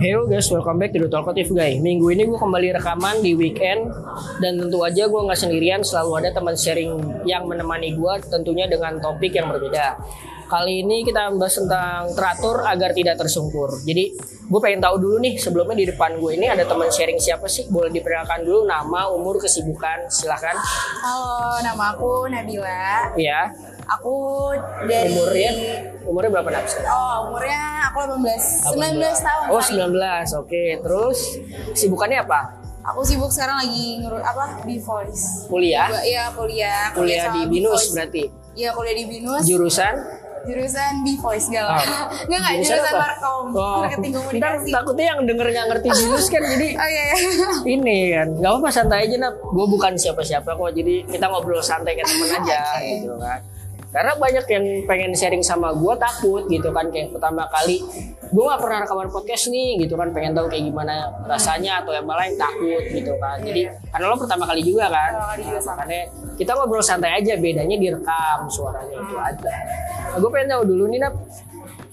[0.00, 1.76] Hello guys, welcome back to The Talkative Guy.
[1.76, 3.92] Minggu ini gue kembali rekaman di weekend
[4.40, 8.96] dan tentu aja gue nggak sendirian, selalu ada teman sharing yang menemani gue, tentunya dengan
[8.96, 10.00] topik yang berbeda.
[10.48, 13.76] Kali ini kita membahas tentang teratur agar tidak tersungkur.
[13.84, 14.16] Jadi
[14.48, 17.68] gue pengen tahu dulu nih, sebelumnya di depan gue ini ada teman sharing siapa sih?
[17.68, 20.56] Boleh diperkenalkan dulu nama, umur, kesibukan, silahkan.
[21.04, 23.12] Halo, nama aku Nabila.
[23.20, 23.52] Ya,
[23.90, 24.14] Aku
[24.86, 25.50] dari umurnya,
[26.04, 26.78] umurnya berapa Nabs?
[26.80, 28.70] Oh, umurnya aku 18.
[28.70, 29.44] 19 tahun.
[29.50, 29.82] Oh, sorry.
[29.82, 30.38] 19.
[30.38, 31.18] Oke, terus
[31.74, 32.40] sibukannya apa?
[32.86, 34.62] Aku sibuk sekarang lagi ngurus apa?
[34.62, 35.44] Di Voice.
[35.46, 35.90] Kuliah?
[36.00, 36.94] Iya, kuliah.
[36.94, 38.24] Kuliah sama di Binus berarti.
[38.54, 39.42] Iya, kuliah di Binus.
[39.44, 39.94] Jurusan?
[40.40, 41.68] jurusan B Voice gak Oh.
[41.68, 41.84] lah.
[42.24, 42.96] Enggak enggak Jurusan jurusan?
[42.96, 43.76] Markom, Oh.
[43.84, 44.68] marketing Ntar komunikasi.
[44.72, 47.02] takutnya yang denger nggak ngerti binus kan jadi Oh iya.
[47.04, 47.16] iya.
[47.76, 51.92] ini kan nggak apa-apa santai aja nak gue bukan siapa-siapa kok jadi kita ngobrol santai
[51.92, 52.88] kayak temen aja Oke.
[52.88, 53.40] gitu kan
[53.90, 57.82] karena banyak yang pengen sharing sama gue takut gitu kan kayak pertama kali
[58.30, 62.06] gue nggak pernah rekaman podcast nih gitu kan pengen tahu kayak gimana rasanya atau yang
[62.06, 63.42] malah yang takut gitu kan.
[63.42, 66.00] Jadi karena lo pertama kali juga kan Pertama kali juga makanya
[66.38, 69.52] kita ngobrol santai aja bedanya direkam suaranya itu aja
[70.14, 71.14] nah, gue pengen tahu dulu nih nap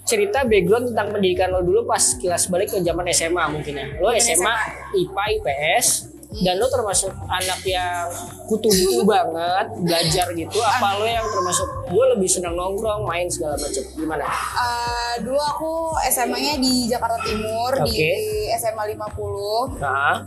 [0.08, 3.86] cerita background tentang pendidikan lo dulu pas kilas balik ke zaman SMA mungkin ya.
[4.00, 4.56] Lo Zaman SMA,
[4.96, 5.86] IPA, IPS,
[6.28, 8.04] dan lo termasuk anak yang
[8.44, 10.58] kutu buku banget, belajar gitu.
[10.60, 13.84] Apa lo yang termasuk gue lebih senang nongkrong, main segala macam.
[13.96, 14.24] Gimana?
[14.28, 15.72] Eh, dulu aku
[16.12, 18.10] SMA-nya di Jakarta Timur di Oke.
[18.60, 19.80] SMA 50.
[19.80, 20.24] Nah,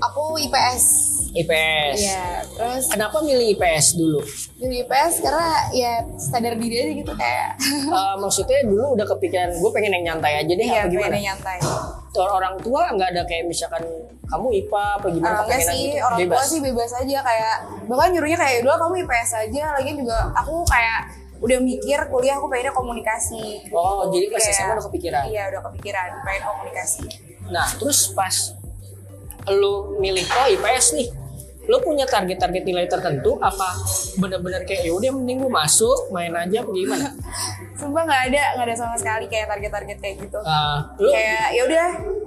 [0.00, 1.09] Aku IPS.
[1.32, 1.96] IPS.
[2.00, 4.20] Iya, terus Kenapa milih IPS dulu?
[4.60, 9.70] di IPS karena ya sadar diri aja gitu kayak Eh, maksudnya dulu udah kepikiran gue
[9.70, 11.12] pengen yang nyantai aja deh iya apa gimana?
[11.12, 11.56] pengen nyantai.
[12.10, 13.82] Tuh, orang tua nggak ada kayak misalkan
[14.22, 16.02] kamu IPA apa gimana Ah, enggak sih, gitu?
[16.02, 16.44] orang tua Bebas.
[16.44, 17.54] sih bebas aja kayak
[17.86, 21.00] bahkan nyuruhnya kayak dulu kamu IPS aja, lagi juga aku kayak
[21.40, 23.64] udah mikir kuliah aku pengennya komunikasi.
[23.70, 25.22] Oh, jadi pas Kayak- SMA udah kepikiran.
[25.24, 27.04] Iya, udah kepikiran pengen komunikasi.
[27.48, 28.34] Nah, terus pas
[29.48, 31.08] lu milih oh IPS nih,
[31.70, 33.78] lu punya target-target nilai tertentu apa
[34.18, 37.08] bener-bener kayak ya udah mending gua masuk main aja apa gimana?
[37.78, 40.38] Sumpah nggak ada, nggak ada sama sekali kayak target-target kayak gitu.
[40.42, 41.86] Ah, lu Kayak ya udah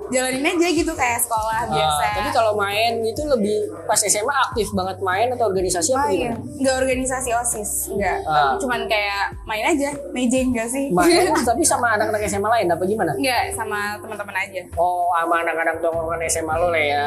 [0.10, 2.06] jalanin aja gitu kayak sekolah ah, biasa.
[2.22, 6.38] tapi kalau main itu lebih pas SMA aktif banget main atau organisasi apa main, gimana?
[6.64, 8.18] nggak organisasi osis, nggak.
[8.24, 8.56] Ah.
[8.56, 10.88] Cuman kayak main aja, mejeng nggak sih?
[10.88, 13.12] Main tapi sama anak-anak SMA lain apa gimana?
[13.20, 14.62] Nggak, sama teman-teman aja.
[14.80, 17.06] Oh, sama anak-anak tongkrongan SMA lo lah ya.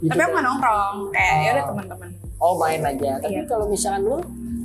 [0.00, 0.32] Gitu Tapi aku kan?
[0.32, 1.68] nggak nongkrong, kayak ya udah Oh.
[1.70, 2.08] teman-teman.
[2.38, 3.10] Oh, main aja.
[3.18, 3.42] Tapi Iya.
[3.44, 4.16] kalau misalkan lu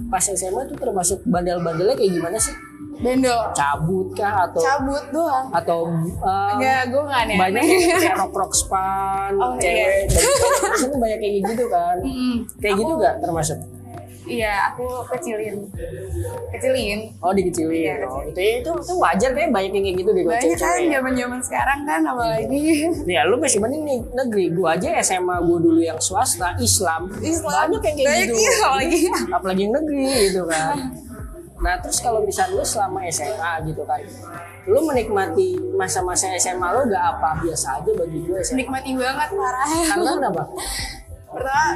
[0.06, 2.56] pas SMA tuh termasuk bandel-bandelnya kayak gimana sih?
[2.96, 5.51] Bendol, Cabut kah atau cabut doang.
[5.51, 7.35] atau uh, Enggak, gue nggak aneh.
[7.38, 10.07] banyak yang kayak rock rock span Oh, cewek iya.
[10.07, 13.57] banyak banyak kan banyak kayak gitu kan Mm, kayak gitu gak termasuk
[14.25, 15.69] Iya, aku kecilin,
[16.50, 17.00] kecilin.
[17.22, 20.58] oh dikecilin Iya, oh, itu itu itu wajar kayak banyak yang kayak gitu deh Banyak
[20.58, 20.90] kan ya.
[20.97, 24.46] zaman-zaman sekarang kan apalagi Nih, lu masih mending nih negeri.
[24.50, 27.06] Gua aja SMA gua dulu yang swasta Islam.
[27.22, 27.69] Islam.
[27.69, 28.36] Banyak yang kayak Banyak, gitu.
[28.36, 28.97] iya, apalagi.
[29.38, 30.75] apalagi yang negeri gitu kan.
[31.56, 34.02] Nah, terus kalau misalnya lu selama SMA gitu kan.
[34.66, 38.57] Lu menikmati masa-masa SMA lu gak apa biasa aja bagi gue SMA.
[38.59, 39.69] nikmati banget parah.
[39.86, 40.44] Karena kenapa?
[41.35, 41.68] Pertama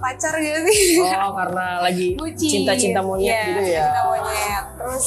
[0.00, 0.98] pacar gitu sih.
[0.98, 2.48] Oh, karena lagi Bucin.
[2.50, 3.82] cinta-cinta monyet Iya, gitu ya.
[3.86, 4.64] Cinta monyet.
[4.76, 5.06] Terus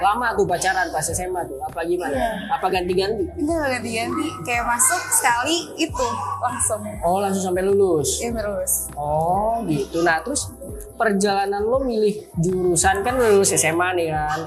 [0.00, 1.60] Lama tuh pacaran pas SMA tuh.
[1.60, 2.16] Apa gimana?
[2.16, 2.56] Iya.
[2.56, 3.20] Apa ganti-ganti?
[3.36, 6.06] enggak ganti-ganti kayak masuk sekali itu
[6.40, 6.80] langsung.
[7.04, 8.16] Oh, langsung sampai lulus.
[8.16, 8.88] Ya terus.
[8.96, 10.00] Oh gitu.
[10.00, 10.48] Nah terus
[10.96, 14.40] perjalanan lo milih jurusan kan lo lulus SMA nih kan.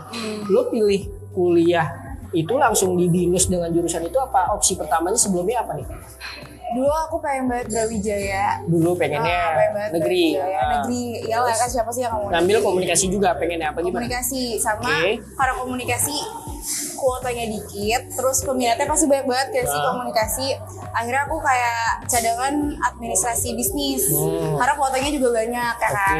[0.49, 2.01] Lo pilih kuliah
[2.33, 5.85] itu langsung di binus dengan jurusan itu apa opsi pertamanya sebelumnya apa nih?
[6.73, 8.45] Dulu aku pengen banget Brawijaya.
[8.63, 10.25] Dulu pengennya Ah, pengen negeri.
[10.33, 10.57] Brawijaya.
[10.57, 10.69] Ah.
[10.75, 11.03] Negeri.
[11.23, 14.01] Iyalah kan siapa sih yang mau Ngambil komunikasi juga pengennya apa gimana?
[14.01, 15.21] komunikasi sama Oke.
[15.31, 16.15] karena komunikasi
[16.95, 19.85] kuotanya dikit terus peminatnya pasti banyak banget kayak sih Ah.
[19.91, 20.45] komunikasi
[20.89, 22.53] akhirnya aku kayak cadangan
[22.85, 24.55] administrasi bisnis Hmm.
[24.55, 26.17] karena kuotanya juga banyak ya kan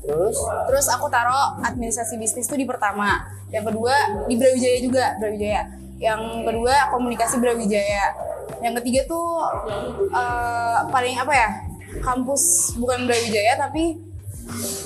[0.00, 0.36] Terus?
[0.64, 3.18] terus aku taruh administrasi bisnis tuh di pertama
[3.50, 3.90] yang kedua
[4.24, 5.62] di Brawijaya juga Brawijaya
[5.98, 8.14] yang kedua komunikasi Brawijaya
[8.58, 9.26] yang ketiga tuh
[10.08, 11.48] eh, paling apa ya
[12.00, 12.42] kampus
[12.76, 13.98] bukan Brawijaya tapi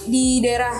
[0.04, 0.72] di daerah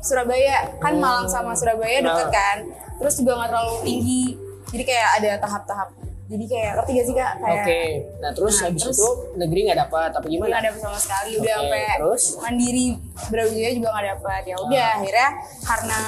[0.00, 2.56] Surabaya kan Malang sama Surabaya deket kan
[2.96, 4.22] terus juga nggak terlalu tinggi
[4.68, 5.88] jadi kayak ada tahap-tahap
[6.24, 7.60] jadi kayak ngerti gak sih kak Oke.
[7.62, 10.54] kayak Nah terus Nah, habis terus- itu negeri nggak dapat apa Nggak gimana?
[10.56, 12.22] ada sama sekali udah Oke, sampai terus?
[12.38, 12.86] mandiri
[13.28, 15.28] Brawijaya juga nggak dapat ya udah akhirnya
[15.60, 15.98] karena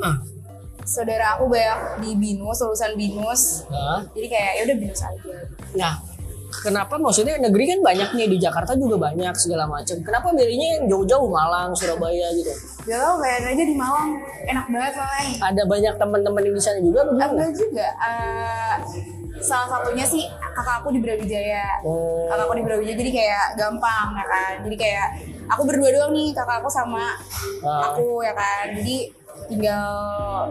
[0.90, 5.32] saudara aku banyak di binus lulusan binus Nah, jadi kayak ya udah binus aja
[5.70, 5.94] nah
[6.50, 9.94] kenapa maksudnya negeri kan banyak nih di Jakarta juga banyak segala macam.
[10.02, 12.50] Kenapa milihnya yang jauh-jauh Malang, Surabaya gitu?
[12.90, 15.30] Tau bayar aja di Malang enak banget soalnya.
[15.46, 17.30] Ada banyak teman-teman yang di sana juga bagaimana?
[17.38, 17.86] Enggak juga.
[17.86, 18.74] Eh,
[19.38, 21.86] salah satunya sih kakak aku di Brawijaya.
[21.86, 22.26] Oh.
[22.26, 24.52] Kakak aku di Brawijaya jadi kayak gampang ya kan.
[24.66, 25.06] Jadi kayak
[25.46, 27.14] aku berdua doang nih kakak aku sama
[27.62, 27.94] Ah.
[27.94, 28.74] aku ya kan.
[28.74, 29.06] Jadi
[29.46, 29.88] tinggal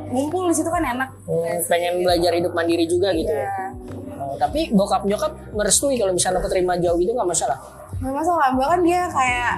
[0.07, 1.09] ngumpul di situ kan enak.
[1.23, 3.29] Hmm, pengen belajar hidup mandiri juga gitu.
[3.29, 3.75] Ya.
[4.15, 7.59] Oh, tapi bokap nyokap merestui kalau misalnya keterima jauh gitu nggak masalah.
[7.99, 9.53] Gak masalah, bahkan dia kayak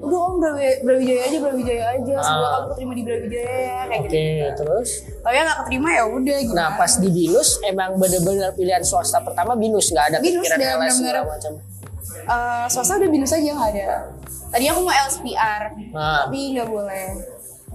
[0.00, 2.14] udah om Brawi- Brawijaya aja, Brawijaya aja.
[2.16, 2.50] Semoga Ah.
[2.52, 4.50] kamu keterima di Brawijaya ya, kayak Oke, gitu.
[4.58, 4.90] terus.
[5.22, 6.52] Tapi yang gak keterima ya udah gitu.
[6.52, 10.94] Nah pas di binus emang bener-bener pilihan swasta pertama binus nggak ada Binus, pikiran LS
[10.96, 11.52] segala macam.
[12.24, 13.86] Eh, swasta udah binus aja nggak ada.
[14.50, 17.06] Tadi aku mau LSPR, Nah, tapi nggak boleh.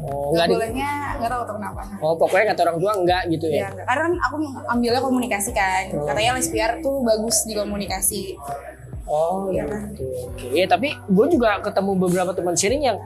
[0.01, 1.81] Oh, di, bolehnya nggak tahu tuh kenapa.
[1.99, 3.67] oh pokoknya kata orang tua enggak gitu Ya, ya.
[3.69, 3.85] nggak.
[3.85, 4.35] karena kan aku
[4.67, 5.83] ambilnya komunikasi kan.
[5.93, 6.05] Oh.
[6.05, 8.21] Katanya LSPR tuh bagus di komunikasi.
[9.03, 9.65] Oh Iya.
[9.65, 10.05] gitu.
[10.29, 12.97] Oke, ya, tapi gue juga ketemu beberapa teman sharing yang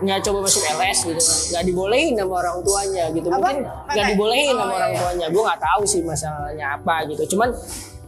[0.00, 1.36] nggak coba masuk LS gitu kan.
[1.52, 3.28] Nggak dibolehin sama orang tuanya gitu.
[3.28, 3.36] Apa?
[3.36, 3.56] Mungkin
[3.86, 4.98] nggak dibolehin Oh, sama orang iya.
[4.98, 5.26] tuanya.
[5.28, 7.22] Gue nggak tahu sih masalahnya apa gitu.
[7.30, 7.48] Cuman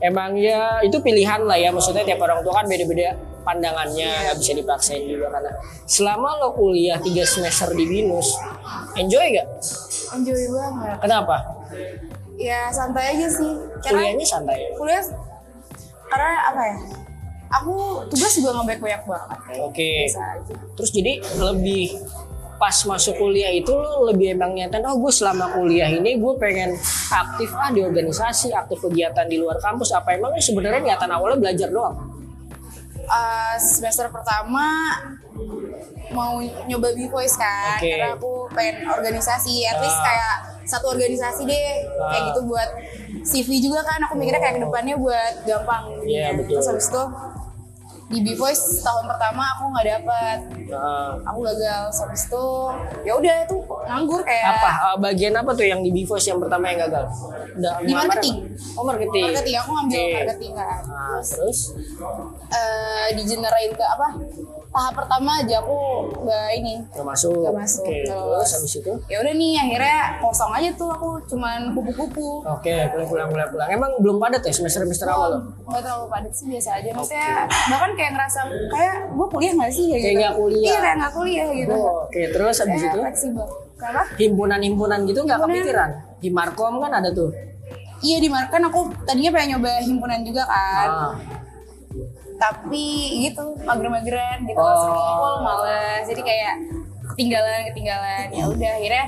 [0.00, 1.68] emang ya itu pilihan lah ya.
[1.68, 3.12] Maksudnya tiap orang tua kan beda-beda
[3.42, 4.22] pandangannya Iya.
[4.24, 5.50] nggak bisa dipaksain juga karena
[5.84, 8.38] selama lo kuliah tiga semester di binus
[8.94, 9.48] enjoy gak?
[10.12, 10.96] Enjoy banget.
[11.00, 11.36] Kenapa?
[12.36, 13.52] Ya santai aja sih.
[13.80, 14.58] Karena Kuliahnya santai.
[14.74, 15.02] kuliah
[16.06, 16.76] karena apa ya?
[17.52, 17.74] Aku
[18.08, 19.38] tugas juga nggak banyak banget.
[19.60, 19.92] Oke.
[20.74, 22.00] Terus jadi lebih
[22.56, 26.70] pas masuk kuliah itu lo lebih emang nyatain oh gue selama kuliah ini gue pengen
[27.10, 31.74] aktif ah di organisasi aktif kegiatan di luar kampus apa emang sebenarnya niatan awalnya belajar
[31.74, 32.21] doang
[33.12, 34.96] Uh, semester pertama
[36.10, 37.88] mau nyoba B-Voice kan Oke.
[37.90, 40.04] karena aku pengen organisasi at least Ah.
[40.06, 42.26] kayak satu organisasi deh kayak Ah.
[42.28, 42.68] gitu buat
[43.22, 46.56] CV juga kan aku mikirnya kayak ke depannya buat gampang Iya, betul.
[46.56, 47.02] terus habis itu
[48.12, 50.38] di B-Voice tahun pertama aku nggak dapet.
[50.68, 51.82] Nah, aku gagal.
[51.88, 52.44] Terus habis itu
[53.02, 53.56] ya udah itu
[53.88, 54.70] nganggur kayak apa?
[54.70, 57.04] Eh, bagian apa tuh yang di Bivos yang pertama yang gagal?
[57.56, 58.36] Udah Di marketing.
[58.76, 59.24] oh marketing.
[59.32, 59.56] Marketing.
[59.58, 60.12] Aku ngambil Oke.
[60.20, 60.80] marketing kan.
[60.86, 61.58] Nah, terus
[62.52, 64.08] eh dijenerain ke apa
[64.72, 65.76] tahap pertama aja aku
[66.18, 67.36] nggak ini nggak masuk.
[67.38, 67.84] Nggak masuk.
[67.84, 68.16] oke Terus.
[68.16, 68.92] terus habis itu?
[69.06, 72.40] ya udah nih akhirnya kosong aja tuh aku cuman kupu-kupu.
[72.42, 73.68] Oke pulang pulang pulang pulang.
[73.68, 75.38] Emang belum padat ya semester semester awal lo?
[75.66, 76.88] Nggak terlalu padat sih biasa aja.
[76.90, 77.28] Maksudnya
[77.68, 78.38] bahkan kayak ngerasa
[78.68, 79.86] kayak gue kuliah nggak sih?
[79.86, 80.18] Kayak Kayak gitu.
[80.18, 80.64] nggak kuliah.
[80.64, 81.74] iya kayak nggak kuliah gitu.
[81.74, 82.20] Oh, oke.
[82.32, 83.00] Terus habis Kayak itu?
[83.04, 83.46] fleksibel.
[83.76, 84.02] Kenapa?
[84.14, 85.90] Himpunan-himpunan gitu nggak kepikiran?
[86.16, 87.28] Di Markom kan ada tuh?
[88.00, 90.88] Iya di Mar- kan aku tadinya pengen nyoba himpunan juga kan.
[90.88, 91.12] Ah.
[92.42, 92.86] Tapi
[93.22, 94.82] gitu mager-mageran gitu Oh.
[94.90, 96.02] sering males.
[96.10, 96.54] Jadi kayak
[97.14, 98.26] ketinggalan ketinggalan.
[98.34, 99.04] Ya udah akhirnya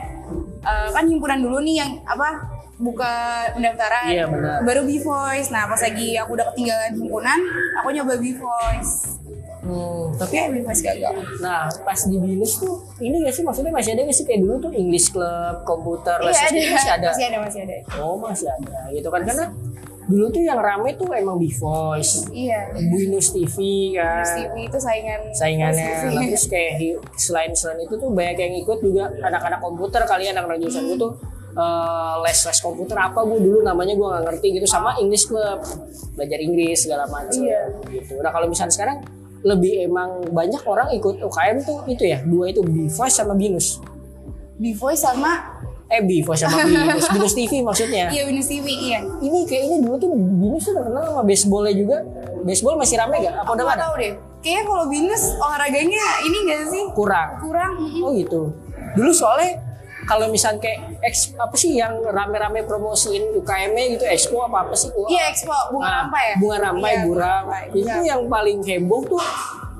[0.63, 3.15] eh, kan himpunan dulu nih yang apa buka
[3.55, 4.11] pendaftaran.
[4.11, 4.59] Iya, benar.
[4.63, 7.39] baru B Voice nah pas lagi aku udah ketinggalan himpunan
[7.79, 9.19] aku nyoba B Voice
[9.65, 13.41] Hmm, tapi ya Voice gagal Nah, pas di binus tuh ini gak sih?
[13.41, 16.53] Maksudnya masih ada gak sih kayak dulu tuh English Club, komputer, les iya ada.
[16.53, 17.09] Masih ada.
[17.09, 17.77] masih ada masih ada.
[17.97, 18.77] Oh, masih ada.
[18.93, 19.25] Gitu kan?
[19.25, 19.45] Karena
[20.05, 23.57] dulu tuh yang rame tuh emang B Voice, iya Binus TV
[23.93, 24.21] kan.
[24.21, 26.73] Terus TV itu saingan Saingannya, nah, terus kayak
[27.17, 31.13] selain selain itu tuh banyak yang ikut juga anak-anak komputer kalian anak-anak jurusan gue tuh
[31.55, 35.63] eh, les-les komputer apa gue dulu namanya gue nggak ngerti gitu sama English Club
[36.13, 37.63] belajar Inggris segala macam Iya.
[37.89, 38.21] gitu.
[38.21, 38.99] Nah kalau misalnya sekarang
[39.45, 43.81] lebih emang banyak orang ikut UKM tuh itu ya dua itu Bivas sama Binus.
[44.55, 45.54] B Voice sama
[45.95, 48.09] Eh Bivas sama Binus, Binus TV maksudnya.
[48.09, 51.97] iya Windows TV iya Ini kayaknya dulu tuh Binus tuh terkenal sama baseballnya juga.
[52.43, 53.35] Baseball masih rame gak?
[53.39, 53.81] Apa udah ada?
[53.81, 57.29] tahu deh kayaknya kalau binus olahraganya ini gak sih Kurang.
[57.41, 57.73] kurang.
[58.01, 58.53] Oh gitu.
[58.93, 59.57] Dulu soalnya
[60.05, 64.93] kalau misalnya kayak eks, apa sih yang rame-rame promosiin UKM-nya gitu Expo apa apa sih?
[65.09, 66.35] Iya Expo bunga Nah, rampai ya.
[66.37, 67.43] Bunga rampai, Iya, buram.
[67.49, 68.05] Rampai, Itu iya.
[68.05, 69.25] yang paling heboh tuh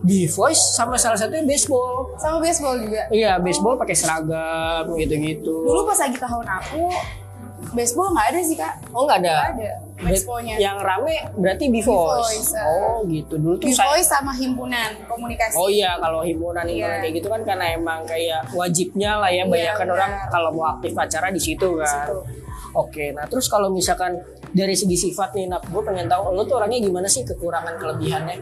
[0.05, 2.13] di Voice sama salah satunya baseball.
[2.21, 3.09] Sama baseball juga.
[3.09, 5.65] Iya, baseball pakai seragam gitu-gitu.
[5.65, 6.85] Dulu pas lagi tahun aku
[7.73, 8.75] baseball nggak ada sih kak.
[8.93, 9.35] oh nggak ada.
[9.35, 9.71] Nggak ada.
[10.05, 10.55] Expo-nya.
[10.61, 12.53] Yang rame berarti di Voice.
[12.61, 13.35] Oh gitu.
[13.41, 15.57] Dulu tuh Di saya voice sama himpunan komunikasi.
[15.57, 17.01] Oh iya kalau himpunan himpunan Iya.
[17.01, 20.69] kayak gitu kan karena emang kayak wajibnya lah ya Iya, banyak kan orang kalau mau
[20.69, 21.89] aktif acara di situ kan.
[21.89, 22.17] situ.
[22.75, 24.19] Oke, nah terus kalau misalkan
[24.51, 28.37] dari segi sifat nih, Nap, gue pengen tahu lo tuh orangnya gimana sih kekurangan kelebihannya?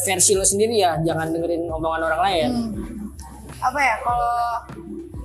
[0.00, 2.50] Versi lo sendiri ya, jangan dengerin omongan orang lain.
[2.50, 2.72] Hmm.
[3.60, 4.34] Apa ya kalau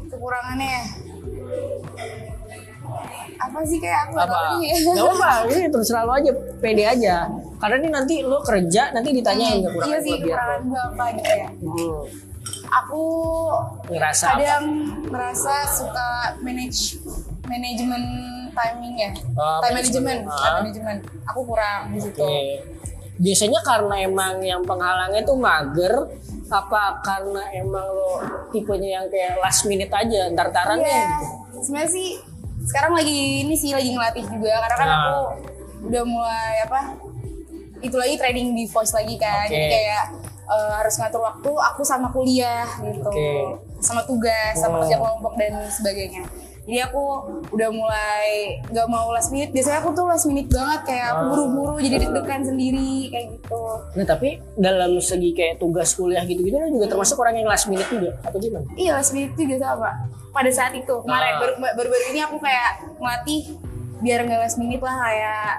[0.10, 0.80] kekurangannya?
[3.36, 4.58] Apa sih kayak aku Apa?
[4.60, 7.16] Gak apa-apa, ini terserah lo aja, pede aja.
[7.56, 11.50] Karena ini nanti lo kerja, nanti ditanyain kekurangan Iya sih kekurangan gue apa gitu ya.
[11.52, 12.00] Hmm,
[12.84, 13.02] Aku
[13.88, 14.38] ngerasa apa?
[14.38, 14.66] kadang
[15.08, 16.08] merasa suka
[16.44, 17.00] manage
[17.46, 18.04] manajemen
[18.52, 19.12] timing ya.
[19.36, 20.22] Oh, time management.
[20.24, 21.00] management, time management.
[21.28, 22.24] Aku kurang di situ.
[22.24, 22.44] Oke.
[23.16, 25.94] Biasanya karena emang yang penghalangnya tuh mager
[26.46, 28.20] apa karena emang lo
[28.50, 30.94] tipenya yang kayak last minute aja ntar-taran Iya.
[30.94, 31.08] ya
[31.58, 32.10] Sebenarnya sih
[32.64, 34.98] sekarang lagi ini sih lagi ngelatih juga karena kan Nah.
[35.00, 35.18] aku
[35.86, 36.82] udah mulai apa?
[37.80, 39.46] Itu lagi trading di voice lagi kan.
[39.46, 39.54] Oke.
[39.54, 40.04] Jadi kayak
[40.46, 43.06] eh, harus ngatur waktu aku sama kuliah gitu.
[43.06, 43.30] Oke.
[43.80, 44.80] Sama tugas, sama Oh.
[44.82, 46.24] kerja kelompok dan sebagainya.
[46.66, 47.02] Jadi aku
[47.52, 48.26] udah mulai
[48.66, 49.54] gak mau last minute.
[49.54, 51.28] Biasanya aku tuh last minute banget kayak aku Ah.
[51.30, 53.64] buru-buru jadi deg-degan sendiri kayak gitu.
[53.94, 57.86] Nah tapi dalam segi kayak tugas kuliah gitu-gitu lo juga termasuk orang yang last minute
[57.86, 58.66] juga atau gimana?
[58.74, 59.94] Iya last minute juga sama.
[60.30, 61.40] Pada saat itu kemarin Ah.
[61.40, 61.54] baru
[61.86, 63.42] baru ini aku kayak ngelatih
[63.96, 65.50] biar nggak last minute lah kayak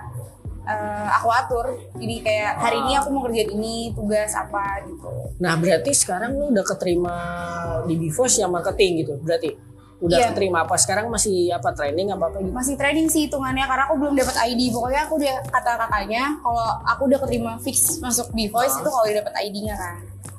[0.66, 1.66] eh, aku atur.
[1.94, 5.06] Jadi kayak hari ini aku mau kerjain ini tugas apa gitu.
[5.38, 7.14] Nah berarti sekarang lo udah keterima
[7.86, 9.54] di Bivos yang marketing gitu berarti?
[9.96, 10.28] Udah Iya.
[10.28, 12.52] keterima apa sekarang masih apa training apa apa gitu?
[12.52, 14.68] Masih trading sih hitungannya karena aku belum dapat ID.
[14.68, 19.04] Pokoknya aku udah kata kakaknya kalau aku udah keterima fix masuk di voice itu kalau
[19.08, 19.94] udah dapat ID-nya kan.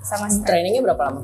[0.05, 1.21] Sama si Trainingnya berapa lama?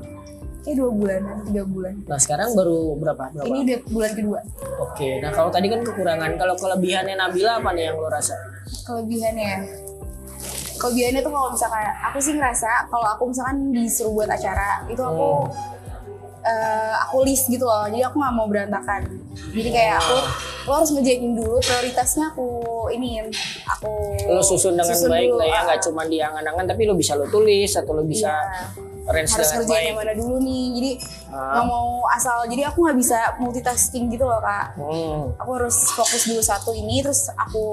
[0.63, 1.93] Kayak dua bulanan, tiga bulan.
[2.07, 3.23] Nah sekarang baru berapa?
[3.35, 3.47] berapa?
[3.51, 4.39] Ini udah bulan kedua.
[4.79, 8.33] Oke, nah kalau tadi kan kekurangan, kalau kelebihannya Nabila apa nih yang lo rasa?
[8.63, 9.59] kelebihannya ya
[10.79, 15.47] kelebihannya tuh kalau misalkan aku sih ngerasa kalau aku misalkan disuruh buat acara itu aku
[16.43, 19.01] eh, aku list gitu loh jadi aku nggak mau berantakan
[19.49, 20.15] jadi kayak aku
[20.63, 22.47] lo harus ngejain dulu prioritasnya aku
[22.89, 23.27] iniin
[23.65, 23.91] aku
[24.25, 25.61] Lo susun dengan susun baik lah ya, ah.
[25.65, 28.31] nggak cuma di angan-angan, tapi lo bisa lo tulis atau lo bisa
[29.03, 29.11] Iya.
[29.11, 29.83] range harus baik.
[29.85, 30.91] yang mana dulu nih jadi
[31.27, 31.59] Ah.
[31.59, 35.35] nggak mau asal jadi aku nggak bisa multitasking gitu loh kak Hmm.
[35.35, 37.65] aku harus fokus dulu satu ini terus aku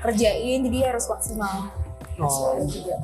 [0.00, 1.70] kerjain jadi harus maksimal
[2.18, 2.58] Oh.
[2.66, 2.98] juga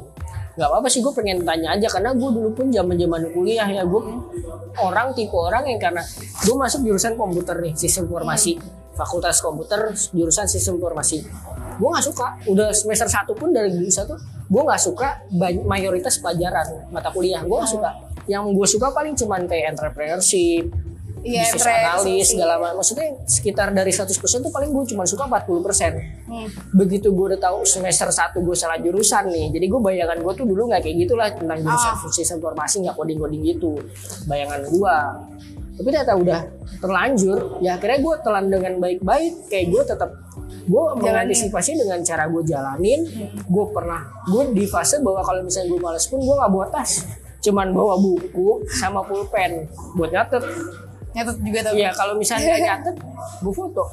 [0.59, 3.87] Gak apa-apa sih gue pengen tanya aja karena gue dulu pun zaman zaman kuliah ya
[3.87, 4.03] gue
[4.83, 6.03] orang tipe orang yang karena
[6.43, 8.59] gue masuk jurusan komputer nih sistem informasi.
[8.99, 11.23] Fakultas komputer jurusan sistem informasi.
[11.79, 14.19] Gue nggak suka udah semester satu pun dari jurusan tuh
[14.51, 15.23] gue nggak suka
[15.63, 17.39] mayoritas pelajaran mata kuliah.
[17.47, 17.91] Gue nggak suka.
[18.27, 20.75] Yang gue suka paling cuman kayak entrepreneurship
[21.21, 22.31] Iya, bisnis entrepreneurship analis sih.
[22.33, 22.77] segala macam.
[22.79, 24.09] Maksudnya sekitar dari 100%
[24.41, 25.95] tuh paling gue cuma suka 40%
[26.29, 26.49] Hmm.
[26.73, 30.45] begitu gue udah tahu semester 1 gue salah jurusan nih jadi gue bayangan gue tuh
[30.45, 32.09] dulu nggak kayak gitulah tentang jurusan Ah.
[32.09, 33.73] sistem informasi nggak coding coding gitu.
[34.25, 34.97] Bayangan gue
[35.73, 36.41] tapi ternyata udah
[36.79, 40.11] terlanjur ya akhirnya gue telan dengan baik-baik kayak gue tetap
[40.65, 43.01] gue mengantisipasi dengan cara gue jalanin.
[43.45, 47.07] Gue pernah gue di fase bahwa kalau misalnya gue males pun gue nggak bawa tas.
[47.39, 50.43] Cuman bawa buku sama pulpen buat nyatet
[51.19, 51.73] nyatet juga tuh.
[51.75, 52.95] Iya kalau misalnya nyatet
[53.39, 53.85] gue foto.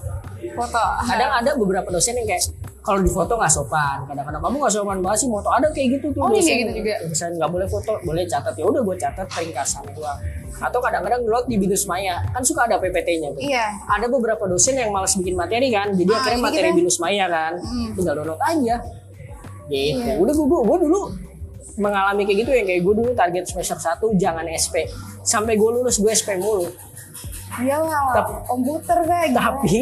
[0.47, 0.83] Foto.
[1.03, 2.43] Kadang ada beberapa dosen yang kayak
[2.79, 3.97] kalau di foto nggak sopan.
[4.05, 6.61] Kadang-kadang kamu nggak sopan banget sih foto ada kayak gitu tuh Oh, iya, dosen kayak
[6.61, 6.93] gitu juga.
[7.03, 8.53] misalnya nggak boleh foto boleh catat.
[8.53, 10.19] Ya udah gue catat ringkasan doang
[10.55, 12.23] atau kadang-kadang download di Binus Maya.
[12.29, 13.41] Kan suka ada PPT-nya tuh.
[13.41, 13.65] Iya.
[13.89, 15.91] Ada beberapa dosen yang malas bikin materi kan.
[15.91, 17.53] Jadi Ah, akhirnya jadi materi kita- Binus Maya kan.
[17.57, 17.89] Hmm.
[17.91, 18.75] tinggal download aja.
[19.65, 19.97] Gitu.
[19.99, 20.15] Iya.
[20.15, 20.99] udah gue gue dulu
[21.75, 24.87] mengalami kayak gitu ya kayak gue dulu target semester 1 jangan SP
[25.21, 26.69] sampai gue lulus gue SP mulu
[27.61, 29.37] iyalah Tapi- komputer kayak gitu.
[29.37, 29.77] tapi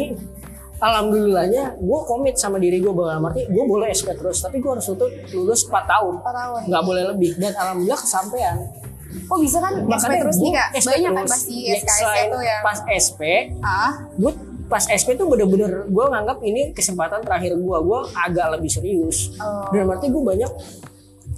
[0.76, 4.84] alhamdulillahnya gue komit sama diri gue bahwa arti gue boleh SP terus tapi gue harus
[4.84, 6.12] tutup lulus 4 tahun.
[6.20, 6.60] Empat tahun.
[6.68, 8.56] Nggak boleh lebih dan alhamdulillah kesampaian.
[9.30, 10.68] Oh bisa kan SP terus nih kak?
[10.74, 11.32] SP banyak kan terus.
[11.32, 13.20] pasti Ya, SKS itu ya pas SP
[13.62, 13.90] ah?
[14.12, 14.32] gue
[14.64, 19.30] pas SP tuh bener-bener gue nganggap ini kesempatan terakhir gue gue agak lebih serius.
[19.38, 19.70] Oh.
[19.70, 20.50] dan berarti gue banyak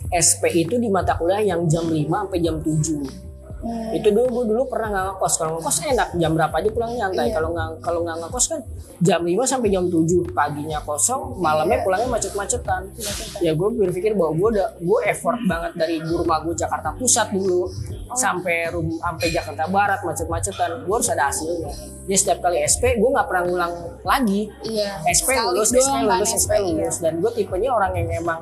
[0.09, 3.26] SP itu di mata kuliah yang jam 5 sampai jam 7
[3.67, 3.99] hmm.
[3.99, 7.27] itu dulu gue dulu pernah nggak ngekos kalau ngekos enak jam berapa aja pulang nyantai
[7.27, 7.35] Iya.
[7.35, 8.61] kalau nggak kalau nggak ngekos kan
[9.03, 11.85] jam 5 sampai jam 7 paginya kosong malamnya Iya.
[11.85, 12.83] pulangnya macet-macetan
[13.43, 17.69] ya gue berpikir bahwa gue udah gue effort banget dari rumah gue Jakarta Pusat dulu
[18.07, 18.15] Oh.
[18.15, 21.75] sampai rum sampai Jakarta Barat macet-macetan gue harus ada hasilnya
[22.07, 23.73] jadi setiap kali SP gue nggak pernah ngulang
[24.07, 26.63] lagi iya SP Sekali lulus, SP kan lulus, SP iya.
[26.63, 26.97] lulus.
[26.99, 28.41] Dan gue tipenya orang yang emang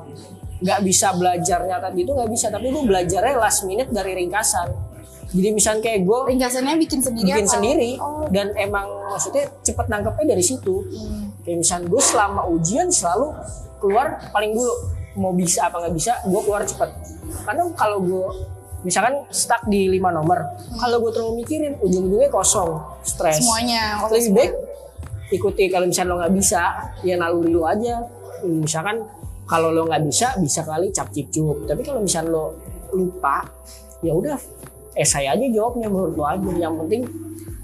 [0.60, 2.46] nggak bisa belajar nyata gitu nggak bisa.
[2.48, 4.68] Tapi gue belajarnya last minute dari ringkasan.
[5.34, 7.54] Jadi misalnya kayak gue ringkasannya bikin sendiri bikin apa?
[7.58, 10.86] sendiri oh dan emang maksudnya cepet nangkepnya dari situ.
[10.86, 11.42] hmm.
[11.42, 13.34] Kayak misalnya gue selama ujian selalu
[13.82, 14.74] keluar paling dulu
[15.18, 16.90] mau bisa apa nggak bisa gue keluar cepet.
[17.42, 18.26] Karena kalau gue
[18.86, 20.38] misalkan stuck di lima nomor,
[20.78, 24.38] kalau gue terlalu mikirin ujung-ujungnya kosong, stres semuanya lebih semua.
[24.38, 24.52] baik
[25.32, 26.62] ikuti kalau misalnya lo nggak bisa
[27.02, 28.04] ya naluri lu aja
[28.44, 29.02] misalkan
[29.48, 32.44] kalau lo nggak bisa bisa kali cap cip cup tapi kalau misalnya lo
[32.92, 33.42] lupa
[34.04, 34.36] ya udah
[34.94, 36.50] esai aja jawabnya menurut lo aja.
[36.54, 37.02] Yang penting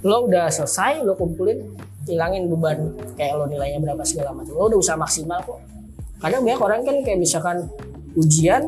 [0.01, 1.59] lo udah selesai lo kumpulin
[2.07, 2.95] hilangin beban.
[3.15, 4.53] Kayak lo nilainya berapa segala macam.
[4.55, 5.59] Lo udah usaha maksimal kok.
[6.21, 7.65] Kadang banyak orang kan kayak misalkan
[8.19, 8.63] ujian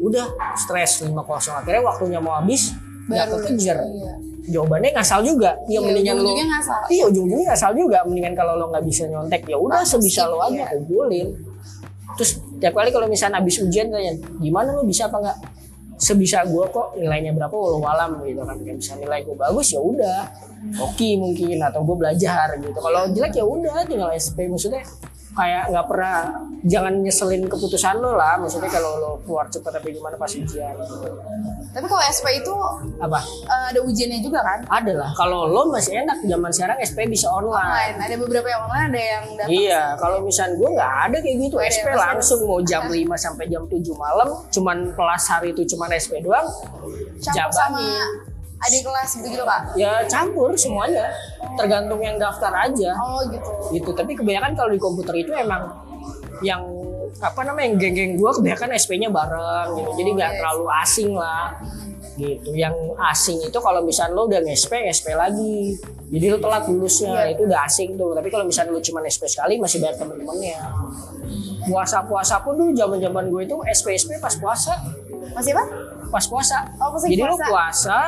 [0.00, 1.54] udah stres 5 kosong.
[1.58, 2.72] Akhirnya waktunya mau habis
[3.04, 3.84] nggak kekejar.
[3.84, 4.14] iya.
[4.44, 5.56] jawabannya ngasal juga.
[5.68, 6.78] Ya Iya, mendingan lo ngasal.
[6.92, 7.98] iya ujung-ujungnya ngasal juga.
[8.04, 10.66] Mendingan kalau lo nggak bisa nyontek ya udah sebisa lo aja iya.
[10.68, 11.28] kumpulin.
[12.14, 12.30] Terus
[12.60, 15.38] tiap kali kalau misalnya habis ujian tanya gimana lo bisa apa nggak
[15.96, 17.54] sebisa gue kok nilainya berapa?
[17.54, 18.56] Walau alam gitu kan.
[18.60, 20.20] Kayak bisa nilai gue bagus ya udah.
[20.80, 22.78] Oke mungkin atau gue belajar gitu.
[22.78, 24.82] Kalau jelek ya udah tinggal SP maksudnya
[25.34, 26.16] kayak nggak pernah
[26.64, 30.96] jangan nyeselin keputusan lo lah maksudnya kalau lo keluar cepat tapi gimana pas ujian gitu.
[31.74, 32.54] Tapi kalau SP itu
[33.02, 34.62] apa eh, ada ujiannya juga kan?
[34.70, 37.96] ada lah kalau lo masih enak zaman sekarang SP bisa online Online.
[38.00, 39.50] Ada beberapa yang online, ada yang dapat.
[39.50, 43.44] Iya, kalau misalnya gue nggak ada kayak gitu, ada SP langsung mau jam 5 sampai
[43.50, 46.46] jam 7 malam, cuman kelas hari itu cuman SP doang,
[47.20, 47.80] Campur sama.
[48.62, 49.62] Adik kelas gitu-gitu kak?
[49.74, 51.10] Ya campur semuanya,
[51.58, 52.94] tergantung yang daftar aja.
[52.98, 53.50] Oh gitu.
[53.74, 55.74] Gitu, tapi kebanyakan kalau di komputer itu emang
[56.42, 56.62] yang
[57.22, 60.38] apa namanya yang geng-geng gue kebanyakan SP-nya bareng gitu, jadi nggak yes.
[60.42, 61.54] terlalu asing lah
[62.14, 62.50] gitu.
[62.54, 62.74] Yang
[63.14, 65.74] asing itu kalau misalnya lo udah nge-SP, nge-SP lagi.
[66.14, 67.34] Jadi lo telat lulusnya, Iya.
[67.34, 68.14] itu udah asing tuh.
[68.14, 70.58] Tapi kalau misalnya lo cuma SP sekali masih banyak temen-temennya.
[71.66, 74.78] Puasa-puasa pun dulu zaman-zaman gue itu SP-SP pas puasa.
[75.34, 75.64] Masih apa?
[76.14, 76.58] Pas puasa.
[76.78, 77.44] Oh, pas Jadi puasa.
[77.50, 77.98] puasa,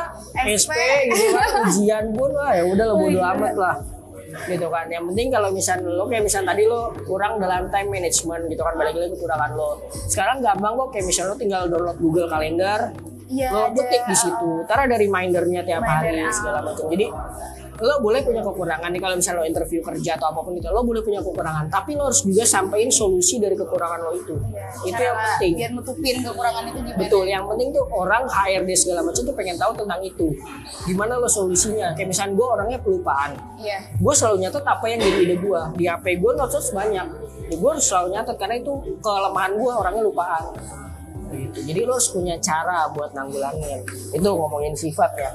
[0.47, 0.71] SP.
[0.71, 0.79] SP
[1.11, 3.35] gitu kan, ujian pun lah ya udah lo Oh, bodo iya.
[3.35, 3.77] amat lah.
[4.47, 4.87] Gitu kan.
[4.87, 8.75] Yang penting kalau misalnya lo kayak misalnya tadi lo kurang dalam time management gitu kan
[8.79, 9.71] balik lagi kekurangan lo.
[10.07, 12.81] Sekarang gampang kok kayak misalnya lo tinggal download Google Calendar,
[13.27, 14.51] Iya, lo ketik di situ.
[14.63, 16.35] Ntar ada remindernya tiap hari Reminder, ah.
[16.35, 16.85] segala macam.
[16.87, 17.07] Jadi
[17.77, 20.81] lo boleh punya kekurangan nih kalau misalnya lo interview kerja atau apa pun itu lo
[20.81, 21.69] boleh punya kekurangan.
[21.69, 24.35] Tapi lo harus juga sampaikan solusi dari kekurangan lo itu.
[24.89, 25.53] Itu yang penting.
[25.61, 26.99] Biar nutupin kekurangan itu gimana?
[27.01, 30.29] betul yang penting tuh orang HRD segala macam tuh pengen tahu tentang itu.
[30.89, 31.93] Gimana lo solusinya?
[31.93, 33.31] Kayak misalnya gue orangnya pelupaan.
[33.57, 33.79] Iya.
[33.97, 37.07] gue selalu nyatet apa yang jadi ide gue di HP gue notes banyak.
[37.47, 38.73] Ya, gue harus selalu nyatet karena itu
[39.05, 40.45] kelemahan gue orangnya lupaan.
[41.27, 41.75] Gitu.
[41.75, 43.83] jadi lo harus punya cara buat nanggulangin
[44.15, 45.31] itu ngomongin sifat ya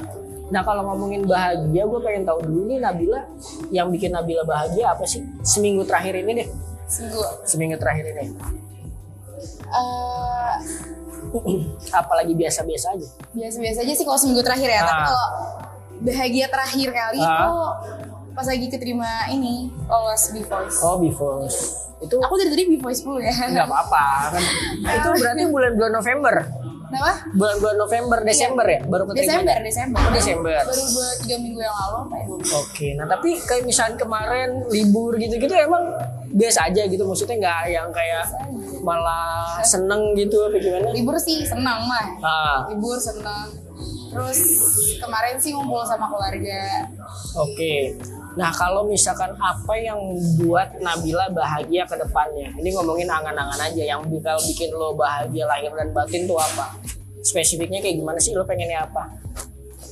[0.52, 3.24] nah kalau ngomongin bahagia gue pengen tahu dulu nih Nabila
[3.70, 6.48] yang bikin Nabila bahagia apa sih seminggu terakhir ini deh
[6.86, 7.24] Seminggu.
[7.44, 8.26] seminggu terakhir ini
[9.72, 10.54] Eh,
[11.92, 14.82] apalagi biasa-biasa aja biasa-biasa aja sih kalau seminggu terakhir ya.
[14.82, 15.06] Tapi Ah.
[15.08, 15.28] kalau
[16.04, 17.32] bahagia terakhir kali Ah.
[17.32, 17.56] itu
[18.32, 20.80] pas lagi keterima ini lolos B Voice.
[20.82, 21.48] oh before
[22.00, 23.32] itu Aku dari tadi B Voice dulu ya.
[23.32, 24.44] nggak apa-apa kan
[24.98, 26.36] itu berarti bulan-bulan November
[26.92, 27.14] Kenapa?
[27.32, 30.00] bulan-bulan November Desember ya baru keterima Desember, Desember.
[30.04, 30.60] Oh, Desember.
[30.68, 32.26] Baru dua tiga minggu yang lalu apa ya?
[32.60, 35.88] Oke, nah tapi kayak misalnya kemarin libur gitu-gitu emang
[36.36, 38.28] biasa aja gitu, maksudnya nggak yang kayak
[38.84, 40.92] malah seneng gitu apa gimana?
[40.92, 42.06] Libur sih senang mah.
[42.20, 43.48] Ah, Libur senang.
[44.12, 44.40] Terus
[45.00, 46.92] kemarin sih ngumpul sama keluarga.
[47.40, 47.74] oke.
[48.40, 50.00] Nah kalau misalkan apa yang
[50.40, 52.52] buat Nabila bahagia ke depannya?
[52.56, 56.80] Ini ngomongin angan-angan aja, yang bakal bikin lo bahagia lahir dan batin tuh apa?
[57.22, 58.32] Spesifiknya kayak gimana sih?
[58.32, 59.12] Lo pengennya apa?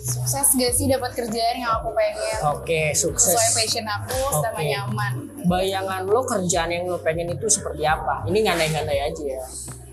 [0.10, 2.40] Sukses gak sih dapat kerjaan yang aku pengen?
[2.50, 3.30] Oke, sukses.
[3.30, 4.66] Sesuai passion aku sama Oke.
[4.74, 5.14] nyaman.
[5.46, 8.26] Bayangan lo kerjaan yang lo pengen itu seperti apa?
[8.26, 9.44] Ini ngandai-ngandai aja ya.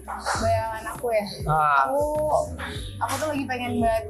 [0.06, 1.24] Bayangan aku ya.
[1.44, 2.00] Ah, Aku
[2.96, 4.04] aku tuh lagi pengen banget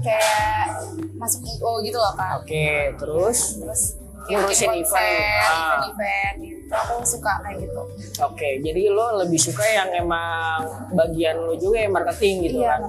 [0.00, 0.66] kayak
[1.14, 2.42] masuk IO gitu loh kak.
[2.42, 3.82] Oke, terus Terus
[4.28, 4.84] Ngurusin event.
[4.84, 5.00] konser,
[5.42, 5.80] Ah.
[5.80, 6.72] event-event gitu.
[6.72, 7.82] Aku suka kayak gitu.
[8.20, 10.60] Oke, jadi lo lebih suka yang emang
[10.92, 12.80] bagian lo juga yang marketing gitu Iya, kan?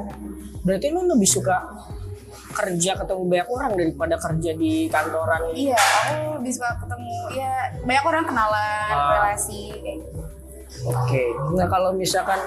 [0.61, 1.55] Berarti lo lebih suka
[2.51, 5.49] kerja ketemu banyak orang daripada kerja di kantoran.
[5.51, 9.09] Iya, aku lebih suka ketemu ya banyak orang kenalan, Ah.
[9.15, 10.21] relasi kayak gitu.
[10.81, 12.39] Oke, nah kalau misalkan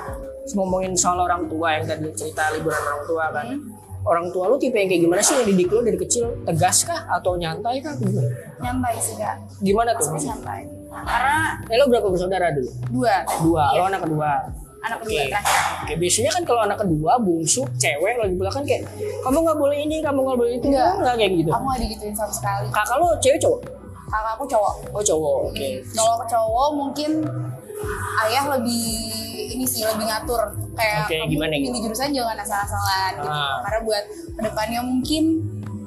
[0.50, 3.70] ngomongin soal orang tua yang tadi cerita liburan orang tua kan, Hmm.
[4.02, 6.28] orang tua lo tipe yang kayak gimana sih yang didik lo dari kecil?
[6.42, 7.94] Tegas kah atau nyantai kah?
[7.94, 8.28] Gimana?
[8.58, 9.36] Nyantai sih kak.
[9.58, 10.12] Gimana tuh?
[10.14, 10.62] Nyantai.
[10.90, 12.70] Karena Eh lo berapa bersaudara dulu?
[12.92, 13.14] dua.
[13.40, 14.30] Dua, Iya, lo anak kedua.
[14.80, 15.26] anak kedua Oke.
[15.26, 15.60] terakhir.
[15.80, 18.84] Oke, biasanya kan kalau anak kedua bungsu cewek lagi pula kan kayak
[19.22, 20.92] kamu nggak boleh ini, kamu nggak boleh itu, Enggak.
[20.98, 21.50] nggak kayak gitu.
[21.50, 22.66] Aku gak digituin sama sekali.
[22.68, 23.60] Kakak lo cewek cowok?
[24.04, 24.74] Kakak aku cowok.
[24.92, 25.68] Oh cowok, oke.
[25.90, 27.10] Kalau ke cowok mungkin
[28.24, 28.86] ayah lebih
[29.50, 30.40] ini sih lebih ngatur
[30.74, 31.66] kayak Oke, kamu gimana gitu?
[31.68, 33.28] pilih jurusan jangan asal-asalan gitu.
[33.28, 33.56] Ah.
[33.62, 35.24] Karena buat ke depannya mungkin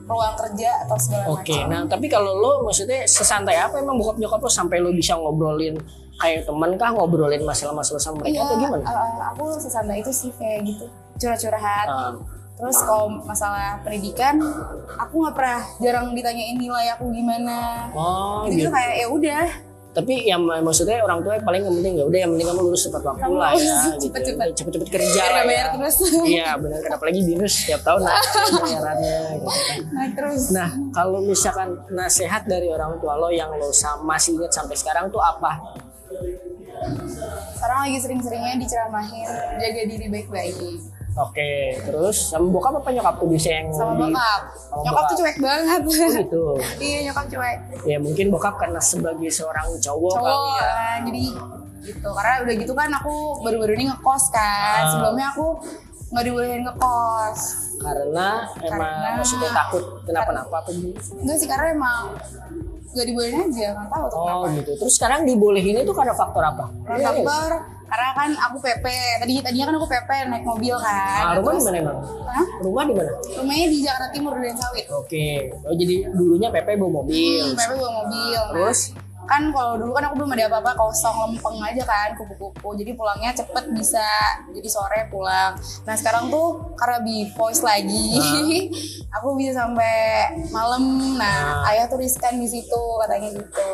[0.03, 1.67] peluang kerja atau segala Oke, macam.
[1.67, 5.75] nah tapi kalau lo maksudnya sesantai apa emang bokap nyokap lo sampai lo bisa ngobrolin
[6.15, 8.83] kayak temen kah ngobrolin masalah-masalah sama mereka Iya, atau gimana?
[8.83, 10.85] uh, aku sesantai itu sih kayak gitu
[11.17, 11.87] curhat-curhat.
[11.87, 12.15] Ah,
[12.57, 14.33] Terus kalau masalah pendidikan,
[14.97, 17.85] aku nggak pernah jarang ditanyain nilai aku gimana.
[17.93, 18.65] oh Jadi gitu.
[18.65, 19.45] tuh kayak ya udah,
[19.97, 23.01] Tapi yang maksudnya orang tua paling yang penting ya udah yang penting kamu lulus tepat
[23.03, 23.57] waktu Kamu lah ya.
[23.57, 23.89] gitu.
[24.05, 24.47] cepet-cepet.
[24.53, 25.49] Cepet-cepet kerja biar lah nggak ya.
[25.49, 25.95] bayar terus.
[26.23, 28.23] Iya benar kan apalagi binus setiap tahun naik
[28.57, 29.79] bayarannya gitu kan.
[29.89, 34.53] nah terus, Nah, kalau misalkan nasihat dari orang tua lo yang lo sa- masih ingat
[34.53, 35.57] sampai sekarang tuh apa?
[37.51, 40.55] sekarang lagi sering-seringnya diceramahin jaga diri baik-baik.
[41.19, 41.49] Oke,
[41.79, 45.07] terus sama bokap apa nyokap tuh bisa yang Sama di- bokap, sama nyokap bokap.
[45.07, 45.81] tuh cuek banget.
[45.81, 46.43] Oh gitu.
[46.85, 47.57] iya nyokap cuek.
[47.83, 50.61] Ya mungkin bokap karena sebagai seorang cowok, Cowok kali ya.
[50.63, 51.23] kan, jadi
[51.79, 54.89] gitu karena udah gitu kan aku baru-baru ini ngekos kan Ah.
[54.89, 55.45] sebelumnya aku
[56.07, 57.39] nggak dibolehin ngekos
[57.77, 58.27] Karena
[58.59, 60.99] emang Karena- maksudnya takut kenapa-napa apa gitu.
[61.15, 62.11] enggak sih karena emang
[62.89, 64.71] nggak dibolehin aja nggak tahu tuh Oh kenapa gitu.
[64.75, 66.65] Terus sekarang dibolehin itu karena faktor apa?
[66.83, 67.51] Karena faktor
[67.87, 68.85] karena kan aku PP
[69.17, 71.97] tadi tadinya kan aku PP naik mobil kan Ah, rumah di mana emang?
[72.21, 72.45] Hah?
[72.59, 73.11] Rumah di mana?
[73.33, 75.27] rumahnya di Jakarta Timur di Sawit Oke.
[75.63, 77.43] Oh jadi dulunya PP bawa mobil.
[77.43, 78.35] Hmm, PP bawa mobil.
[78.37, 78.79] Nah, Terus?
[78.91, 83.31] kan kalau dulu kan aku belum ada apa-apa kosong lempeng aja kan kupu-kupu jadi pulangnya
[83.31, 84.07] cepet bisa
[84.49, 88.15] jadi sore pulang nah sekarang tuh karena bi voice lagi
[89.11, 89.95] aku bisa sampai
[90.49, 91.69] malam nah Ah.
[91.69, 93.69] ayah tuh riskan di situ katanya gitu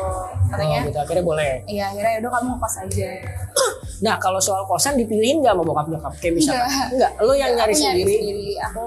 [0.48, 0.98] katanya Oh, gitu.
[0.98, 1.52] Akhirnya boleh.
[1.66, 3.10] iya akhirnya udah kamu pas aja
[4.04, 6.12] Nah kalau soal kosan dipilihin nggak sama bokap nyokap?
[6.18, 6.88] Kayak misalkan Enggak.
[6.90, 7.12] enggak.
[7.20, 8.12] Lo yang nyari sendiri.
[8.12, 8.84] sendiri aku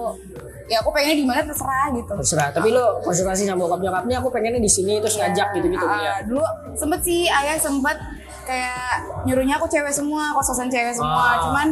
[0.67, 2.49] ya aku pengennya di mana terserah gitu Terserah.
[2.51, 4.15] Tapi lo konsultasi sama bokap nyokapnya.
[4.19, 5.81] Aku pengennya di sini terus ngajak gitu-gitu.
[5.81, 6.13] Ah, Iya.
[6.23, 7.97] dulu sempet sih ayah sempet
[8.43, 11.39] kayak nyuruhnya aku cewek semua kos-kosan cewek semua Ah.
[11.41, 11.67] cuman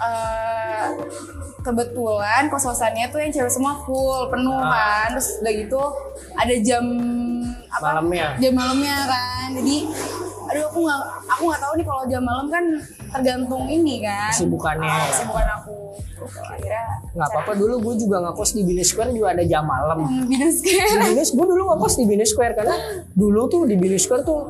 [0.00, 0.86] eh,
[1.60, 4.70] kebetulan kos-kosannya tuh yang cewek semua full penuh Ah.
[5.04, 5.82] kan terus udah gitu
[6.32, 6.84] ada jam
[7.68, 8.26] apa Malamnya.
[8.38, 9.76] jam malamnya kan jadi
[10.50, 12.64] aduh aku nggak aku nggak tahu nih kalau jam malam kan
[13.10, 14.88] tergantung ini kan Kesibukannya.
[14.88, 15.74] Ah, kesibukan aku
[16.20, 19.98] Gitu, akhirnya Nggak apa-apa dulu gue juga ngekos di Bini Square juga ada jam malam.
[20.04, 22.76] Hmm, binus Di Bini, gue dulu ngekos di Bini Square karena
[23.10, 24.40] dulu tuh di Bini Square tuh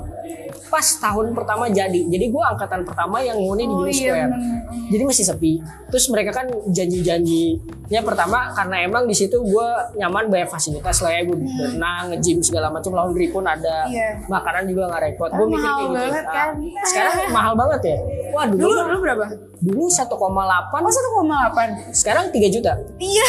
[0.66, 2.00] pas tahun pertama jadi.
[2.04, 4.30] Jadi gue angkatan pertama yang nguni di Oh, Bini iya, Square.
[4.30, 4.58] bener.
[4.88, 5.52] Jadi masih sepi.
[5.88, 11.22] Terus mereka kan janji-janjinya pertama karena emang di situ gue nyaman bayar fasilitas lah ya
[11.22, 13.90] gue berenang, nge-gym segala macam, laundry pun ada, Hmm.
[13.90, 14.08] Iya.
[14.26, 15.30] makanan juga nggak repot.
[15.32, 15.98] Gue mikir kayak gitu.
[15.98, 16.50] banget Nah, kan.
[16.87, 17.98] sekarang mahal banget ya.
[18.31, 19.24] Wah dulu dulu dulu berapa
[19.61, 22.72] dulu 1,8 oh 1,8 sekarang 3 juta.
[22.96, 23.29] Iya,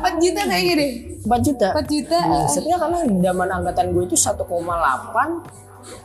[0.00, 0.92] 4 juta kayaknya deh.
[1.26, 1.68] 4 juta.
[1.76, 2.18] 4 juta.
[2.24, 4.46] Maksudnya karena zaman angkatan gue itu 1,8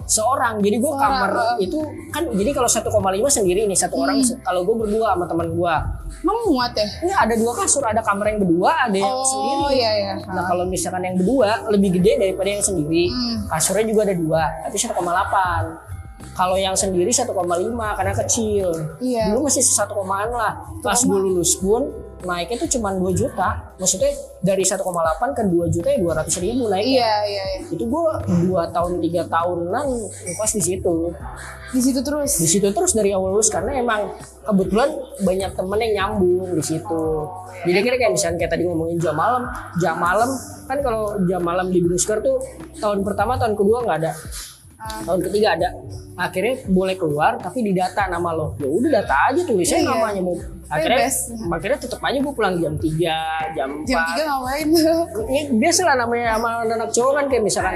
[0.06, 0.60] seorang.
[0.62, 1.56] Jadi gue kamar oh.
[1.58, 1.80] itu
[2.12, 2.92] kan jadi kalau 1,5
[3.32, 4.20] sendiri nih satu orang.
[4.22, 5.76] Kalau gue berdua sama teman gue.
[6.22, 6.86] Emang muat ya?
[7.02, 9.82] Ini ada dua kasur, ada kamar yang berdua, ada yang Oh sendiri.
[9.82, 10.14] iya iya.
[10.30, 13.10] Nah kalau misalkan yang berdua lebih gede daripada yang sendiri.
[13.10, 13.50] Hmm.
[13.50, 15.91] Kasurnya juga ada dua, tapi 1,8.
[16.32, 17.32] Kalau yang sendiri 1,5
[17.76, 18.68] karena kecil.
[19.04, 19.36] Iya.
[19.36, 20.64] Dulu masih 1 komaan lah.
[20.80, 23.76] Pas gue lulus pun naiknya tuh cuma 2 juta.
[23.78, 24.82] Maksudnya dari 1,8
[25.38, 26.88] ke 2 juta ya 200 ribu naiknya.
[26.88, 27.62] Iya iya iya.
[27.70, 28.04] Itu gue
[28.48, 30.96] 2 tahun 3 tahunan ngekos di situ.
[31.72, 32.32] Di situ terus.
[32.40, 34.12] Di situ terus dari awal lulus karena emang
[34.44, 34.90] kebetulan
[35.22, 37.04] banyak temen yang nyambung di situ.
[37.62, 39.46] Jadi kira kayak misalnya kayak tadi ngomongin jam malam,
[39.78, 40.30] jam malam
[40.66, 42.40] kan kalau jam malam di Brusker tuh
[42.80, 44.12] tahun pertama tahun kedua nggak ada.
[45.04, 45.70] Tahun ketiga ada.
[46.14, 48.54] Akhirnya boleh keluar tapi didata nama lo.
[48.56, 49.90] Ya udah data aja tulisnya Iya.
[49.90, 50.36] namanya mau.
[50.72, 51.18] Akhirnya, Bebas.
[51.52, 53.12] akhirnya tetap aja gue pulang jam 3,
[53.52, 53.92] jam 4.
[53.92, 55.04] Jam 3 ngapain tuh?
[55.28, 57.76] Ya, biasa lah namanya sama anak cowok kan kayak misalkan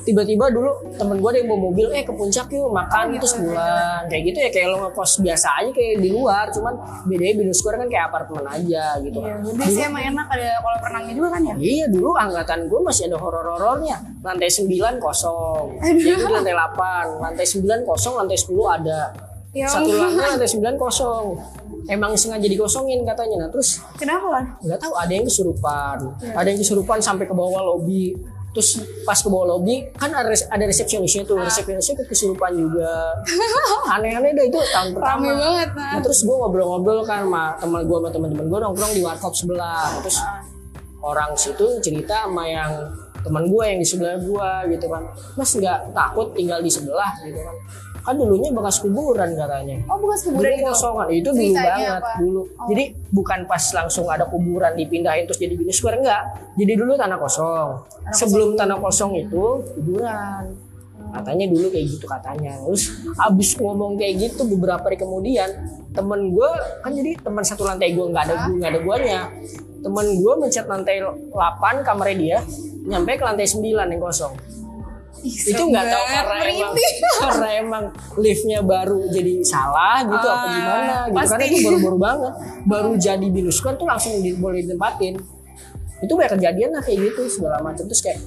[0.00, 4.06] tiba-tiba dulu temen gue ada yang bawa mobil eh ke puncak yuk makan gitu sebulan
[4.06, 7.76] kayak gitu ya kayak lo ngekos biasa aja kayak di luar cuman bedanya binus square
[7.76, 11.42] kan kayak apartemen aja gitu Iya, kan sih emang enak ada kolam renangnya juga kan
[11.42, 11.54] ya?
[11.58, 16.10] Iya dulu angkatan gue masih ada horor-horornya Lantai 9 kosong Jadi di
[16.48, 16.54] lantai
[17.16, 19.00] 8 Lantai 9 kosong, lantai 10 ada.
[19.50, 21.24] Ya Satu lantai, lantai 9 kosong.
[21.86, 23.46] Emang sengaja dikosongin katanya.
[23.46, 24.44] Nah terus Kenapa kan?
[24.60, 25.96] nggak tahu ada yang kesurupan.
[26.20, 26.32] Iya.
[26.34, 28.12] ada yang kesurupan sampai ke bawah lobi.
[28.50, 28.68] Terus
[29.04, 31.28] pas ke bawah lobi kan ada, ada resepsionisnya Ah.
[31.28, 33.12] tuh resepsionisnya kesurupan juga.
[33.94, 35.14] Aneh-aneh dah itu tahun pertama.
[35.20, 35.90] Rame banget nah.
[35.92, 39.88] Nah, terus gue ngobrol-ngobrol kan sama teman gue sama teman-teman gue nongkrong di warkop sebelah.
[40.00, 40.18] Terus
[40.98, 42.72] orang situ cerita sama yang
[43.26, 45.02] teman gue yang di sebelah gue gitu kan.
[45.34, 47.56] Mas nggak takut tinggal di sebelah gitu kan.
[48.06, 50.66] Kan dulunya bekas kuburan katanya Oh bekas kuburan dulu itu?
[50.70, 51.06] kosongan.
[51.10, 52.12] Itu dulu banget apa?
[52.22, 52.40] dulu.
[52.46, 52.66] Oh.
[52.70, 56.22] jadi bukan pas langsung ada kuburan dipindahin terus jadi bini square enggak.
[56.54, 57.68] Jadi dulu tanah kosong.
[58.14, 60.54] Sebelum tanah kosong itu kuburan.
[61.06, 62.54] Katanya dulu kayak gitu katanya.
[62.62, 65.50] Terus abis ngomong kayak gitu beberapa hari kemudian
[65.96, 66.50] temen gue
[66.84, 69.20] kan jadi teman satu lantai gue nggak ada nggak ada guanya
[69.86, 72.38] temen gue mencet lantai 8 kamarnya dia
[72.86, 74.34] nyampe ke lantai 9 yang kosong.
[75.26, 76.72] Itu nggak tahu karena emang
[77.22, 81.30] karena emang liftnya baru jadi salah gitu apa Ah, gimana gitu pasti.
[81.34, 82.32] karena itu baru-baru banget.
[82.70, 85.14] Baru jadi binus kan tuh langsung di, boleh ditempatin.
[86.02, 87.86] Itu banyak kejadian lah kayak gitu segala macam.
[87.86, 88.20] Terus kayak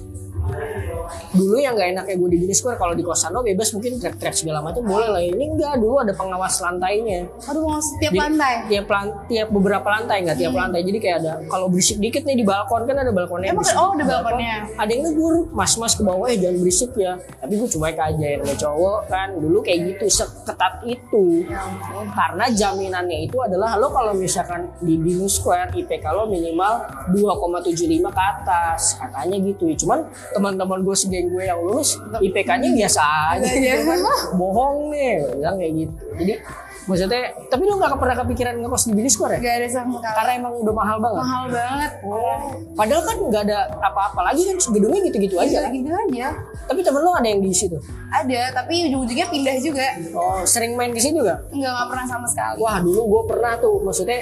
[1.32, 4.34] dulu yang nggak enaknya gue di Bini Square kalau di kosan lo bebas mungkin teriak-teriak
[4.34, 5.22] segala macam boleh lah.
[5.22, 7.26] Ini enggak dulu ada pengawas lantainya.
[7.46, 8.54] Aduh setiap Jadi, lantai.
[8.68, 10.80] tiap lan- tiap beberapa lantai nggak tiap lantai.
[10.84, 14.04] Jadi kayak ada kalau berisik dikit nih di balkon kan ada balkonnya Emang oh, ada
[14.04, 14.54] balkonnya?
[14.76, 17.16] ada yang negur mas mas ke bawah eh jangan berisik ya.
[17.40, 19.28] Tapi gue cuek aja yang namanya cowok kan.
[19.36, 21.44] Dulu kayak gitu seketat itu.
[21.46, 21.62] Ya
[22.10, 28.22] karena jaminannya itu adalah lo kalau misalkan di binus square IPK lo minimal 2,75 ke
[28.22, 28.80] atas.
[28.98, 29.76] Katanya gitu ya.
[29.78, 29.98] Cuman
[30.34, 33.80] teman-teman gue segeng gue yang lulus IPK-nya biasa aja Iya.
[33.80, 33.98] gitu kan
[34.34, 36.34] bohong nih bilang kayak gitu jadi
[36.80, 40.14] maksudnya tapi lo nggak pernah kepikiran ngekos di binus square ya Gak ada sama sekali.
[40.16, 41.90] karena emang udah mahal banget mahal banget.
[42.02, 42.36] Oh,
[42.74, 45.68] padahal kan nggak ada apa-apa lagi kan gedungnya gitu-gitu aja.
[45.68, 46.26] Gitu, gitu aja.
[46.66, 47.76] Tapi temen lo ada yang di situ.
[48.10, 49.86] Ada, tapi ujung-ujungnya pindah juga.
[50.10, 51.38] Oh, sering main ke situ gak?
[51.52, 52.56] Enggak, nggak pernah sama sekali.
[52.58, 54.18] Wah, dulu gue pernah tuh, maksudnya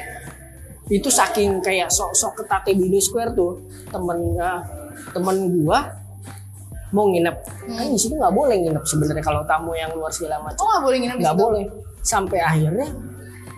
[0.89, 4.61] itu saking kayak sok-sok ketatnya Bini Square tuh temen ah,
[5.11, 5.85] temen gua
[6.93, 7.37] mau nginep.
[7.69, 10.61] Kan di situ nggak boleh nginep sebenarnya kalau tamu yang luar segala macam.
[10.63, 11.65] Oh nggak boleh nginep nggak boleh.
[12.01, 12.89] Sampai akhirnya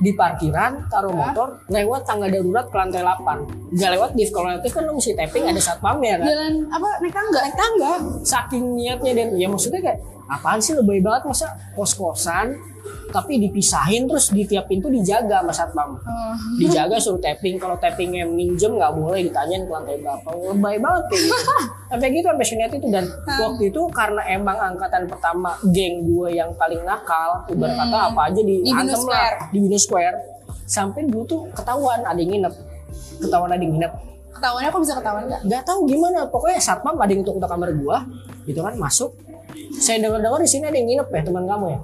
[0.01, 4.73] di parkiran taruh motor lewat tangga darurat ke lantai 8 nggak lewat lift kalau lift
[4.73, 6.27] kan lo mesti tapping ada satpamnya kan.
[6.27, 7.39] Jalan apa naik tangga?
[7.45, 7.93] naik tangga.
[8.25, 12.55] Saking niatnya dan ya maksudnya kayak apaan sih lebih banget masa kos kosan
[13.11, 15.91] tapi dipisahin terus di tiap pintu dijaga sama satpam.
[15.99, 16.35] Oh.
[16.57, 20.29] dijaga suruh tapping kalau tappingnya minjem nggak boleh ditanyain ke lantai berapa.
[20.31, 21.43] Lebay banget kayak gitu.
[21.91, 26.55] Sampai gitu sampai seniat itu dan waktu itu karena emang angkatan pertama geng gue yang
[26.55, 29.37] paling nakal ibarat kata apa aja di, Di Binus Square.
[29.51, 30.17] di Binus Square.
[30.71, 32.55] Sampai dulu tuh ketahuan ada yang nginep.
[33.27, 33.93] Ketahuan ada yang nginep.
[34.39, 35.43] Ketahuannya kok bisa ketahuan nggak?
[35.51, 38.07] nggak tahu gimana pokoknya satpam ada yang untuk kamar gua
[38.47, 39.11] gitu kan masuk
[39.73, 41.81] saya dengar-dengar di sini ada yang nginep ya teman kamu ya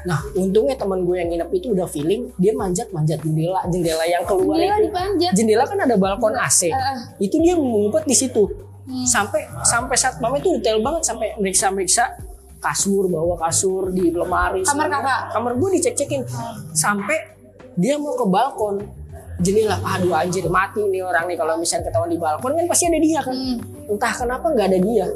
[0.00, 4.56] nah untungnya teman gue yang nginep itu udah feeling dia manjat-manjat jendela jendela yang keluar
[4.56, 5.32] Jendela itu dipanjat.
[5.34, 6.96] jendela kan ada balkon AC Ah.
[7.16, 8.48] itu dia ngumpet di situ
[8.80, 9.04] Hmm.
[9.04, 12.16] sampai sampai satpam itu detail banget sampai meriksa-meriksa
[12.58, 15.20] kasur bawa kasur di lemari Kamar segala- kakak?
[15.30, 16.20] kamar gue dicek-cekin
[16.72, 17.18] sampai
[17.74, 18.80] dia mau ke balkon
[19.38, 22.98] jendela aduh anjir mati nih orang nih kalau misalnya ketahuan di balkon kan pasti ada
[22.98, 23.58] dia kan Hmm.
[23.86, 25.06] entah kenapa nggak ada dia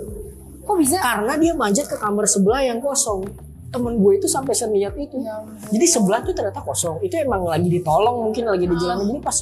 [0.64, 0.96] Kok bisa?
[0.98, 3.24] karena dia manjat ke kamar sebelah yang kosong
[3.68, 5.34] temen gue itu sampai seniat itu Ya
[5.68, 9.34] jadi sebelah tuh ternyata kosong itu emang lagi ditolong mungkin lagi di jalan jadi pas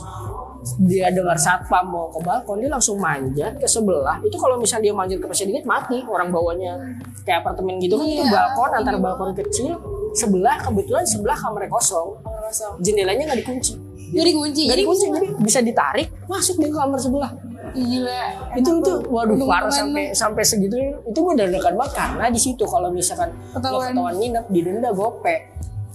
[0.78, 4.94] dia dengar satpam mau ke balkon dia langsung manjat ke sebelah itu kalau misalnya dia
[4.94, 6.78] manjat ke dikit mati orang bawahnya
[7.22, 8.30] kayak apartemen gitu kan itu Iya.
[8.30, 9.74] balkon antar balkon kecil
[10.12, 12.72] sebelah kebetulan sebelah kamarnya kosong Kamar kosong.
[12.80, 13.72] jendelanya nggak dikunci
[14.12, 14.68] Jadi kunci.
[14.68, 15.06] Jadi bisa.
[15.08, 17.32] jadi bisa ditarik masuk di kamar sebelah
[17.72, 18.22] Gila.
[18.52, 22.64] itu itu waduh parah sampai sampai segitu itu gue udah dekat banget karena di situ
[22.64, 23.88] kalau misalkan lo Ketahuan.
[23.90, 25.36] ketahuan nginep didenda gope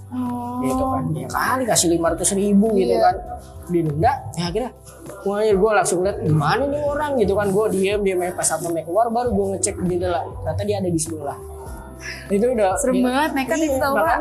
[0.08, 0.64] Oh.
[0.64, 3.12] gitu kan ya kali kasih lima ratus ribu gitu Iya.
[3.12, 3.16] kan
[3.68, 4.72] didenda ya akhirnya
[5.28, 9.12] wah gue langsung lihat gimana nih orang gitu kan gue diem diem pas satpam keluar
[9.12, 11.36] baru gue ngecek jendela ternyata dia ada di sebelah
[12.32, 14.18] itu udah Serem banget nekat iya, itu tau Pak.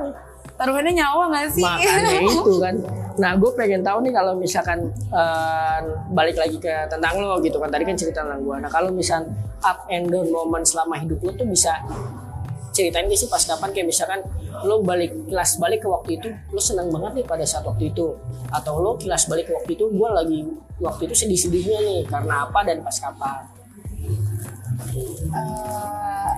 [0.57, 1.65] Taruhannya nyawa gak sih?
[1.65, 2.75] makanya itu kan.
[3.17, 5.79] Nah gue pengen tahu nih kalau misalkan eh,
[6.13, 7.69] balik lagi ke tentang lo gitu kan.
[7.69, 9.29] Tadi kan cerita tentang gue nah kalau misal
[9.61, 11.77] up and down moment selama hidup lo tuh bisa
[12.73, 13.69] ceritain gak sih pas kapan?
[13.73, 14.21] Kayak misalkan
[14.65, 18.17] lo balik kilas balik ke waktu itu lo senang banget nih pada saat waktu itu.
[18.49, 20.41] Atau lo kilas balik ke waktu itu gue lagi
[20.81, 22.01] waktu itu sedih-sedihnya nih.
[22.09, 23.45] Karena apa dan pas kapan?
[25.37, 26.33] Eh,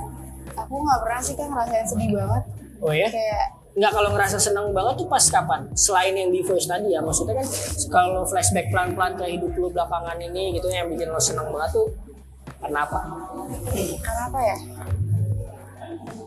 [0.58, 2.42] aku nggak pernah sih kan ngerasain sedih banget.
[2.78, 3.08] oh ya?
[3.10, 6.98] Kayak nggak kalau ngerasa senang banget tuh pas kapan selain yang di voice tadi ya
[6.98, 7.46] maksudnya kan
[7.88, 11.86] kalau flashback pelan-pelan ke hidup lu belakangan ini gitu yang bikin lo senang banget tuh
[12.58, 13.00] karena apa
[14.00, 14.56] karena apa ya?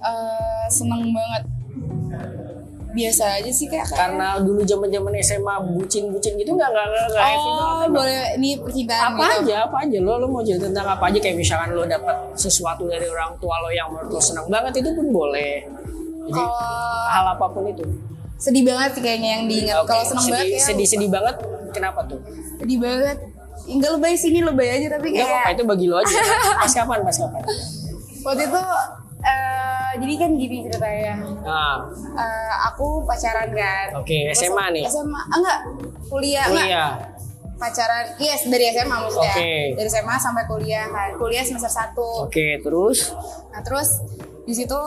[0.01, 1.43] Eh seneng banget.
[2.91, 3.87] Biasa aja sih kayak.
[3.87, 9.23] karena dulu zaman zaman SMA bucin-bucin gitu nggak nggak nggak Oh, boleh ini percintaan apa
[9.39, 9.47] gitu.
[9.47, 12.83] aja apa aja lo lo mau cerita tentang apa aja kayak misalkan lo dapat sesuatu
[12.87, 15.63] dari orang tua lo yang menurut lo senang banget itu pun boleh
[16.21, 17.83] jadi Kalau hal apa pun itu
[18.35, 19.75] sedih banget sih kayaknya yang diingat.
[19.79, 20.61] Oke, Kalau seneng sedih, banget ya.
[20.63, 21.35] sedih sedih banget
[21.71, 22.19] kenapa tuh
[22.57, 23.17] Sedih banget.
[23.63, 26.17] Enggak lebay sini lebay aja tapi kayak apa-apa itu bagi lo aja
[26.61, 27.41] pas kapan pas kapan
[28.21, 28.61] waktu itu
[29.21, 31.13] eh jadi kan gini ceritanya.
[31.39, 31.77] nah
[32.11, 33.87] Eh, aku pacaran kan.
[33.95, 34.85] Oke, Terus SMA nih?
[34.85, 35.59] SMA, ah, enggak,
[36.07, 36.65] kuliah, enggak.
[36.65, 36.89] kuliah
[37.53, 39.29] Pacaran, yes dari SMA maksudnya.
[39.31, 39.53] Oke.
[39.75, 41.09] Dari SMA sampai kuliah kan.
[41.15, 41.93] Kuliah semester 1.
[42.25, 43.13] oke terus
[43.47, 44.01] Nah, terus
[44.41, 44.79] di situ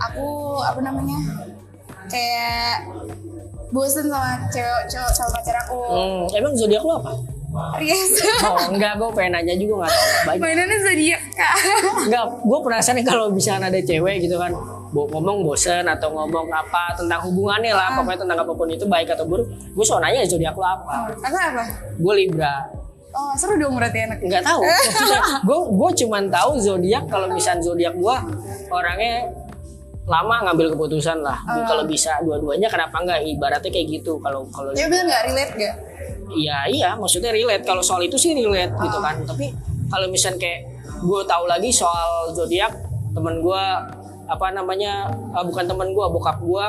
[0.00, 0.26] aku
[0.60, 1.18] apa namanya?
[2.06, 2.90] Kayak
[3.70, 5.78] bosen sama cewek cowok sama pacar aku.
[5.78, 7.12] hmm, emang zodiak lo apa
[7.78, 8.18] Aries.
[8.42, 11.54] oh enggak gue pengen nanya juga nggak tahu banyak Mainannya zodiak kak.
[12.02, 14.50] enggak gue penasaran kalau misalnya ada cewek gitu kan
[14.90, 19.06] bo ngomong bosen atau ngomong apa tentang hubungannya lah pokoknya tentang apa pun itu baik
[19.08, 21.64] atau buruk gue soal nanya zodiak lo apa Kakak apa?
[21.94, 22.54] gue libra
[23.10, 24.18] Oh seru dong berarti enak.
[24.20, 24.62] nggak tahu
[25.46, 28.16] gue gue cuman tahu zodiak kalau misalnya zodiak gue
[28.68, 29.26] orangnya
[30.10, 31.38] lama ngambil keputusan lah.
[31.46, 31.62] Ah.
[31.70, 33.22] kalau bisa dua-duanya kenapa enggak?
[33.22, 35.74] Ibaratnya kayak gitu kalau kalau Ya bener nggak relate gak?
[36.34, 37.62] Iya iya maksudnya relate.
[37.62, 39.22] Kalau soal itu sih relate gitu kan.
[39.22, 39.54] Tapi
[39.86, 40.60] kalau misalnya kayak
[41.00, 42.74] gue tahu lagi soal zodiak
[43.14, 43.64] temen gue
[44.30, 46.66] apa namanya uh, bukan teman gue bokap gue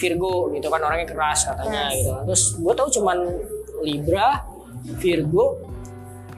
[0.00, 1.94] Virgo gitu kan orangnya keras katanya Keras.
[1.94, 2.10] gitu.
[2.26, 3.18] Terus gue tahu cuman
[3.86, 4.42] Libra
[4.98, 5.62] Virgo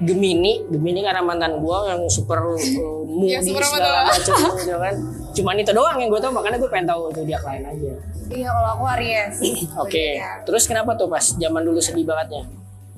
[0.03, 0.69] Gemini.
[0.69, 4.97] Gemini karena mantan gue yang super uh, moody apa segala macam gitu kan
[5.33, 7.93] cuman itu doang yang gue tahu makanya gue pengen tahu zodiak lain aja
[8.25, 9.35] Iya kalau aku Aries.
[9.83, 10.07] oke
[10.45, 12.45] terus kenapa tuh pas zaman dulu sedih bangetnya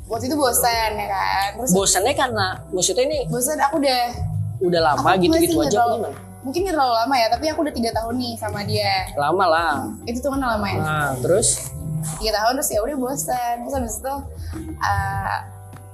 [0.05, 1.49] Waktu itu bosan ya kan.
[1.57, 4.01] Terus bosannya karena maksudnya ini bosan aku udah
[4.61, 7.90] udah lama gitu-gitu aja terlalu- gimana Mungkin nggak terlalu lama ya, tapi aku udah tiga
[7.90, 8.92] tahun nih sama dia.
[9.16, 9.73] lama lah
[10.05, 10.77] Itu tuh kan lama ya.
[10.77, 11.73] nah terus
[12.14, 13.55] Tiga tahun terus ya udah bosan.
[13.59, 14.12] Terus habis itu
[14.77, 15.37] uh,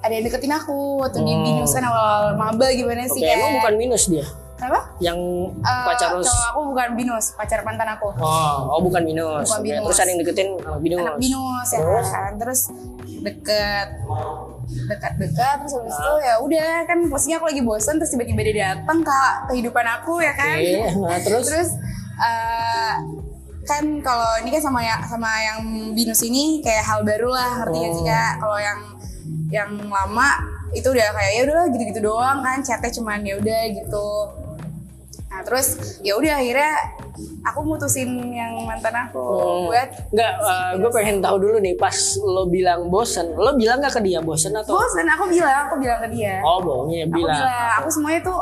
[0.00, 1.44] ada yang deketin aku waktu di Hmm.
[1.46, 3.36] binus kan awal maba gimana sih kayak.
[3.36, 4.26] emang bukan minus dia
[4.60, 4.80] Kenapa?
[5.00, 5.16] yang
[5.58, 8.12] Uh, pacar lu cowok aku bukan binus, pacar mantan aku.
[8.14, 9.84] oh oh bukan minus Bukan Oke, minus.
[9.86, 12.08] terus ada yang deketin anak minus anak binus ya Terus?
[12.10, 12.60] kan terus
[13.20, 13.88] deket
[14.86, 18.56] dekat dekat terus habis itu ya udah kan posisinya aku lagi bosan terus tiba-tiba dia
[18.70, 19.18] datang ke
[19.48, 21.68] kehidupan aku ya kan oke nah, terus terus
[22.16, 22.92] eh,
[23.62, 25.60] kan kalau ini kan sama yang sama yang
[25.92, 28.06] binus ini kayak hal baru lah ngerti gak sih Oh.
[28.06, 28.78] kak kalau yang
[29.50, 30.28] yang lama
[30.70, 34.06] itu udah kayak ya udah gitu-gitu doang kan chatnya cuman ya udah gitu
[35.30, 35.66] nah terus
[36.00, 36.74] ya udah akhirnya
[37.42, 39.66] aku mutusin yang mantan aku Hmm.
[39.66, 40.32] buat Enggak,
[40.76, 44.50] gue pengen tahu dulu nih pas lo bilang bosen, lo bilang gak ke dia bosen
[44.52, 44.74] atau?
[44.74, 47.38] bosan aku bilang aku bilang ke dia Oh bohongnya aku bilang.
[47.38, 48.40] bilang aku semuanya tuh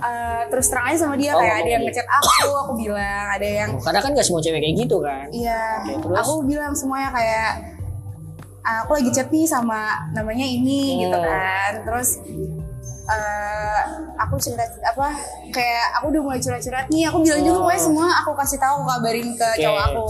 [0.00, 3.48] eh, terus terang aja sama dia Oh, kayak ada yang ngechat aku aku bilang ada
[3.50, 5.26] yang Oh, Karena kan gak semua cewek kayak gitu kan.
[5.30, 6.16] iya terus?
[6.16, 7.50] aku bilang semuanya kayak
[8.60, 11.00] "Ah, aku lagi chat nih sama namanya ini Hmm.
[11.02, 12.08] gitu kan terus
[13.10, 13.80] eh,
[14.16, 15.08] aku cerita apa
[15.48, 17.62] kayak aku udah mulai curhat-curhat nih aku bilang juga Oh.
[17.62, 19.60] pokoknya semua aku kasih tahu aku kabarin ke Oke.
[19.60, 20.08] cowok aku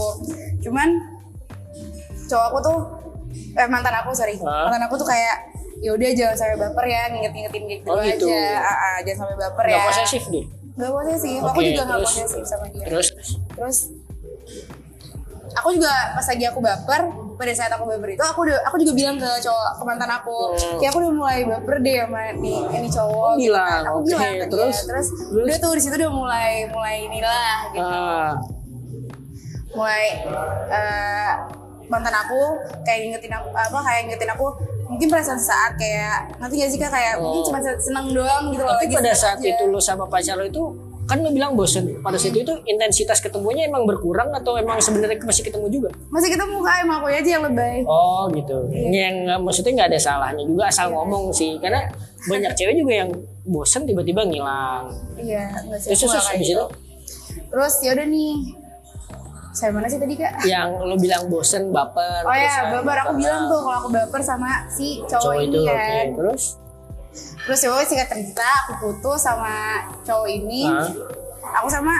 [0.61, 0.89] cuman
[2.23, 2.77] cowok aku tuh
[3.53, 4.67] eh, mantan aku sorry Hah?
[4.67, 5.35] mantan aku tuh kayak
[5.81, 8.29] ya udah jangan sampai baper ya nginget-ngingetin gitu, Oh, gitu.
[8.29, 10.45] aja Ah, ah, jangan sampai baper Gak ya posesif deh.
[10.71, 12.05] Gak posesif aku Oke, juga gak terus?
[12.07, 13.07] posesif sama dia Terus?
[13.51, 13.77] terus
[15.51, 17.01] aku juga pas lagi aku baper
[17.41, 20.37] pada saat aku baper itu aku udah aku juga bilang ke cowok ke mantan aku
[20.51, 20.77] Hmm.
[20.77, 23.65] kayak aku udah mulai baper deh sama nih ini cowok Oh, gitu bilang.
[23.67, 23.81] kan.
[23.83, 24.75] aku Oke, bilang ke terus?
[24.75, 25.43] dia terus, Terus?
[25.43, 28.31] udah tuh di situ udah mulai mulai inilah gitu Ah,
[29.71, 30.05] mulai
[30.69, 31.31] eh,
[31.87, 32.39] mantan aku
[32.81, 34.45] kayak ngingetin aku apa kayak ngingetin aku
[34.85, 37.47] mungkin perasaan saat kayak nanti gak sih kak kayak mungkin Oh.
[37.47, 39.47] cuma seneng doang gitu loh tapi pada saat aja.
[39.49, 40.63] itu lo sama pacar lo itu
[41.03, 41.99] kan lo bilang bosen.
[41.99, 45.89] Pada saat itu intensitas ketemunya emang berkurang atau emang sebenarnya masih ketemu juga?
[46.07, 48.57] masih ketemu kak emang aku aja yang lebay Oh gitu.
[48.71, 50.93] Yang nggak- maksudnya nggak ada salahnya juga asal Iya.
[50.93, 51.51] ngomong sih.
[51.57, 51.81] Karena
[52.23, 53.09] banyak cewek juga yang
[53.43, 54.93] bosen tiba-tiba ngilang.
[55.17, 56.53] iya nggak sih Terus terus habis gitu.
[56.53, 56.65] itu
[57.47, 58.31] terus ya udah nih
[59.51, 62.23] saya mana sih tadi kak yang lo bilang bosen baper.
[62.23, 65.51] Oh ya, kan, baper aku bilang tuh kalau aku baper sama si cowok, cowok ini
[65.51, 66.05] itu kan.
[66.15, 66.43] Terus
[67.41, 70.69] Terus ya singkat cerita aku putus sama cowok ini.
[71.51, 71.91] Aku sama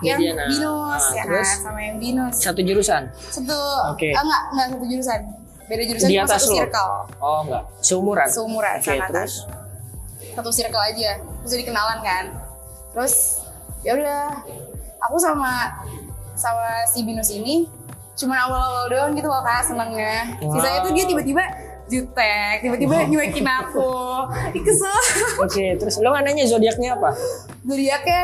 [0.00, 0.46] yang Jadian, ah.
[0.48, 1.44] binus ya terus?
[1.44, 2.34] kan, sama yang binus.
[2.36, 3.02] satu jurusan.
[3.10, 3.58] Satu,
[3.90, 4.12] Oke.
[4.12, 5.20] ah, enggak, enggak satu jurusan.
[5.66, 6.92] Beda jurusan Di atas satu circle.
[7.18, 7.64] Oh enggak.
[7.80, 8.28] Seumuran.
[8.28, 9.12] Seumuran, Oke, seangkatan.
[9.14, 9.34] terus
[10.30, 11.10] Satu circle aja.
[11.42, 12.24] Terus jadi kenalan kan.
[12.92, 13.14] Terus
[13.82, 14.22] ya udah,
[15.00, 15.52] aku sama
[16.34, 17.68] sama si binus ini
[18.14, 20.28] cuma awal-awal doang gitu loh kak senengnya.
[20.38, 20.86] Sisanya Wow.
[20.86, 21.44] tuh dia tiba-tiba
[21.90, 23.90] jutek, tiba-tiba nyuekin aku.
[24.52, 24.94] Ih, kesel.
[25.36, 27.10] Oke, terus lo nggak nanya zodiaknya apa?
[27.60, 28.20] Zodiaknya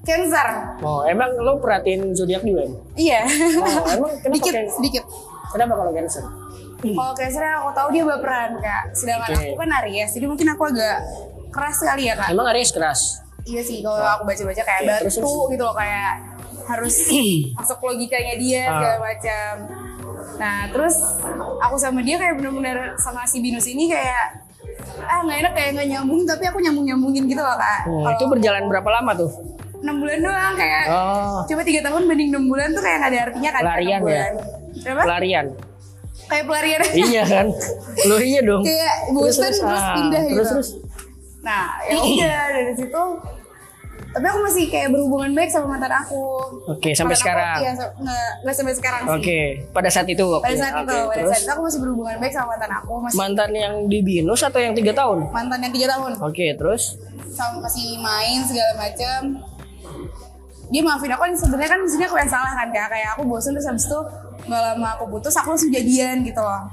[0.00, 0.48] Cancer.
[0.80, 2.64] Oh, emang lo perhatiin zodiak juga?
[2.64, 2.72] Em?
[2.96, 3.20] Iya.
[3.60, 5.04] Oh, emang kenapa sedikit, Can- sedikit.
[5.50, 6.24] Kenapa kalau Cancer?
[6.80, 8.82] Kalau Cancer aku tahu dia baperan kak.
[8.90, 9.44] Sedangkan Oke.
[9.46, 10.96] aku kan Aries, jadi mungkin aku agak
[11.50, 12.32] keras kali ya kak.
[12.32, 13.20] Emang Aries keras?
[13.42, 15.48] Iya sih, kalau aku baca-baca kayak Oke, batu terus, terus.
[15.50, 16.12] gitu loh kayak
[16.64, 16.94] harus
[17.58, 18.72] masuk logikanya dia Ah.
[18.72, 19.52] segala macam.
[20.36, 20.96] Nah terus
[21.58, 24.46] aku sama dia kayak bener-bener sama si Binus ini kayak
[25.00, 27.80] ah nggak enak kayak nggak nyambung tapi aku nyambung nyambungin gitu loh kak.
[27.84, 29.30] Hmm, Kalau itu berjalan berapa lama tuh?
[29.80, 33.18] enam bulan doang kayak Oh, coba tiga tahun banding enam bulan tuh kayak nggak ada
[33.24, 34.24] artinya kan Pelarian ya?
[34.76, 35.02] Kenapa?
[35.02, 35.46] pelarian.
[36.28, 37.46] kayak pelarian iya kan?
[38.04, 38.62] Lo iya dong.
[38.62, 40.52] kayak bosan terus, ah, pindah terus, gitu.
[40.52, 40.68] terus.
[41.40, 43.02] Nah, ya udah dari situ.
[44.10, 46.22] Tapi aku masih kayak berhubungan baik sama mantan aku.
[46.66, 47.58] Oke, sampai Mantan aku, sekarang.
[47.62, 49.14] Iya, so- nggak nggak sampai sekarang sih.
[49.14, 50.26] Oke, pada saat itu.
[50.26, 50.58] Pada waktunya.
[50.58, 53.16] saat itu, Oke, pada terus saat itu aku masih berhubungan baik sama mantan aku, masih
[53.16, 55.18] mantan yang di binus atau yang tiga tahun?
[55.30, 56.82] mantan yang tiga tahun, Oke, terus
[57.30, 59.20] sama masih main segala macam.
[60.70, 63.54] Dia maafin aku kan sebenarnya kan sini aku yang salah kan kak, kayak aku bosen
[63.54, 63.98] terus habis itu
[64.46, 66.66] nggak lama aku putus aku langsung jadian gitu loh.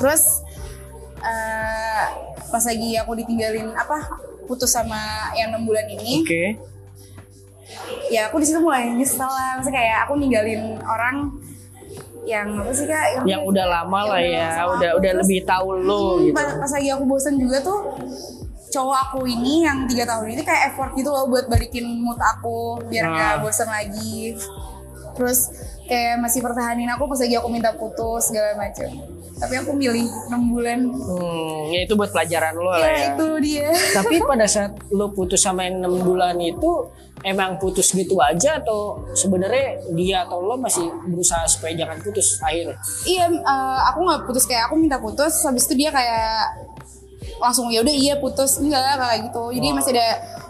[0.00, 0.40] Terus
[1.20, 2.04] eh,
[2.48, 4.98] pas lagi aku ditinggalin apa putus sama
[5.36, 6.44] yang enam bulan ini, oke.
[8.08, 11.36] ya aku di situ mulai nyesel lah maksudnya kayak aku ninggalin orang
[12.24, 14.98] yang apa sih kak Yang udah lama lah yang ya, udah aku.
[15.00, 16.36] udah Terus, lebih tahu lo hmm, gitu.
[16.36, 17.78] pas, pas lagi aku bosan juga tuh
[18.68, 22.84] cowok aku ini yang tiga tahun ini kayak effort gitu loh buat balikin mood aku
[22.84, 23.12] biar Nah.
[23.16, 24.36] nggak bosen lagi
[25.18, 25.50] terus
[25.90, 28.86] kayak masih pertahanin aku pas lagi aku minta putus segala macam
[29.38, 33.06] tapi aku milih enam bulan Hmm, ya itu buat pelajaran lo lah ya ya.
[33.14, 36.90] itu dia Tapi pada saat lo putus sama yang 6 bulan itu
[37.26, 42.78] emang putus gitu aja atau sebenarnya dia atau lo masih berusaha supaya jangan putus akhirnya?
[43.06, 46.54] iya eh, aku nggak putus kayak aku minta putus habis itu dia kayak
[47.38, 49.74] langsung ya udah iya putus enggak kayak gitu jadi Wah.
[49.78, 50.08] masih ada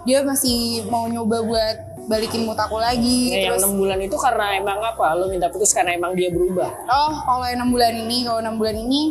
[0.08, 0.58] dia masih
[0.88, 1.76] mau nyoba buat
[2.08, 5.12] balikin mood aku lagi yang terus 6 bulan itu karena emang apa?
[5.12, 6.72] Lo minta putus karena emang dia berubah.
[6.88, 9.02] oh kalau yang enam bulan ini kalau enam bulan ini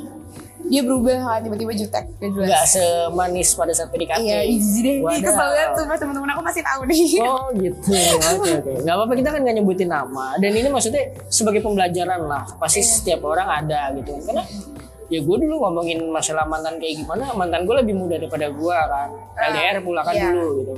[0.67, 4.19] dia berubah kan tiba-tiba jutek gak jelas Nggak semanis pada saat PDKT.
[4.19, 5.21] iya jijik deh Wadah.
[5.23, 7.91] kesel banget tuh teman-teman aku masih tahu nih Oh gitu,
[8.35, 8.71] oke oke.
[8.83, 10.35] Gak apa-apa kita kan nggak nyebutin nama.
[10.35, 12.43] Dan ini maksudnya sebagai pembelajaran lah.
[12.59, 12.89] Pasti Iya.
[12.89, 14.11] setiap orang ada gitu.
[14.19, 14.43] Karena
[15.07, 19.07] ya gue dulu ngomongin masalah mantan kayak gimana, mantan gue lebih muda daripada gue kan.
[19.39, 20.35] LDR pula kan iya.
[20.35, 20.73] dulu gitu.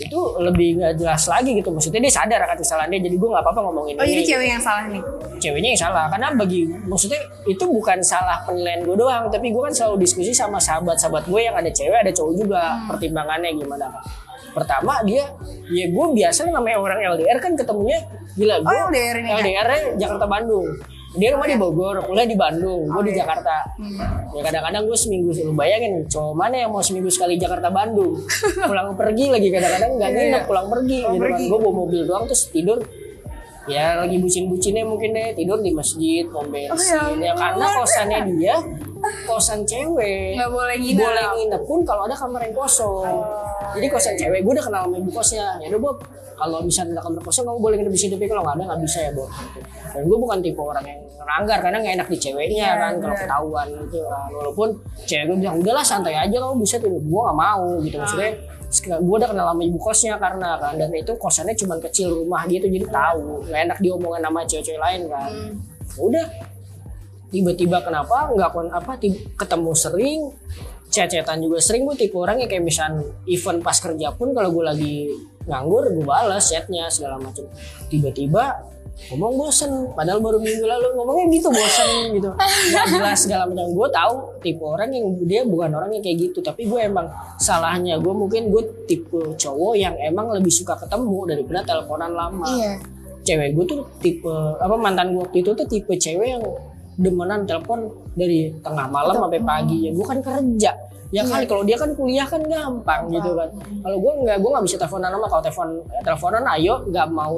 [0.00, 1.68] Itu lebih nggak jelas lagi gitu.
[1.68, 3.00] Maksudnya dia sadar akan kesalahan dia.
[3.04, 4.12] Jadi gue nggak apa-apa ngomongin oh ini.
[4.16, 5.02] jadi cewek yang salah nih
[5.42, 6.04] Ceweknya yang salah.
[6.08, 9.28] Karena bagi maksudnya itu bukan salah penilaian gue doang.
[9.28, 12.62] Tapi gue kan selalu diskusi sama sahabat-sahabat gue yang ada cewek ada cowok juga.
[12.78, 12.88] Hmm.
[12.94, 14.02] Pertimbangannya gimana kan.
[14.52, 15.24] Pertama dia
[15.72, 18.04] ya gue biasa namanya orang LDR kan ketemunya
[18.36, 19.36] gila gue Oh, LDR ini ya?
[19.40, 20.68] LDR-nya Jakarta Bandung
[21.12, 23.20] dia rumah di Bogor kuliah di Bandung gue Oh, di iya.
[23.20, 23.56] Jakarta.
[23.76, 24.00] Hmm.
[24.32, 28.16] ya kadang-kadang gue seminggu lu bayangin cowok mana yang mau seminggu sekali Jakarta Bandung?
[28.64, 30.48] Pulang pergi lagi kadang-kadang nggak Iya, nginep iya.
[30.48, 31.40] pulang pergi Pulang gitu kan.
[31.46, 32.78] gue bawa mobil doang terus tidur.
[33.62, 38.56] Ya lagi bucin-bucinnya mungkin deh tidur di masjid bensin Oh, ya ya karena kosannya dia
[39.22, 40.34] kosan cewek.
[40.34, 40.98] Nggak boleh nginep.
[40.98, 43.22] Boleh nginep pun kalau ada kamar yang kosong.
[43.72, 45.46] Jadi kosan cewek gue udah kenal sama ibu kosnya.
[45.58, 45.96] Ya udah Bob,
[46.34, 48.80] kalau misalnya ada kamar kosong kamu boleh nginep di sini tapi kalau nggak ada nggak
[48.84, 49.10] bisa ya.
[49.12, 49.24] Gitu.
[49.92, 53.16] Dan gue bukan tipe orang yang ngelanggar karena nggak enak di ceweknya Iya, kan kalau
[53.16, 54.28] ketahuan gitu kan.
[54.32, 54.68] Walaupun
[55.04, 56.90] cewek gue bilang udahlah santai aja kamu bisa tuh.
[56.90, 58.30] Gue nggak mau gitu maksudnya.
[59.04, 62.56] Gue udah kenal sama ibu kosnya karena kan dan itu kosannya cuma kecil rumah dia
[62.56, 65.28] tuh jadi tahu nggak enak diomongin sama cewek-cewek lain kan.
[65.28, 65.52] Hmm.
[66.00, 66.26] Udah
[67.32, 70.20] tiba-tiba kenapa nggak kon apa tib- ketemu sering
[70.92, 72.92] cecetan juga sering gue tipe orang yang kayak misal
[73.24, 74.96] event pas kerja pun kalau gue lagi
[75.48, 77.46] nganggur gue balas chatnya segala macam
[77.90, 78.72] tiba-tiba
[79.10, 82.30] ngomong bosen padahal baru minggu lalu ngomongnya gitu bosen gitu.
[82.70, 84.14] Nggak jelas segala macam gue tahu
[84.44, 87.98] tipe orang yang dia bukan orang yang kayak gitu tapi gue emang salahnya.
[87.98, 92.46] Gue mungkin gue tipe cowok yang emang lebih suka ketemu daripada teleponan lama.
[92.46, 92.72] Iya.
[93.22, 96.44] Cewek gue tuh tipe apa mantan gue waktu itu tuh tipe cewek yang
[96.96, 99.88] demenan telepon dari tengah malam sampai pagi.
[99.88, 100.72] Ya gue kan kerja.
[101.12, 103.52] Ya kali kalau dia kan kuliah kan gampang gitu kan.
[103.84, 105.68] Kalau gue nggak gue nggak bisa teleponan sama kalau telepon
[106.04, 107.36] teleponan ayo nggak mau.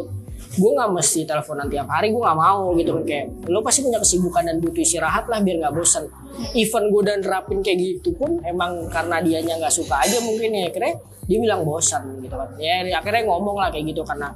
[0.54, 3.02] Gue nggak mesti teleponan tiap hari gue nggak mau gitu kan.
[3.02, 6.06] Kayak lo pasti punya kesibukan dan butuh istirahat lah biar nggak bosan
[6.54, 10.70] even gue dan rapin kayak gitu pun emang karena dianya nggak suka aja mungkin ya.
[10.70, 10.94] Akhirnya
[11.26, 12.54] dia bilang bosan gitu kan.
[12.62, 14.30] Ya akhirnya ngomong lah kayak gitu karena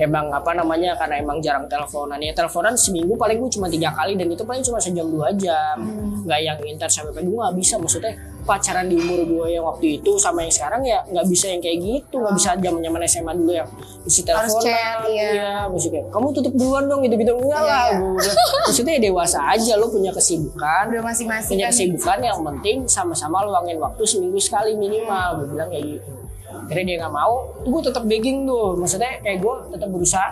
[0.00, 2.16] emang apa namanya karena emang jarang teleponan.
[2.24, 5.76] Ya teleponan seminggu paling gue cuma tiga kali dan itu paling cuma sejam dua jam.
[6.24, 7.76] Nggak yang intens sampai pagi gue nggak bisa.
[7.76, 11.60] Maksudnya pacaran di umur gue yang waktu itu sama yang sekarang ya nggak bisa yang
[11.60, 12.16] kayak gitu.
[12.16, 13.68] Nggak bisa zaman zaman SMA dulu yang
[14.00, 14.64] mesti teleponan.
[14.64, 15.68] chat, iya.
[15.68, 18.00] mesti kayak kamu tutup duluan dong gitu gitu enggak lah Iya.
[18.00, 18.32] gue
[18.64, 20.84] maksudnya ya dewasa aja lo punya kesibukan.
[20.88, 21.72] Udah masing-masing punya kan.
[21.76, 26.19] kesibukan yang penting sama-sama luangin waktu seminggu sekali minimal gue bilang kayak gitu
[26.66, 27.34] akhirnya dia nggak mau.
[27.64, 28.76] Gue tetap begging tuh.
[28.76, 30.28] Maksudnya kayak gue tetap berusaha.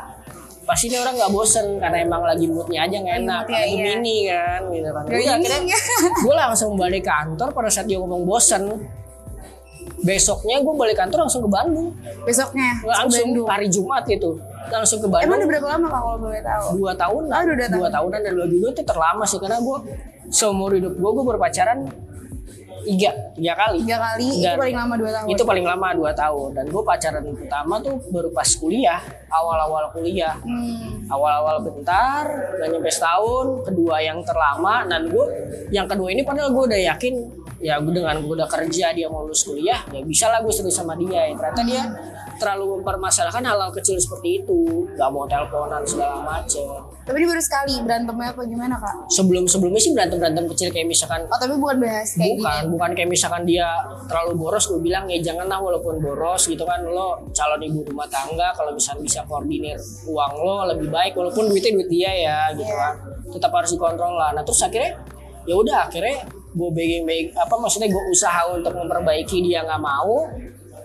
[0.68, 3.43] Pasti ini orang nggak bosen karena emang lagi moodnya aja nggak enak.
[3.49, 3.85] moodnya, karena iya.
[3.89, 5.03] Gemini kan gitu kan.
[5.09, 5.79] Udah, akhirnya
[6.20, 8.62] gue langsung balik kantor pada saat dia ngomong bosen.
[9.99, 11.89] Besoknya gue balik kantor langsung ke Bandung.
[12.22, 13.47] Besoknya ke langsung Bandung.
[13.49, 14.37] hari Jumat gitu.
[14.68, 15.39] Langsung ke emang Bandung.
[15.41, 16.64] udah berapa lama kalau boleh tahu?
[16.76, 17.72] Dua tahun Oh, dua tahun.
[17.81, 18.20] dua tahunan.
[18.20, 19.79] dan dua dulu itu terlama sih karena gue
[20.29, 21.89] seumur hidup gue gue berpacaran
[22.85, 23.79] tiga tiga kali.
[23.83, 24.29] Tiga kali?
[24.29, 25.26] Itu Dan paling lama dua tahun?
[25.31, 26.49] Itu paling lama dua tahun.
[26.55, 30.37] Dan gue pacaran pertama tuh baru pas kuliah awal-awal kuliah.
[30.43, 31.05] Hmm.
[31.09, 32.24] awal-awal bentar
[32.61, 35.26] nggak nyampe setahun kedua yang terlama dan gue
[35.72, 37.14] yang kedua ini padahal gue udah yakin
[37.59, 40.79] ya gue dengan gue udah kerja dia mau lulus kuliah ya bisa lah gue serius
[40.79, 41.27] sama dia.
[41.27, 41.83] Ya ternyata dia
[42.39, 44.87] terlalu mempermasalahkan hal-hal kecil seperti itu.
[44.95, 46.63] Nggak mau teleponan segala macem.
[47.03, 49.11] Tapi ini baru sekali berantemnya apa gimana kak?
[49.11, 52.71] Sebelum sebelumnya sih berantem berantem kecil kayak misalkan oh tapi bukan bahas kayak bukan gini.
[52.71, 53.69] bukan kayak misalkan dia
[54.07, 56.79] terlalu boros gue bilang ya janganlah walaupun boros gitu kan.
[56.87, 61.75] Lo calon ibu rumah tangga kalau misalnya bisa koordinir uang lo lebih baik walaupun duitnya
[61.75, 62.79] duit dia ya gitu Iya.
[62.79, 62.95] kan.
[63.35, 64.31] Tetap harus dikontrol lah.
[64.31, 64.95] Nah terus akhirnya
[65.43, 70.24] ya udah akhirnya gue begging begging apa maksudnya gue usaha untuk memperbaiki dia nggak mau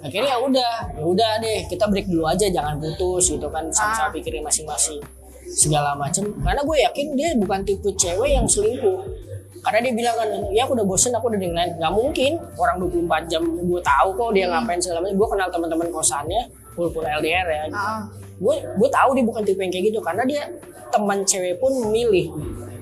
[0.04, 4.12] akhirnya ya udah ya udah deh kita break dulu aja jangan putus gitu kan sama-sama
[4.12, 4.14] Ah.
[4.14, 5.00] pikirin masing-masing
[5.44, 6.34] segala macem.
[6.42, 9.00] Karena gue yakin dia bukan tipe cewek yang selingkuh.
[9.62, 11.72] Karena dia bilang kan ya aku udah bosen aku udah dengan lain.
[11.78, 12.32] Nggak mungkin.
[12.58, 16.42] Orang 24 jam gue tahu kok dia ngapain segala macam gue kenal teman-teman kosannya
[16.74, 17.64] walaupun LDR ya.
[17.72, 18.02] Ah,
[18.34, 20.42] gue gue tahu dia bukan tipe yang kayak gitu karena dia
[20.90, 22.28] teman cewek pun memilih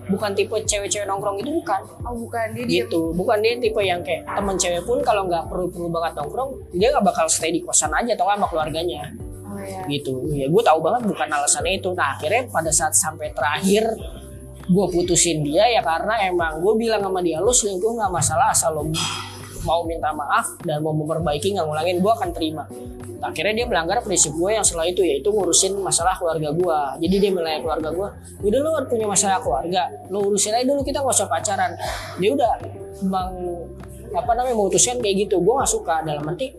[0.09, 1.81] bukan tipe cewek-cewek nongkrong itu bukan.
[2.07, 2.45] Oh bukan.
[2.57, 3.13] Dia gitu.
[3.13, 6.87] Bukan dia tipe yang kayak teman cewek pun kalau nggak perlu perlu banget nongkrong dia
[6.89, 9.11] nggak bakal stay di kosan aja atau sama keluarganya.
[9.51, 9.83] Oh iya.
[9.91, 10.31] gitu.
[10.31, 11.91] Ya gue tahu banget bukan alasannya itu.
[11.91, 13.83] Nah akhirnya pada saat sampai terakhir
[14.71, 18.71] gue putusin dia ya karena emang gue bilang sama dia lo selingkuh nggak masalah asal
[18.71, 18.87] lo
[19.67, 22.63] mau minta maaf dan mau memperbaiki nggak ngulangin gue akan terima.
[23.21, 27.31] Akhirnya dia melanggar prinsip gue yang setelah itu yaitu ngurusin masalah keluarga gue jadi dia
[27.31, 28.07] melayani keluarga gue
[28.49, 31.71] udah kan punya masalah keluarga lo urusin aja dulu kita nggak usah pacaran.
[32.17, 32.51] Dia udah
[33.05, 33.31] bang
[34.11, 35.37] apa namanya memutuskan kayak gitu.
[35.37, 36.49] Gue nggak suka dalam arti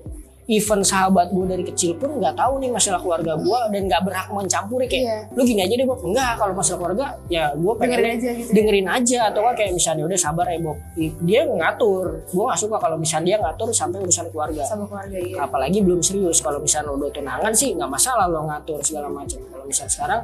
[0.51, 4.27] even sahabat gue dari kecil pun nggak tahu nih masalah keluarga gue dan nggak berhak
[4.27, 5.19] mencampuri kayak Iya.
[5.39, 6.03] lu gini aja deh Bob.
[6.03, 8.55] Enggak kalau masalah keluarga ya gue pengen Dengerin aja gitu ya.
[8.55, 9.19] dengerin aja.
[9.31, 10.79] Atau kan kayak misalnya udah sabar ya Bob.
[11.23, 12.07] Dia ngatur.
[12.27, 14.63] Gue nggak suka kalau misalnya dia ngatur sampai urusan keluarga.
[14.67, 15.37] Sama keluarga iya.
[15.39, 16.43] apalagi belum serius.
[16.43, 19.39] Kalau misalnya udah tunangan sih nggak masalah lo ngatur segala macam.
[19.47, 20.21] Kalau misalnya sekarang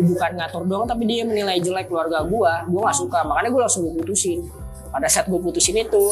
[0.00, 3.20] bukan ngatur doang tapi dia menilai jelek keluarga gua gua nggak suka.
[3.28, 4.40] Makanya gua langsung gua putusin.
[4.88, 6.04] Pada saat gua putusin itu.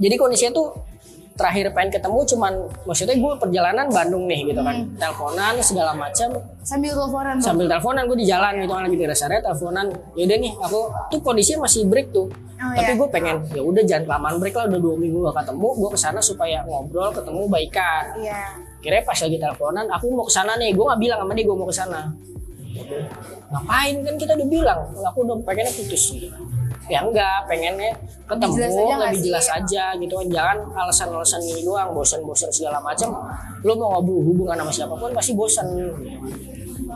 [0.00, 0.72] Jadi kondisinya tuh
[1.32, 2.52] terakhir pengen ketemu cuman
[2.84, 4.76] maksudnya gue perjalanan Bandung nih gitu kan.
[4.96, 6.28] Teleponan segala macam
[6.62, 10.38] Sambil teleponan sambil teleponan gue di jalan gitu kan lagi di rest area teleponan yaudah
[10.38, 10.80] nih aku
[11.10, 12.30] tuh kondisinya masih break tuh.
[12.62, 13.00] Oh, tapi iya.
[13.00, 15.98] gue pengen ya udah jangan kelamaan break lah udah dua minggu gak ketemu gue ke
[15.98, 18.04] sana supaya ngobrol ketemu baikan.
[18.20, 18.42] Iya.
[18.82, 21.56] kira pas lagi teleponan aku mau ke sana nih gue nggak bilang sama dia gue
[21.58, 22.00] mau ke sana
[23.52, 26.02] ngapain kan kita udah bilang aku udah pengennya putus
[26.90, 27.94] ya enggak pengennya
[28.26, 29.24] ketemu jelas aja lebih sih?
[29.28, 30.26] jelas aja gitu kan.
[30.32, 33.10] Jangan alasan-alasan ini doang bosan-bosan segala macam.
[33.62, 35.66] Lo mau ngobrol hubungan sama siapa pun pasti bosan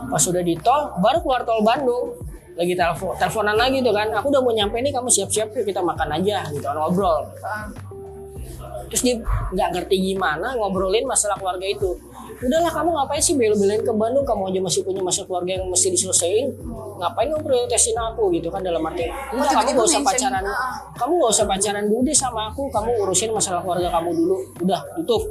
[0.07, 2.15] pas udah di tol baru keluar tol Bandung.
[2.57, 4.09] Lagi telepon teleponan lagi tuh kan.
[4.17, 7.21] Aku udah mau nyampe nih kamu siap-siap yuk kita makan aja gitu kan ngobrol.
[7.45, 7.69] Ah,
[8.87, 9.15] terus dia
[9.53, 11.95] nggak ngerti gimana ngobrolin masalah keluarga itu.
[12.37, 14.21] Udahlah kamu ngapain sih bela-belain ke Bandung?
[14.21, 16.53] Kamu aja masih punya masalah keluarga yang mesti diselesaikan.
[17.01, 18.29] Ngapain kamu prioritasin aku?
[18.29, 20.43] Gitu kan dalam arti enggak kamu gak usah pacaran.
[20.45, 20.77] Ah.
[20.93, 22.69] kamu gak usah pacaran dulu deh sama aku.
[22.69, 24.35] Kamu urusin masalah keluarga kamu dulu.
[24.61, 25.21] Udah tutup.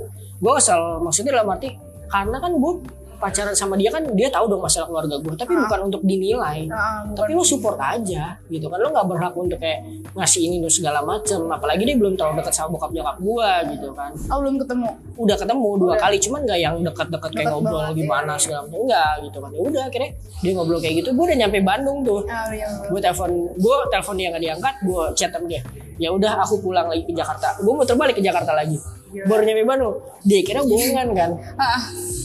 [0.42, 1.70] Gue asal maksudnya dalam arti
[2.10, 2.72] karena kan gue
[3.16, 7.00] pacaran sama dia kan dia tahu dong masalah keluarga gue tapi bukan untuk dinilai ah,
[7.08, 7.16] bukan.
[7.16, 9.80] tapi lo support aja gitu kan lo nggak berhak untuk kayak
[10.12, 13.88] ngasih ini dan segala macem apalagi dia belum terlalu dekat sama bokap nyokap gua gitu
[13.96, 14.88] kan Oh belum ketemu.
[15.16, 16.00] udah ketemu dua Udah.
[16.02, 18.42] kali cuman nggak yang dekat-dekat kayak ngobrol banget, gimana iya.
[18.42, 21.58] segala macam enggak gitu kan ya udah akhirnya dia ngobrol kayak gitu gue udah nyampe
[21.64, 22.68] Bandung tuh Ah iya.
[22.68, 22.88] iya.
[22.92, 25.62] gue telepon gue telepon dia nggak diangkat gue chat sama dia
[25.96, 28.76] ya udah aku pulang lagi ke Jakarta gue mau terbalik ke Jakarta lagi
[29.14, 29.96] baru nyampe Bandung
[30.26, 31.30] dia kira bohongan kan.
[31.54, 31.80] Ah,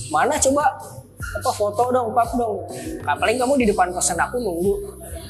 [0.10, 0.66] mana coba?
[1.32, 2.66] Apa foto dong pap dong.
[3.08, 4.74] Nah, paling kamu di depan kosan aku nunggu.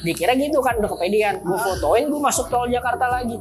[0.02, 1.38] Dikira gitu kan udah kepedean.
[1.44, 3.38] Gue fotoin gue masuk tol Jakarta lagi.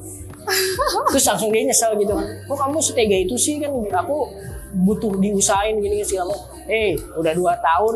[1.09, 2.14] Terus langsung dia nyesel gitu.
[2.14, 3.74] Kan kok kamu setega itu sih kan?
[4.05, 4.30] Aku
[4.72, 6.70] butuh diusahain gini segala macam.
[6.70, 7.95] Eh udah dua tahun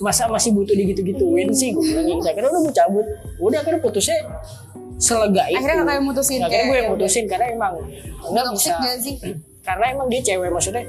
[0.00, 1.76] masa masih butuh digitu-gituin sih?
[1.76, 2.24] Gue bilang gitu.
[2.24, 3.06] Akhirnya udah gue cabut.
[3.36, 4.16] Udah akhirnya putusnya
[4.96, 7.74] selega itu Akhirnya kakak yang mutusin, akhirnya gue yang ya mutusin karena emang
[8.32, 8.72] nggak bisa.
[8.80, 9.14] gak sih?
[9.66, 10.86] Karena emang dia cewek maksudnya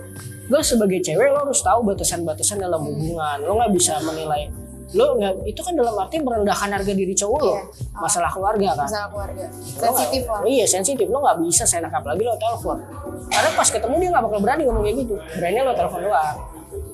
[0.47, 3.37] gue sebagai cewek lo harus tahu batasan-batasan dalam hubungan.
[3.41, 4.47] Lo nggak bisa menilai
[4.87, 7.51] lo nggak itu kan dalam arti merendahkan harga diri cowok lo.
[7.51, 7.61] Iya.
[7.97, 8.87] masalah keluarga kan.
[8.87, 9.45] Masalah keluarga.
[9.51, 10.39] Lo Sensitif lah.
[10.47, 11.07] iya sensitif.
[11.07, 12.77] Lo nggak bisa seenak apalagi lo telepon.
[13.27, 15.15] Karena pas ketemu dia nggak bakal berani ngomong kayak gitu.
[15.35, 16.37] Berani lo telepon doang.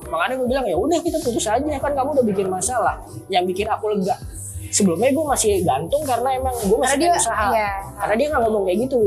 [0.03, 1.61] Makanya gue bilang ya udah kita putus aja.
[1.77, 2.95] Kan kamu udah bikin masalah.
[3.27, 4.17] Yang bikin aku lega.
[4.69, 7.45] Sebelumnya gue masih gantung karena emang gue masih Karena dia- usaha.
[7.51, 7.71] iya.
[7.93, 8.99] karena dia nggak ngomong kayak gitu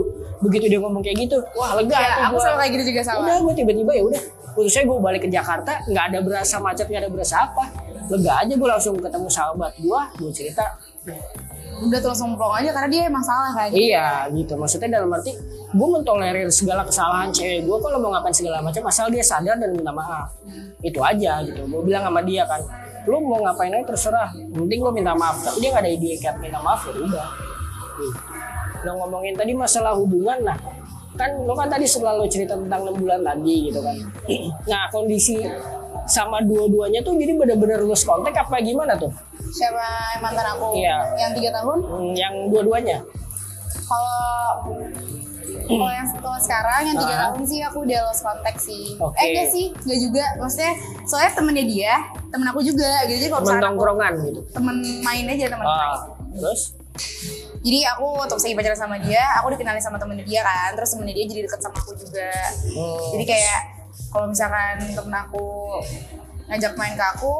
[0.46, 2.44] begitu dia ngomong kayak gitu wah lega Ya, aku gua.
[2.44, 3.18] sama kayak gitu juga sama.
[3.20, 4.22] udah gue tiba-tiba ya udah
[4.52, 7.64] putusnya gue balik ke Jakarta nggak ada berasa macet nggak ada berasa apa
[8.06, 10.64] lega aja gue langsung ketemu sahabat gue gue cerita
[11.76, 13.68] Udah tuh langsung plong aja karena dia emang salah kan.
[13.68, 15.36] iya gitu maksudnya dalam arti
[15.68, 19.70] gue mentolerir segala kesalahan cewek gue kalau mau ngapain segala macam asal dia sadar dan
[19.70, 20.32] minta maaf
[20.80, 22.64] itu aja gitu gue bilang sama dia kan
[23.04, 26.34] lu mau ngapain aja terserah penting lu minta maaf tapi dia nggak ada ide kayak
[26.38, 27.28] minta maaf ya udah
[27.94, 28.18] gitu.
[28.86, 30.54] Nah ngomongin tadi masalah hubungan nah
[31.12, 33.96] kan lo kan tadi selalu cerita tentang enam bulan tadi gitu kan
[34.70, 35.42] nah kondisi
[36.06, 39.10] sama dua-duanya tuh jadi benar-benar lulus kontak apa gimana tuh
[39.46, 39.82] Siapa
[40.20, 41.16] mantan aku Iya.
[41.16, 41.78] yang tiga tahun?
[41.80, 42.98] Hmm, yang dua-duanya
[43.80, 44.60] Kalau
[45.66, 47.20] kalau yang kalau sekarang yang tiga Ah.
[47.24, 48.94] tahun sih aku udah lost contact sih.
[48.96, 49.16] Oke.
[49.16, 50.24] Eh enggak sih, enggak juga.
[50.38, 50.72] Maksudnya
[51.02, 51.94] soalnya temennya dia,
[52.28, 52.90] temen aku juga.
[53.02, 55.78] Gitu jadi kalau aku tongkrongan gitu temen main aja temen main.
[55.88, 55.98] ah,
[56.36, 56.60] terus
[57.66, 61.18] Jadi aku waktu lagi pacaran sama dia, aku dikenalin sama temennya dia kan, terus temennya
[61.18, 62.30] dia jadi deket sama aku juga.
[62.70, 63.10] Hmm.
[63.18, 63.60] Jadi kayak
[64.14, 65.44] kalau misalkan temen aku
[66.46, 67.34] ngajak main ke aku,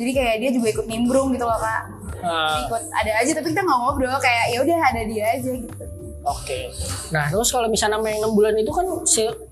[0.00, 1.82] jadi kayak dia juga ikut nimbrung gitu loh kak
[2.20, 5.84] Ah, ikut ada aja tapi kita nggak ngobrol kayak ya udah ada dia aja gitu
[6.20, 6.68] Oke.
[7.16, 8.84] Nah terus kalau misalnya main enam bulan itu kan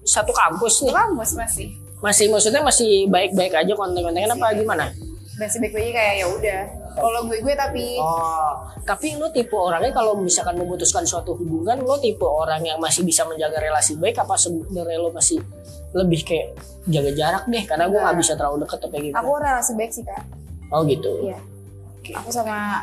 [0.05, 1.67] satu kampus nih, kampus masih
[2.05, 4.93] masih maksudnya masih baik-baik aja konten-kontennya apa gimana?
[5.39, 6.61] Masih baik baik kayak ya udah
[6.93, 11.95] kalau gue gue tapi Oh, tapi lo tipe orangnya kalau misalkan memutuskan suatu hubungan, lo
[11.97, 15.39] tipe orang yang masih bisa menjaga relasi baik apa sebenarnya lo masih
[15.91, 18.21] lebih kayak jaga jarak deh karena gue nggak Enggak.
[18.21, 19.15] bisa terlalu deket apa gitu.
[19.15, 20.23] aku relasi baik sih kak
[20.69, 21.13] Oh gitu.
[21.23, 21.39] iya
[22.11, 22.83] aku sama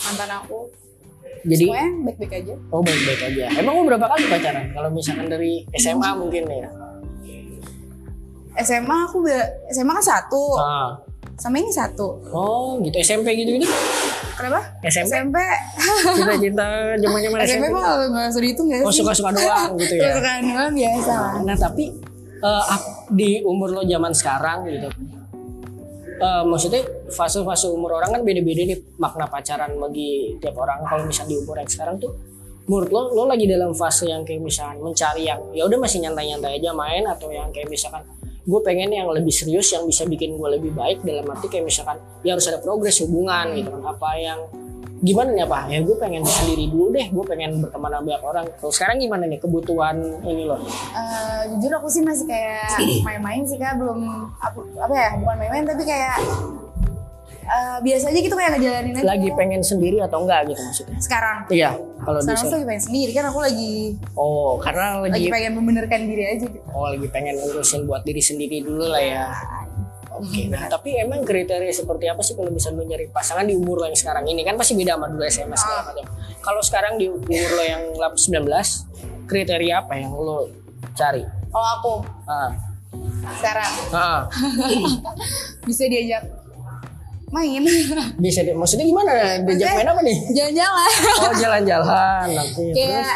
[0.00, 0.58] mantan aku
[1.42, 3.44] Jadi semuanya baik baik aja oh baik-baik aja.
[3.54, 4.64] Emang lo berapa kali pacaran?
[4.70, 6.68] Kalau misalkan dari SMA mungkin ya.
[8.56, 9.18] SMA aku
[9.68, 11.03] SMA kan satu Ah.
[11.36, 13.66] Sama ini satu Oh gitu SMP gitu gitu.
[14.34, 15.36] kenapa SMP SMP
[16.12, 16.66] cinta-cinta
[16.96, 17.66] zaman-zaman SMP SMP.
[17.70, 20.14] mah nggak usah dihitung ya Oh sih suka-suka doang gitu ya.
[20.14, 21.84] suka doang biasa Nah tapi
[22.44, 24.88] ap- di umur lo zaman sekarang gitu,
[26.18, 30.84] eh, maksudnya fase-fase umur orang kan beda-beda nih makna pacaran bagi tiap orang.
[30.84, 32.12] Kalau misalnya di umur yang sekarang tuh,
[32.64, 36.60] menurut lo lo lagi dalam fase yang kayak misalnya mencari yang ya udah masih nyantai-nyantai
[36.60, 38.04] aja main atau yang kayak misalkan
[38.44, 41.96] gue pengen yang lebih serius yang bisa bikin gue lebih baik dalam arti kayak misalkan
[42.20, 43.82] ya harus ada progres hubungan gitu kan.
[43.96, 44.40] Apa yang
[45.00, 45.58] gimana nih apa?
[45.72, 48.44] Ya gue pengen sendiri dulu deh gue pengen berteman sama banyak orang.
[48.60, 49.96] Kalau sekarang gimana nih kebutuhan
[50.28, 50.60] ini lo?
[50.60, 52.68] Eh, jujur aku sih masih kayak
[53.08, 53.80] main-main sih kak.
[53.80, 56.20] Belum apa, apa ya bukan main-main tapi kayak
[57.44, 59.04] eh, biasa aja gitu kayak ngejalanin aja.
[59.04, 60.98] Lagi pengen sendiri atau enggak gitu maksudnya?
[60.98, 61.38] Sekarang?
[61.52, 61.70] Iya
[62.04, 63.74] kalau sekarang tuh bisa lagi pengen sendiri kan aku lagi
[64.14, 66.68] oh karena lagi lagi pengen membenarkan diri aja gitu.
[66.76, 69.26] Oh lagi pengen ngurusin buat diri sendiri dulu lah ya.
[70.14, 73.82] Oke, nah tapi emang kriteria seperti apa sih kalau misalnya lo nyari pasangan di umur
[73.82, 74.46] lo yang sekarang ini?
[74.46, 76.06] Kan pasti beda sama dulu SMA segala macam.
[76.38, 78.46] Kalau sekarang di umur lo yang 19,
[79.26, 80.54] kriteria apa yang lo
[80.94, 81.26] cari?
[81.50, 81.94] kalau aku?
[82.30, 82.50] Ah,
[83.42, 83.72] sekarang?
[83.90, 84.20] Ah.
[85.66, 86.22] bisa diajak
[87.34, 87.62] main
[88.24, 88.54] bisa deh.
[88.54, 89.10] Maksudnya gimana?
[89.42, 90.16] Diajak main apa nih?
[90.30, 92.26] jalan-jalan Oh jalan-jalan.
[92.76, 93.14] Kayak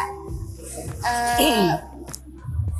[0.99, 1.71] eh,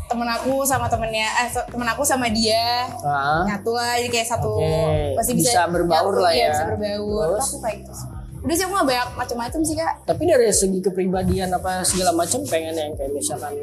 [0.10, 3.46] temen aku sama temennya eh temen aku sama dia Ah.
[3.46, 6.50] nyatu lah jadi kayak satu Oke, pasti bisa bisa, berbaur nyatu, lah iya, ya.
[6.50, 7.46] bisa berbaur Terus?
[7.46, 7.94] aku kayak gitu
[8.40, 12.42] udah sih aku nggak banyak macam-macam sih kak Tapi dari segi kepribadian apa segala macam
[12.44, 13.54] pengen yang kayak misalkan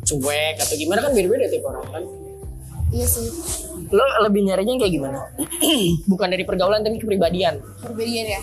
[0.00, 2.04] cuek atau gimana kan beda-beda tipe orang kan.
[2.94, 3.26] Iya sih.
[3.90, 5.20] Lo lebih nyarinya kayak gimana?
[6.10, 7.58] Bukan dari pergaulan tapi kepribadian.
[7.82, 8.42] perbedaan ya.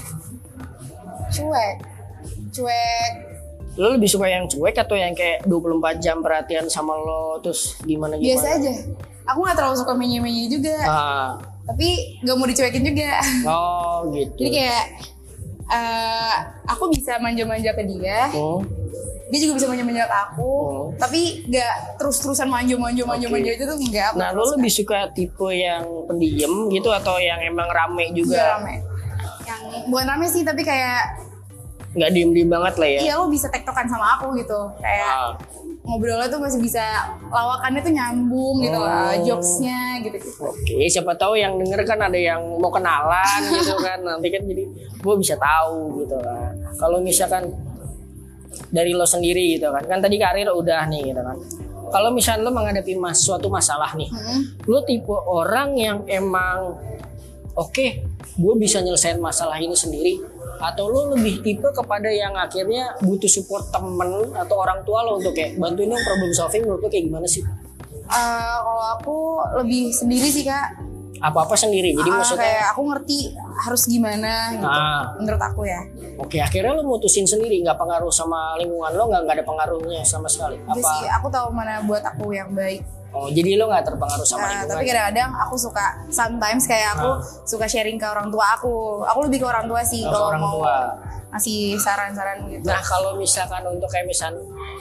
[1.31, 1.75] Cuek.
[2.51, 3.11] Cuek.
[3.79, 8.19] Lo lebih suka yang cuek atau yang kayak 24 jam perhatian sama lo terus gimana
[8.19, 8.27] gimana?
[8.35, 8.73] biasa aja.
[9.31, 10.75] Aku nggak terlalu suka menye-menye juga.
[10.83, 11.29] Ah,
[11.63, 13.11] tapi nggak mau dicuekin juga.
[13.47, 14.35] Oh gitu.
[14.43, 14.85] jadi kayak
[15.71, 16.35] eh,
[16.67, 18.27] aku bisa manja-manja ke dia.
[18.35, 18.59] Oh,
[19.32, 20.86] dia juga bisa manja-manja ke aku Oh.
[20.93, 26.51] tapi nggak terus-terusan manja-manja manja-manja itu tuh enggak Nah lo lebih suka tipe yang pendiam
[26.67, 28.43] gitu atau yang emang rame juga juga?
[28.53, 28.75] rame
[29.41, 31.23] yang bukan rame sih tapi kayak
[31.91, 32.99] Nggak diem-diem banget lah ya?
[33.01, 35.32] iya lo bisa tektokan sama aku gitu kayak Ah,
[35.82, 36.84] ngobrolnya tuh masih bisa
[37.25, 39.23] lawakannya tuh nyambung gitu lah Oh.
[39.25, 43.99] jokesnya gitu gitu Oke, siapa tahu yang denger kan ada yang mau kenalan gitu kan.
[44.07, 44.63] Nanti kan jadi
[44.95, 46.53] gue bisa tahu gitu kan.
[46.77, 47.49] Kalau misalkan
[48.71, 49.83] dari lo sendiri gitu kan.
[49.87, 51.37] Kan tadi karir udah nih gitu kan.
[51.91, 54.07] Kalau misalnya lo menghadapi mas, suatu masalah nih,
[54.63, 56.79] lo tipe orang yang emang
[57.51, 57.85] oke,
[58.39, 60.15] gue bisa nyelesain masalah ini sendiri
[60.61, 65.35] atau lo lebih tipe kepada yang akhirnya butuh support temen atau orang tua lo untuk
[65.35, 67.43] kayak bantuin dong problem solving menurut lo kayak gimana sih?
[68.11, 69.17] Eh, kalau aku
[69.63, 70.87] lebih sendiri sih kak
[71.21, 71.93] Apa-apa sendiri.
[71.93, 73.17] Jadi Ah, maksudnya kayak aku ngerti
[73.62, 75.14] harus gimana gitu Ah.
[75.16, 75.82] menurut aku ya
[76.18, 80.26] Oke, akhirnya lo mutusin sendiri, nggak pengaruh sama lingkungan lo, nggak nggak ada pengaruhnya sama
[80.26, 80.53] sekali.
[80.64, 81.18] Udah sih Apa?
[81.18, 84.72] aku tahu mana buat aku yang baik Oh, jadi lo nggak terpengaruh sama Nah, lingkungan?
[84.72, 87.09] tapi kadang-kadang aku suka sometimes kayak aku
[87.43, 89.03] suka sharing ke orang tua aku.
[89.03, 90.78] Aku lebih ke orang tua sih Oh, kalau mau tua.
[91.30, 92.64] ngasih saran-saran gitu.
[92.64, 94.32] Nah, kalau misalkan untuk kayak misal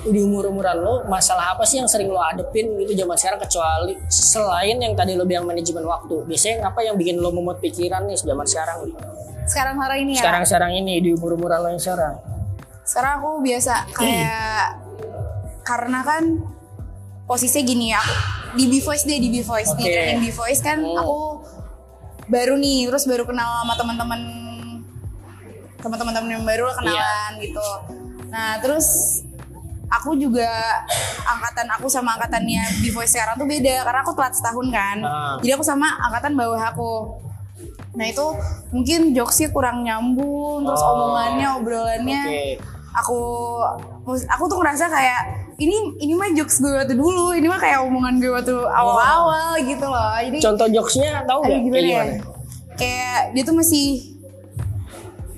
[0.07, 4.77] di umur-umuran lo, masalah apa sih yang sering lo adepin gitu zaman sekarang kecuali selain
[4.81, 6.25] yang tadi lo bilang manajemen waktu.
[6.25, 8.89] Biasanya apa yang bikin lo memut pikiran nih zaman sekarang?
[9.45, 10.23] Sekarang sekarang ini ya.
[10.25, 12.17] Sekarang-sekarang ini di umur-umuran lo yang sekarang.
[12.87, 14.65] Sekarang aku biasa kayak
[15.69, 16.23] karena kan
[17.27, 18.01] posisinya gini ya.
[18.01, 18.15] Aku,
[18.51, 19.93] di B Voice deh di B Voice di Oke.
[19.93, 20.99] training B Voice kan Hmm.
[20.99, 21.19] aku
[22.27, 24.21] baru nih terus baru kenal sama teman-teman
[25.79, 27.43] teman-teman yang baru kenalan Iya.
[27.47, 27.69] gitu.
[28.31, 28.87] Nah terus
[29.91, 30.47] aku juga
[31.27, 34.97] angkatan aku sama angkatannya di Voice sekarang tuh beda karena aku telat setahun kan.
[35.03, 35.35] Ah.
[35.39, 36.93] Jadi aku sama angkatan bawah aku.
[37.91, 38.23] Nah itu
[38.71, 40.95] mungkin jokesnya kurang nyambung, terus Oh.
[40.95, 42.45] omongannya, obrolannya Oke.
[42.93, 43.19] aku
[44.07, 45.21] aku tuh ngerasa kayak
[45.59, 49.85] ini ini mah jokes gue waktu dulu, ini mah kayak omongan gue waktu awal-awal gitu
[49.85, 50.15] loh.
[50.17, 51.63] Jadi Contoh jokesnya tahu Aduh, nggak?
[51.67, 52.05] gimana ya?
[52.73, 54.17] kayak dia tuh masih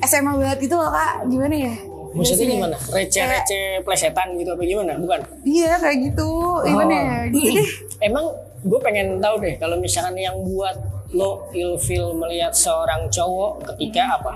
[0.01, 1.75] SMA banget gitu loh kak gimana ya
[2.13, 2.55] Maksudnya Biasanya.
[2.55, 2.77] gimana?
[2.93, 4.93] Receh-receh plesetan gitu apa gimana?
[4.95, 5.21] Bukan?
[5.43, 6.29] iya kayak gitu
[6.63, 7.23] gimana ya Oh.
[7.31, 7.53] deh
[8.01, 8.25] Emang
[8.61, 10.77] gue pengen tahu deh kalau misalkan yang buat
[11.11, 14.33] lo ilfil melihat seorang cowok ketika apa?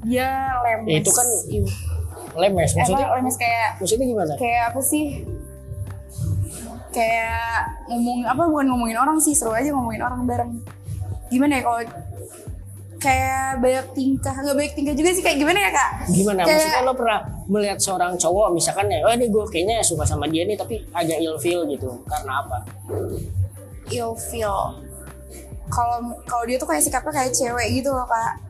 [0.00, 1.64] dia lemes Ya, itu kan Iu.
[2.34, 3.04] Lemes maksudnya?
[3.04, 4.32] Emang lemes kayak Maksudnya gimana?
[4.34, 5.06] kayak apa sih
[6.88, 7.52] kayak
[7.86, 10.52] ngomong apa bukan ngomongin orang sih seru aja ngomongin orang bareng
[11.28, 11.78] gimana ya kalau
[12.98, 16.40] kayak banyak tingkah nggak banyak tingkah juga sih kayak gimana ya kak Gimana?
[16.42, 20.26] Kayak- Maksudnya lo pernah melihat seorang cowok misalkan ya, oh ini gue kayaknya suka sama
[20.26, 21.90] dia nih tapi agak ilfil gitu.
[22.04, 22.58] Karena apa?
[23.88, 24.54] feel
[25.68, 28.48] kalau kalau dia tuh kayak sikapnya kayak cewek gitu loh kak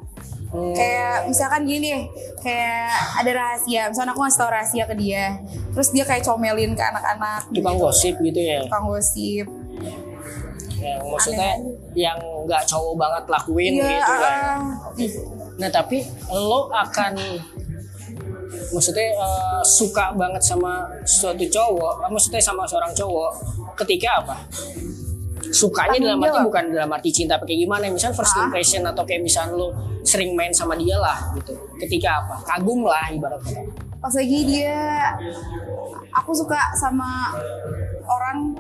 [0.49, 2.09] Hmm, kayak misalkan gini
[2.41, 2.89] kayak
[3.21, 5.37] ada rahasia misalkan aku ngasih tau rahasia ke dia
[5.77, 8.65] terus dia kayak comelin ke anak-anak tukang gosip gitu ya.
[8.65, 9.45] tukang gosip
[10.79, 11.51] Yang maksudnya
[11.93, 14.37] yang nggak cowok banget lakuin iya gitu kan.
[14.39, 14.61] ah.
[15.59, 15.99] Nah tapi
[16.31, 17.13] lo akan
[18.69, 23.31] maksudnya eh, suka banget sama suatu cowok, eh, maksudnya sama seorang cowok
[23.77, 24.37] ketika apa?
[25.49, 28.45] Sukanya Tanggung dalam arti bukan dalam arti cinta apa kayak gimana, misal first Ah.
[28.45, 29.73] impression atau kayak misal lo
[30.05, 31.57] sering main sama dia lah gitu.
[31.81, 32.35] Ketika apa?
[32.45, 33.65] Kagum lah ibaratnya.
[33.99, 35.11] pas lagi dia
[36.15, 37.35] aku suka sama
[38.07, 38.55] orang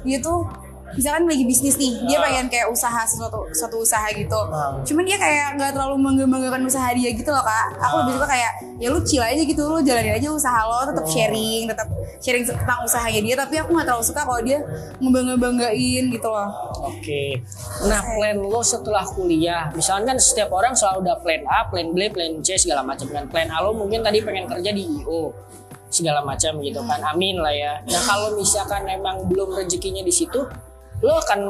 [0.00, 0.48] dia tuh
[0.92, 2.22] misalkan lagi bisnis nih dia Ah.
[2.22, 4.76] pengen kayak usaha sesuatu suatu usaha gitu Ah.
[4.80, 8.52] cuman dia kayak nggak terlalu membanggakan usaha dia gitu loh kak aku lebih suka kayak
[8.76, 11.88] ya lu chill aja gitu lu jalanin aja usaha lo tetap sharing tetap
[12.18, 14.58] sharing tentang usahanya dia tapi aku nggak terlalu suka kalau dia
[14.98, 16.50] ngebangga banggain gitu loh
[16.82, 17.38] Oke.
[17.84, 22.10] Nah, plan lo setelah kuliah, misalkan kan setiap orang selalu ada plan A, plan B,
[22.10, 23.26] plan C segala macam kan.
[23.26, 25.30] Plan A lo mungkin tadi pengen kerja di IO
[25.86, 27.00] segala macam gitu kan.
[27.04, 27.78] Amin lah ya.
[27.84, 30.42] Nah, kalau misalkan emang belum rezekinya di situ,
[31.02, 31.40] lo akan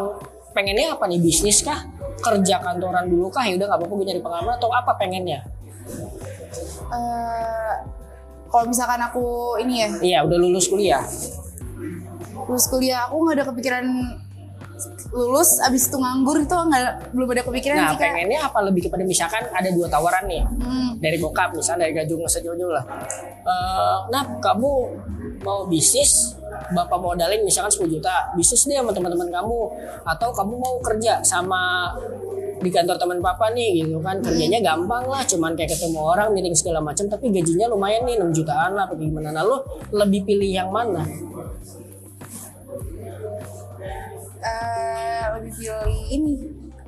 [0.50, 1.84] pengennya apa nih bisnis kah?
[2.18, 3.44] Kerja kantoran dulu kah?
[3.44, 5.40] Ya udah nggak apa-apa gue nyari pengalaman atau apa pengennya?
[6.88, 7.74] Eh,
[8.46, 9.24] kalau misalkan aku
[9.58, 11.04] ini ya Iya, udah lulus kuliah.
[12.42, 13.86] lulus kuliah aku nggak ada kepikiran
[15.10, 16.82] lulus abis itu nganggur itu nggak
[17.12, 20.42] belum ada kepikiran Nah, sih kak pengennya apa lebih kepada misalkan ada dua tawaran nih.
[20.42, 22.84] Hmm, dari bokap misalnya dari gajung sejojo lah
[23.42, 24.70] Eh, nah kamu
[25.40, 26.34] mau bisnis
[26.72, 29.60] bapak modalin misalkan 10 juta bisnis deh sama teman-teman kamu.
[30.06, 31.92] Atau kamu mau kerja sama
[32.62, 34.22] di kantor teman papa nih gitu kan.
[34.22, 38.38] Kerjanya gampang lah cuman kayak ketemu orang meeting segala macam tapi gajinya lumayan nih 6
[38.38, 39.34] jutaan lah apa gimana.
[39.34, 41.02] Nah lo lebih pilih yang mana?
[44.42, 46.34] Eh, lebih pilih ini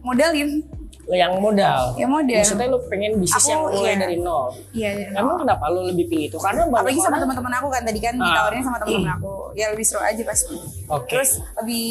[0.04, 0.50] modalin
[1.06, 1.92] yang modal.
[1.94, 2.40] Ya modal.
[2.40, 4.00] Maksudnya lo pengen bisnis Aku, yang mulai iya.
[4.00, 4.46] dari nol.
[4.72, 6.38] Iya jadi emang kenapa lo lebih pilih itu?
[6.40, 8.24] Karena banyak apalagi sama teman-teman aku kan tadi kan Ah.
[8.24, 9.32] ditawarin sama teman-teman aku.
[9.52, 10.56] Ya lebih seru aja pasti.
[10.86, 11.12] Oke.
[11.12, 11.84] terus lebih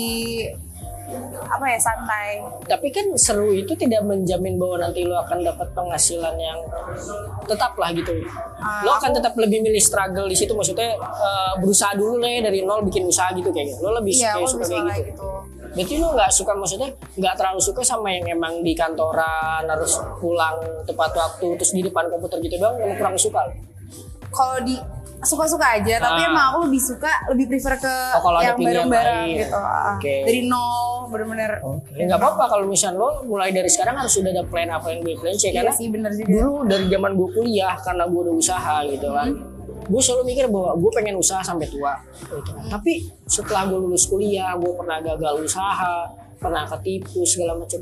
[1.43, 6.35] apa ya santai Tapi kan seru itu tidak menjamin bahwa nanti lo akan dapat penghasilan
[6.35, 6.59] yang
[7.43, 8.11] tetap lah gitu.
[8.57, 12.29] Ah, lo akan aku- tetap lebih milih struggle di situ maksudnya eh, berusaha dulu lah
[12.29, 13.77] ya, dari nol bikin usaha gitu kayaknya.
[13.79, 15.11] Lo lebih iya kayak suka kayak kayak gitu.
[15.11, 15.27] gitu
[15.73, 20.57] Berarti lo nggak suka maksudnya nggak terlalu suka sama yang emang di kantoran harus pulang
[20.83, 23.41] tepat waktu terus di depan komputer gitu doang yang kurang suka.
[24.29, 24.77] kalau di
[25.23, 26.29] suka-suka aja tapi Ah.
[26.29, 29.95] emang aku lebih suka lebih prefer ke Oh, kalau yang bareng-bareng gitu ah.
[29.95, 30.15] Oke.
[30.23, 31.51] dari nol bener-bener
[31.91, 35.01] Ya nggak apa-apa kalau misalnya lo mulai dari sekarang harus sudah ada plan apa yang
[35.01, 38.19] B, plan C iya karena sih bener juga dulu dari zaman gue kuliah karena gue
[38.21, 39.29] udah usaha gitu kan
[39.83, 42.63] gue selalu mikir bahwa gue pengen usaha sampai tua gitu kan.
[42.69, 42.93] tapi
[43.25, 46.07] setelah gue lulus kuliah gue pernah gagal usaha
[46.43, 47.79] pernah ketipu segala macam.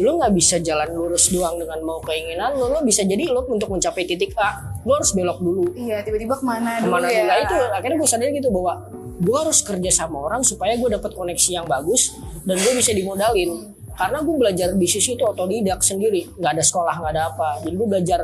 [0.00, 3.68] Lo nggak bisa jalan lurus doang dengan mau keinginan lo lo bisa jadi lo untuk
[3.68, 5.64] mencapai titik A lo harus belok dulu.
[5.76, 7.22] Iya tiba-tiba ke mana dulu ke mana ya?
[7.24, 8.72] Dulu Nah, itu akhirnya gue sadar gitu bahwa
[9.20, 12.16] gue harus kerja sama orang supaya gue dapat koneksi yang bagus
[12.48, 13.76] dan gue bisa dimodalin.
[13.94, 16.26] Karena gue belajar bisnis itu otodidak sendiri.
[16.34, 17.48] Nggak ada sekolah nggak ada apa.
[17.62, 18.20] Jadi gue belajar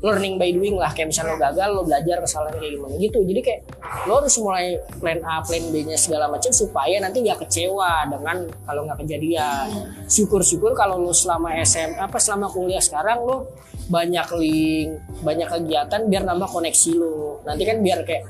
[0.00, 0.90] learning by doing lah.
[0.96, 3.18] Kayak misalnya lo gagal lo belajar kesalahan kayak gimana gitu.
[3.24, 3.60] Jadi kayak
[4.08, 4.66] lo harus mulai
[4.98, 9.68] plan A plan B nya segala macam supaya nanti nggak kecewa dengan kalau nggak kejadian.
[10.08, 13.52] Syukur-syukur kalau lo selama SM apa selama kuliah sekarang lo
[13.90, 14.88] banyak link
[15.20, 17.44] banyak kegiatan biar nambah koneksi lo.
[17.44, 18.24] Nanti kan biar kayak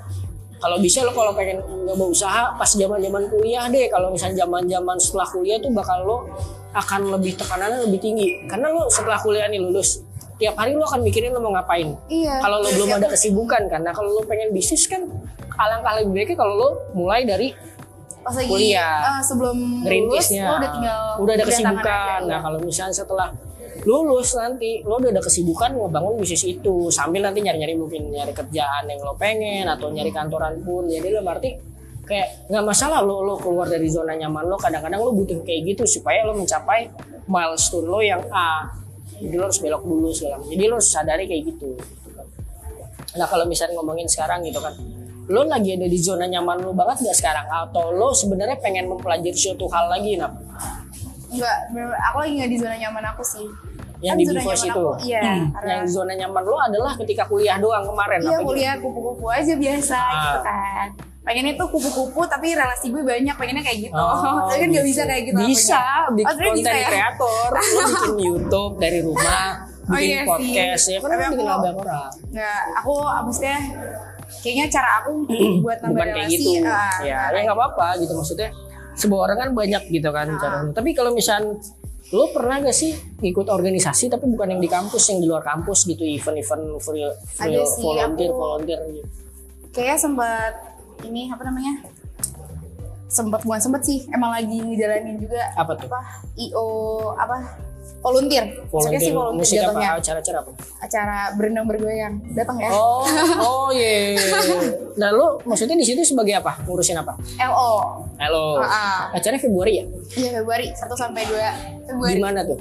[0.61, 3.87] kalau bisa lo kalau pengen nyoba usaha pas zaman zaman kuliah deh.
[3.89, 6.19] Kalau misalnya zaman zaman setelah kuliah tuh bakal lo
[6.71, 8.29] akan lebih tekanannya lebih tinggi.
[8.51, 10.10] Karena lo setelah kuliah nih lulus
[10.41, 11.93] tiap hari lo akan mikirin lo mau ngapain.
[12.09, 12.41] Iya.
[12.41, 15.05] Kalau lo belum ada kesibukan karena kalau lo pengen bisnis kan
[15.61, 17.53] alangkah lebih baiknya kalau lo mulai dari
[18.25, 19.21] pas lagi kuliah.
[19.21, 21.85] ah, sebelum lulus lo udah tinggal udah ada kesibukan.
[21.85, 22.45] aja, nah iya.
[22.45, 23.29] kalau misalnya setelah
[23.85, 26.89] lulus nanti lo udah ada kesibukan ngebangun bisnis itu.
[26.89, 30.89] Sambil nanti nyari-nyari mungkin nyari kerjaan yang lo pengen atau nyari kantoran pun.
[30.89, 31.51] Jadi lo berarti
[32.09, 35.85] kayak nggak masalah lo lo keluar dari zona nyaman lo kadang-kadang lo butuh kayak gitu
[35.87, 36.91] supaya lo mencapai
[37.31, 38.80] milestone lo yang A
[39.21, 41.77] jadi lo harus belok dulu segala jadi lo sadari kayak gitu
[43.13, 44.75] nah kalau misalnya ngomongin sekarang gitu kan
[45.27, 49.31] lo lagi ada di zona nyaman lo banget gak sekarang atau lo sebenarnya pengen mempelajari
[49.33, 50.31] suatu hal lagi nah
[51.31, 51.71] Enggak,
[52.03, 53.47] aku lagi nggak di zona nyaman aku sih.
[54.03, 55.47] yang Kan di nyaman itu aku, iya, Hmm.
[55.55, 58.43] karena- yang zona nyaman lo adalah ketika kuliah doang kemarin Iya gitu?
[58.43, 60.11] kuliah kupu-kupu aja biasa Ah.
[60.17, 60.87] gitu kan.
[61.21, 63.95] Pengennya tuh kupu-kupu tapi relasi gue banyak, pengennya kayak gitu.
[63.95, 65.37] Oh, tapi kan nggak bisa kayak gitu.
[65.43, 66.17] Bisa, akunya.
[66.17, 66.89] bikin Oh, konten bisa ya?
[66.89, 67.61] kreator, lo
[67.93, 69.45] bikin YouTube dari rumah,
[69.83, 70.27] Oh, bikin iya sih.
[70.27, 72.11] podcast ya kan Tapi bikin banyak orang.
[72.31, 72.93] Nggak, aku
[73.23, 73.59] maksudnya
[74.41, 75.11] kayaknya cara aku
[75.65, 76.45] buat nambah Bukan kayak relasi.
[76.57, 76.65] gitu.
[76.65, 78.51] ah, ya, nggak ya nggak apa-apa gitu maksudnya.
[78.93, 80.37] Sebuah orang kan banyak gitu kan Ah.
[80.37, 80.57] cara.
[80.71, 81.41] Tapi kalau misal
[82.11, 82.91] lo pernah gak sih
[83.21, 86.43] ikut organisasi tapi bukan yang di kampus, yang di luar kampus gitu, event-event
[86.79, 89.07] free, free sih, volunteer, aku- volunteer gitu.
[89.71, 90.53] Kayaknya sempat
[91.07, 91.85] ini apa namanya?
[93.11, 95.91] Sempat bukan sempat sih, emang lagi ngejalanin juga Apa tuh?
[95.91, 96.01] apa
[96.39, 96.69] IO
[97.19, 97.37] apa
[98.01, 98.45] volunteer.
[98.67, 99.65] Maksudnya sih volunteer musik apa?
[99.67, 99.89] jatuhnya.
[99.95, 100.51] Acara-acara apa?
[100.81, 102.15] Acara berenang bergoyang.
[102.33, 102.71] Datang ya.
[102.71, 103.05] Oh,
[103.47, 104.17] oh iya.
[104.97, 106.61] Nah lo maksudnya di situ sebagai apa?
[106.65, 107.15] Ngurusin apa?
[107.39, 107.73] LO.
[108.17, 108.61] Halo.
[108.61, 109.01] Ah, ah.
[109.13, 109.85] Acaranya Februari ya?
[110.13, 112.61] Iya Februari 1 sampai 2 Februari Di mana tuh?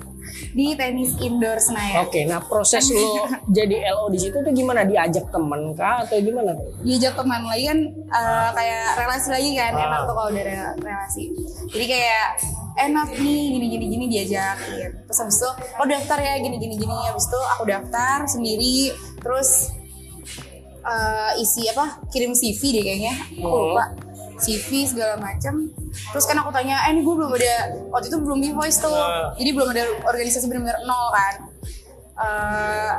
[0.49, 2.05] di tenis indoor Senayan.
[2.05, 3.25] Oke, nah proses lo
[3.57, 4.85] jadi LO di situ tuh gimana?
[4.85, 6.69] Diajak temen kah atau gimana tuh?
[6.79, 9.83] Diajak teman lagi kan eh, kayak relasi lagi kan Ah.
[9.83, 11.23] enak tuh kalau udah re- relasi.
[11.67, 12.27] Jadi kayak
[12.81, 14.89] enak nih gini gini gini diajakin.
[15.03, 16.95] Terus habis itu lo daftar ya gini gini gini.
[17.05, 18.77] Habis itu aku daftar sendiri.
[19.17, 19.49] Terus
[20.81, 21.99] eh, isi apa?
[22.07, 23.13] Kirim CV deh kayaknya.
[23.35, 23.63] Aku Hmm.
[23.69, 23.85] lupa.
[24.39, 25.67] CV segala macam.
[25.91, 27.55] Terus kan aku tanya, eh ini gue belum ada
[27.91, 28.87] waktu itu belum di voice tuh.
[28.89, 29.35] Ah.
[29.35, 31.35] Jadi belum ada organisasi benar-benar nol kan.
[32.15, 32.93] Eh,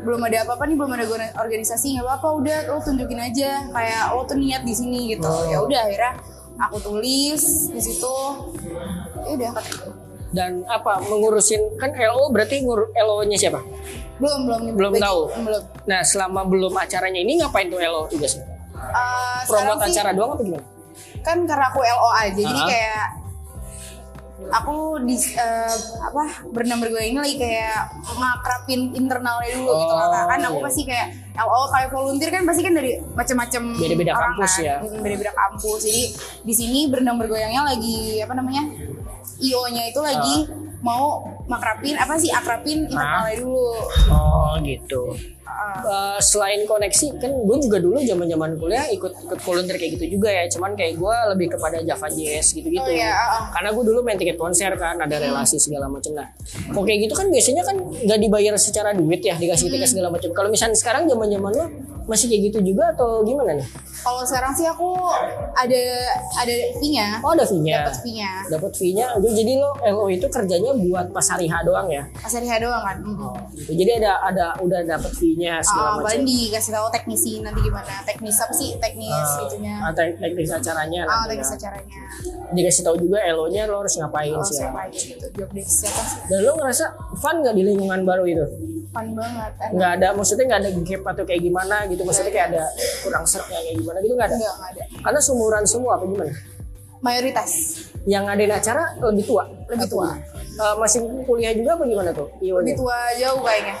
[0.00, 4.24] belum ada apa-apa nih belum ada organisasi nggak apa-apa udah lo tunjukin aja kayak lo
[4.24, 5.48] tuh niat di sini gitu Oh.
[5.48, 6.12] ya udah akhirnya
[6.58, 8.16] aku tulis di situ
[9.28, 9.70] udah kata
[10.28, 13.62] Dan apa mengurusin kan LO berarti ngur LO-nya siapa?
[14.16, 15.20] belum belum Belum lagi- tahu.
[15.38, 18.44] belum Nah, selama belum acaranya ini ngapain tuh LO tugasnya?
[18.74, 20.64] Eh, sekarang Promote sih, acara doang apa gimana?
[21.18, 22.66] kan karena aku LO aja jadi Ah.
[22.66, 23.04] kayak
[24.48, 30.24] aku di eh, apa berenang bergoyang ini lagi kayak ngakrapin internalnya dulu gitu Oh, lah
[30.26, 30.64] kan aku iya.
[30.64, 31.06] pasti kayak
[31.36, 34.62] LO kayak volunteer kan pasti kan dari macam-macam Beda-beda kampus kan.
[34.62, 34.76] ya.
[34.82, 36.02] Mm, beda-beda kampus jadi
[36.42, 38.62] di sini berenang bergoyangnya lagi apa namanya
[39.40, 40.48] IO-nya itu lagi
[40.84, 43.74] mau makrapin apa sih akrapin internalnya dulu.
[44.12, 45.16] Oh, gitu.
[45.86, 50.18] Eh, selain koneksi kan gue juga dulu zaman zaman kuliah ikut ikut volunteer kayak gitu
[50.18, 50.44] juga ya.
[50.52, 53.98] Cuman kayak gue lebih kepada Java JS gitu gitu Oh, iya, ah, karena gue dulu
[54.04, 56.12] main tiket konser kan ada relasi segala macam.
[56.12, 60.12] Nah kok kayak gitu kan biasanya kan nggak dibayar secara duit ya dikasih tiket segala
[60.12, 60.30] macam.
[60.34, 61.66] Kalau misalnya sekarang zaman zaman lo
[62.06, 64.94] masih kayak gitu juga atau gimana nih kalau sekarang sih aku
[65.52, 65.82] ada
[66.36, 71.10] ada fee-nya oh ada fee-nya dapat fee-nya dapat fee-nya jadi lo LO itu kerjanya buat
[71.10, 73.18] pas hari H doang ya pas hari H doang kan Mm.
[73.52, 73.72] Gitu.
[73.74, 77.94] jadi ada ada udah dapat fee-nya segala Ah, macam paling dikasih tahu teknisi nanti gimana
[78.04, 81.28] teknis apa sih teknis gitunya Ah, tek- teknis acaranya ah nantinya.
[81.32, 82.00] teknis acaranya
[82.48, 84.56] dikasih tahu juga elo-nya lo harus ngapain kalau sih.
[84.56, 86.84] siapa aja gitu job desk siapa sih Dan lo ngerasa
[87.16, 88.46] fun nggak di lingkungan baru itu?
[88.88, 89.70] fun banget enak.
[89.72, 91.95] Nggak ada, maksudnya nggak ada gap atau kayak gimana gitu?
[92.02, 92.62] Maksudnya kayak ada
[93.00, 94.36] kurang sertnya kayak gimana gitu nggak ada?
[94.36, 94.82] enggak enggak ada.
[95.00, 96.34] Karena seumuran semua apa gimana?
[97.00, 97.50] mayoritas.
[98.06, 99.44] Yang ngadain acara lebih tua?
[99.70, 100.08] lebih tua.
[100.56, 102.28] Eh, masih kuliah juga apa gimana tuh?
[102.40, 103.76] Io lebih tua jauh kayaknya.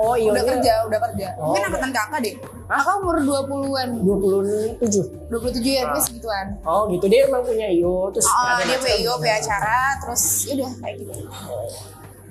[0.00, 1.26] Oh Io udah kerja udah kerja.
[1.40, 1.52] Oh.
[1.52, 2.34] mungkin angkatan kakak deh.
[2.64, 2.80] Hah?
[2.80, 7.04] kakak umur 20-an 27 27 ya tapi segituan Oh gitu.
[7.08, 10.94] Dia emang punya Io terus Ah, ada dia punya IO, punya acara, terus yaudah kayak
[11.00, 11.12] gitu.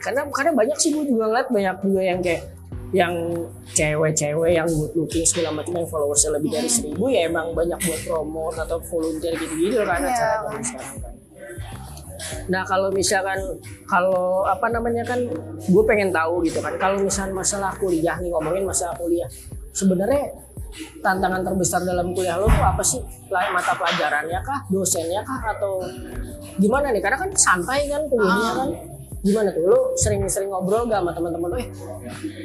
[0.03, 2.41] karena karena banyak sih gue juga ngeliat banyak juga yang kayak
[2.93, 3.13] yang
[3.73, 8.01] cewek-cewek yang good looking segala macam yang followersnya lebih dari seribu ya emang banyak buat
[8.05, 10.13] promote atau volunteer gitu-gitu kan Iya.
[10.13, 11.13] acara zaman sekarang kan.
[12.47, 13.39] Nah kalau misalkan
[13.83, 15.19] kalau apa namanya kan
[15.59, 19.27] gue pengen tahu gitu kan kalau misalkan masalah kuliah nih ngomongin masalah kuliah
[19.73, 20.29] sebenarnya
[21.01, 23.01] tantangan terbesar dalam kuliah lo tuh apa sih?
[23.29, 25.81] Pela- mata pelajarannya kah dosennya kah atau
[26.57, 27.01] gimana nih?
[27.01, 28.69] Karena kan santai kan kuliahnya kan
[29.23, 29.63] gimana tuh?
[29.63, 31.67] Lo sering-sering ngobrol gak sama teman-teman lo eh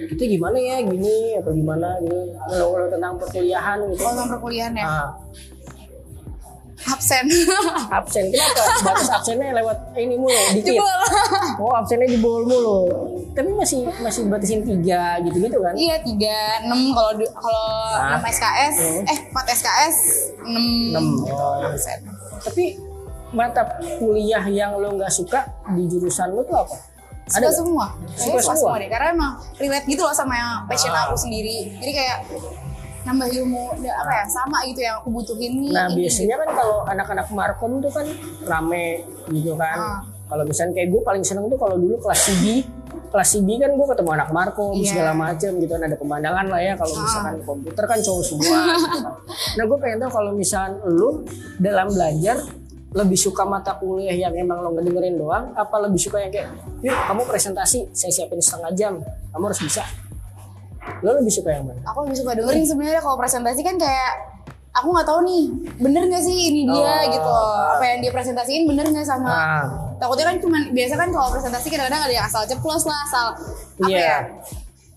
[0.08, 0.76] itu gimana ya?
[0.80, 2.16] Gini atau gimana gitu.
[2.54, 3.98] Ngobrol tentang perkuliahan gitu.
[3.98, 5.10] Kalau tentang perkuliahan ya, ah,
[6.88, 7.26] absen.
[7.98, 8.24] absen.
[8.30, 8.62] Kenapa?
[8.86, 10.72] Batas absennya lewat ini mulu dikit.
[10.72, 10.98] Jebol.
[11.62, 12.78] oh absennya jebol mulu.
[13.34, 15.74] Tapi masih masih batasin tiga gitu gitu kan?
[15.74, 16.78] Iya tiga enam.
[16.94, 18.14] Kalau kalau Ah.
[18.14, 19.10] enam SKS, Hmm.
[19.10, 19.96] eh empat SKS
[20.40, 20.62] enam
[20.94, 21.04] Enam.
[21.18, 21.34] gitu
[21.66, 21.98] absen.
[22.38, 22.78] tapi
[23.30, 23.62] mata
[23.96, 26.76] kuliah yang lo nggak suka di jurusan lo tuh apa
[27.26, 27.52] Suka nggak?
[27.54, 28.56] semua, Suka suka semua?
[28.56, 28.88] semua deh.
[28.88, 31.04] Karena emang relate gitu loh sama yang passion Ah.
[31.04, 31.76] aku sendiri.
[31.76, 32.18] Jadi kayak
[33.04, 35.68] nambah ilmu, ya, apa ya sama gitu yang aku butuhin nih.
[35.70, 38.06] Nah ini biasanya kan kalau anak-anak markom tuh kan
[38.42, 39.76] rame gitu kan.
[39.76, 40.00] Ah.
[40.24, 42.44] Kalau misalnya kayak gue paling seneng tuh kalau dulu kelas CB,
[43.08, 44.84] kelas CB kan gue ketemu anak Marco Iya.
[44.86, 48.98] segala macem gitu kan ada pemandangan lah ya kalau misalkan komputer kan cowok semua gitu
[48.98, 49.14] kan.
[49.56, 52.40] Nah gue pengen tahu kalau misalkan lu dalam belajar
[52.90, 56.48] lebih suka mata kuliah yang emang lo ngedengerin doang apa lebih suka yang kayak
[56.80, 58.92] yuk kamu presentasi saya siapin setengah jam
[59.28, 59.84] kamu harus bisa
[60.98, 61.80] lo lebih suka yang mana?
[61.84, 64.12] aku lebih suka dengerin sebenarnya kalau presentasi kan kayak
[64.70, 65.44] aku nggak tahu nih
[65.76, 67.00] bener nggak sih ini dia Oh.
[67.10, 67.32] gitu
[67.74, 69.64] apa yang dia presentasiin bener nggak sama Ah,
[69.96, 73.26] takutnya kan cuman biasa kan kalau presentasi kadang-kadang ada yang asal ceplos lah asal
[73.76, 74.00] apa Iya.
[74.00, 74.16] ya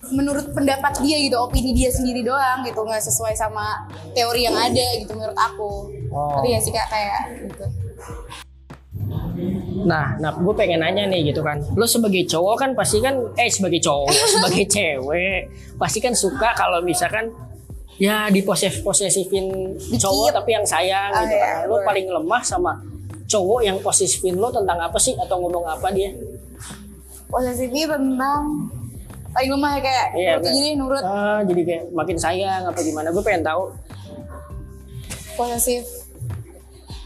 [0.09, 4.87] menurut pendapat dia gitu opini dia sendiri doang gitu nggak sesuai sama teori yang ada
[4.97, 5.71] gitu menurut aku
[6.09, 6.35] Oh.
[6.35, 7.65] tapi ya sih kak kayak gitu
[9.81, 11.57] Nah, nah gue pengen nanya nih gitu kan.
[11.73, 16.77] Lo sebagai cowok kan pasti kan, eh sebagai cowok, sebagai cewek, pasti kan suka kalau
[16.81, 17.31] misalkan
[17.97, 19.49] ya diposesif posesifin
[19.91, 21.55] cowok tapi yang sayang Ah, gitu iya, kan.
[21.65, 21.85] Lo boleh.
[21.85, 22.71] paling lemah sama
[23.25, 26.11] cowok yang posesifin lo tentang apa sih atau ngomong apa dia?
[27.25, 28.43] posesifnya tentang
[29.31, 33.07] paling lemah ya kayak Iya, kayak- jadi nurut Ah, jadi kayak makin sayang apa gimana?
[33.09, 33.63] Gue pengen tahu.
[35.31, 35.87] posesif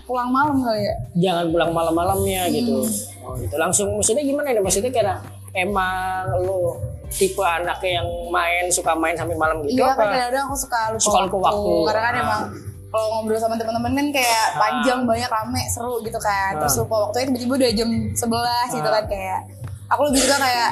[0.04, 2.84] pulang malam kali ya Jangan pulang malam-malamnya gitu.
[2.84, 3.24] Hmm.
[3.24, 3.56] Oh, gitu.
[3.56, 4.60] Langsung maksudnya gimana nih?
[4.60, 5.18] Maksudnya kayak
[5.56, 9.96] emang lo tipe anak yang main suka main sampai malam gitu iya apa?
[9.96, 11.74] kan kadang-kadang aku suka lupa, Suka lupa waktu.
[11.86, 12.22] karena kan Ah.
[12.22, 12.42] emang
[12.88, 16.80] kalau ngobrol sama teman-teman kan kayak panjang banyak rame seru gitu kan terus Ah.
[16.82, 19.40] lupa waktunya tiba-tiba udah jam 11 gitu kan kayak
[19.88, 20.70] aku lebih suka kayak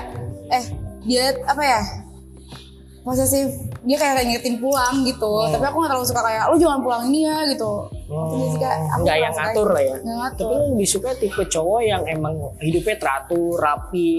[0.51, 0.64] eh
[1.04, 1.82] dia apa ya
[3.04, 3.51] posesif
[3.84, 5.51] dia kayak ngingetin pulang gitu Hmm.
[5.51, 7.74] tapi aku gak terlalu suka kayak lu jangan pulang ini ya gitu
[8.14, 9.95] Jadi sih, Kak, aku Nggak kurang yang ngatur lah ya.
[9.97, 10.45] Nggak ngatur.
[10.45, 14.14] Tapi lu lebih suka tipe cowok yang emang hidupnya teratur, rapi.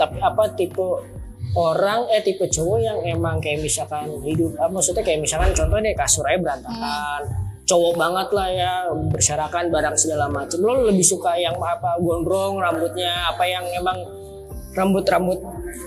[0.00, 0.86] Tapi apa tipe
[1.52, 5.96] orang eh tipe cowok yang emang kayak misalkan hidup ah, maksudnya kayak misalkan contohnya deh
[5.98, 7.20] kasur aja berantakan.
[7.62, 8.72] Cowok banget lah ya
[9.12, 10.58] berserakan barang segala macam.
[10.64, 13.98] Lo lebih suka yang apa gondrong rambutnya apa yang emang
[14.72, 15.36] rambut-rambut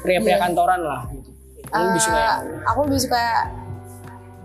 [0.01, 1.29] pria-pria kantoran lah gitu.
[1.67, 3.23] Lebih suka yang Eh, aku lebih suka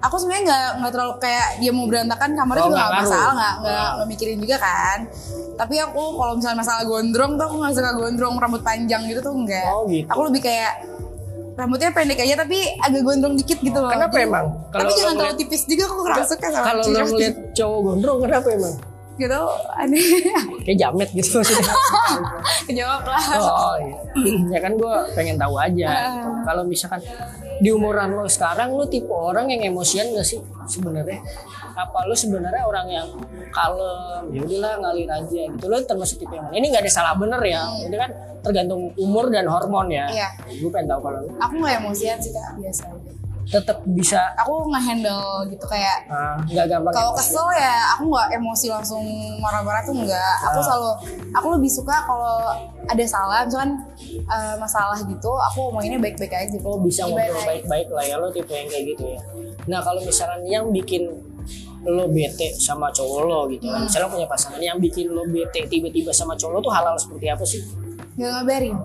[0.01, 3.55] aku sebenarnya nggak nggak terlalu kayak dia mau berantakan kamarnya Oh, juga nggak masalah nggak
[3.61, 3.93] nggak Oh.
[3.95, 4.99] nggak mikirin juga kan
[5.55, 9.35] tapi aku kalau misalnya masalah gondrong tuh aku nggak suka gondrong rambut panjang gitu tuh
[9.35, 10.09] enggak Oh, gitu.
[10.09, 10.73] aku lebih kayak
[11.53, 14.47] rambutnya pendek aja tapi agak gondrong dikit gitu loh Kenapa Jadi- emang?
[14.67, 18.19] tapi Kalau jangan terlalu tipis juga aku kurang suka sama Kalau lo ngeliat cowok gondrong
[18.25, 18.75] kenapa emang?
[19.21, 19.43] Gitu
[19.77, 20.01] aneh
[20.65, 21.75] Kayak jamet gitu maksudnya.
[22.69, 23.97] kejawab lah Oh iya.
[24.57, 25.89] ya kan gue pengen tahu aja.
[25.89, 26.43] Ah.
[26.49, 27.01] Kalau misalkan
[27.61, 31.21] di umuran lo sekarang lo tipe orang yang emosian gak sih sebenarnya?
[31.77, 33.09] Apa lo sebenarnya orang yang
[33.53, 34.23] kalem?
[34.33, 35.65] Ya udahlah ngalir aja gitu.
[35.69, 36.57] Lo termasuk tipe yang mana?
[36.57, 37.63] Ini nggak ada salah bener ya.
[37.85, 38.11] Ini kan
[38.41, 40.09] tergantung umur dan hormon ya.
[40.09, 40.29] Iya.
[40.59, 43.20] Gue pengen tahu kalau aku nggak emosian sih kak biasa aja
[43.51, 46.93] tetap bisa aku nge-handle gitu kayak ah, nggak gampang.
[46.93, 47.21] kalau emosi.
[47.27, 49.03] kesel ya aku nggak emosi langsung
[49.37, 50.65] marah-marah tuh enggak aku Ah.
[50.65, 50.91] selalu
[51.33, 53.73] aku lebih suka kalau ada salah misalkan
[54.09, 57.27] eh, masalah gitu aku ngomonginnya baik-baik aja lo bisa Gimana?
[57.27, 59.21] ngobrol baik-baik lah ya lo tipe yang kayak gitu ya.
[59.67, 61.11] Nah kalau misalkan yang bikin
[61.83, 63.85] lo bete sama cowok lo gitu kan, Hmm.
[63.85, 67.27] misalnya lo punya pasangan yang bikin lo bete tiba-tiba sama cowok lo tuh hal-hal seperti
[67.27, 67.63] apa sih?
[68.13, 68.77] nggak ngabarin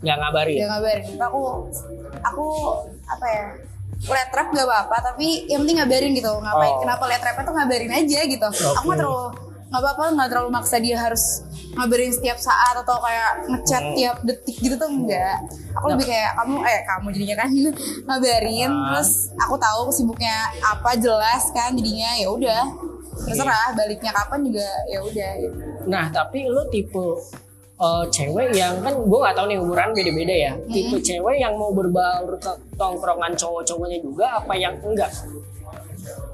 [0.00, 0.56] Nggak ngabarin.
[0.58, 1.40] nggak ngabarin aku
[2.22, 2.46] aku
[3.06, 3.44] apa ya
[4.06, 6.80] liat rap gak apa-apa tapi yang penting ngabarin gitu ngapain Oh.
[6.80, 9.24] kenapa liat rapnya tuh ngabarin aja gitu aku nggak terlalu
[9.64, 11.24] nggak apa-apa nggak terlalu maksa dia harus
[11.72, 13.94] ngabarin setiap saat atau kayak ngechat Hmm.
[13.94, 15.36] tiap detik gitu tuh enggak
[15.72, 17.48] aku lebih kayak kamu eh kamu jadinya kan
[18.06, 18.82] ngabarin Ah.
[18.92, 22.62] terus aku tahu sibuknya apa jelas kan jadinya ya udah
[23.16, 25.54] terserah baliknya kapan juga ya udah gitu.
[25.86, 27.06] Nah tapi lo tipe
[27.76, 30.52] eh, cewek yang kan gue nggak tahu nih umuran beda-beda ya.
[30.64, 35.10] Tipe cewek yang mau berbaur ke tongkrongan cowok-cowoknya juga apa yang enggak?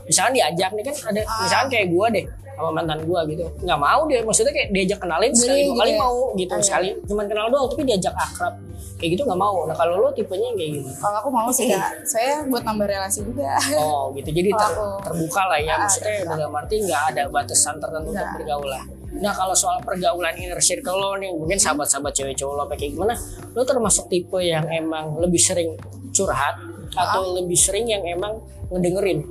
[0.03, 4.01] Misalkan diajak nih kan ada, misalkan kayak gue deh sama mantan gue gitu, nggak mau
[4.05, 4.21] deh.
[4.21, 5.99] Maksudnya kayak diajak kenalin sekali dua gitu kali ya?
[5.99, 8.55] mau gitu, sekali cuman kenal doang tapi diajak akrab
[8.99, 9.65] kayak gitu nggak mau.
[9.65, 10.91] Nah kalau lo tipenya kayak gitu.
[10.99, 15.01] kalau aku mau sih kak saya buat nambah relasi juga Oh gitu, jadi ter- aku-
[15.01, 18.35] terbuka lah ya, Ah, maksudnya dalam arti nggak ada batasan tertentu untuk Nggak.
[18.37, 18.85] pergaulan.
[19.13, 23.15] Nah kalau soal pergaulan inner circle lo nih, mungkin sahabat-sahabat cewek cowok lo kayak gimana?
[23.51, 25.75] Lo termasuk tipe yang emang lebih sering
[26.11, 26.55] curhat
[26.93, 28.39] atau lebih sering yang emang
[28.69, 29.27] ngedengerin?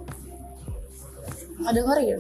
[1.60, 2.20] nggak dengerin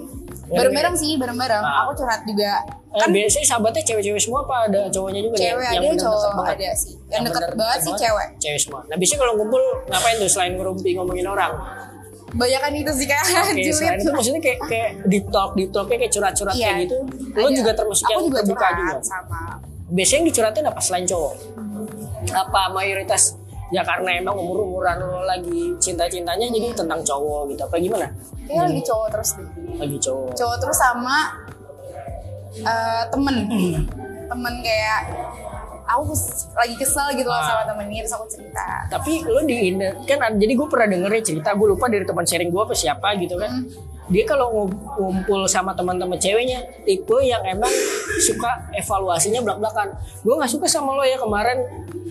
[0.50, 1.88] bareng-bareng sih bareng-bareng Ah.
[1.88, 5.72] aku curhat juga Eh, biasanya sahabatnya cewek-cewek semua apa ada cowoknya juga nih cewek yang
[5.72, 6.52] ada bener cowok deket banget?
[6.52, 8.80] ada sih yang deket bener banget sih cewek Cewek semua.
[8.84, 11.52] Nah biasanya kalau ngumpul ngapain tuh selain ngerumpi ngomongin orang?
[12.32, 15.98] Banyakan itu sih kak Oke, julid selain itu maksudnya kayak kayak deep talk, deep talknya
[15.98, 16.98] kayak curhat-curhat Iya, kayak gitu.
[17.34, 17.56] Lo ada.
[17.56, 18.96] juga termasuk aku yang juga terbuka juga.
[19.02, 19.42] sama
[19.88, 21.34] biasanya yang dicurhatin apa selain cowok?
[22.30, 23.24] Apa mayoritas
[23.70, 28.08] ya karena emang umur umuran lo lagi cinta cintanya jadi tentang cowok gitu apa gimana?
[28.44, 30.30] kayaknya lagi cowok terus deh Lagi cowok.
[30.34, 31.18] cowok terus sama
[32.56, 33.36] eh, temen
[34.26, 35.00] temen kayak
[35.90, 36.14] aku
[36.54, 37.44] lagi kesel gitu loh Ah.
[37.44, 39.74] sama temennya terus aku cerita Tapi lo di
[40.06, 43.18] kan jadi gue pernah denger ya cerita gue lupa dari teman sharing gue apa siapa
[43.18, 43.50] gitu kan.
[43.50, 43.66] Hmm.
[44.10, 47.70] Dia kalau ngum- ngumpul sama teman-teman ceweknya tipe yang emang
[48.20, 49.94] suka evaluasinya belak-belakan.
[50.22, 51.62] Gue nggak suka sama lo ya kemarin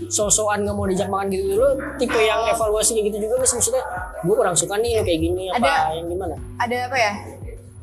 [0.07, 1.69] sosokan nggak mau diajak makan gitu lo
[1.99, 3.83] tipe yang evaluasi kayak gitu juga sih maksudnya
[4.21, 7.13] gue kurang suka nih lo kayak gini apa Ada- yang gimana ada apa ya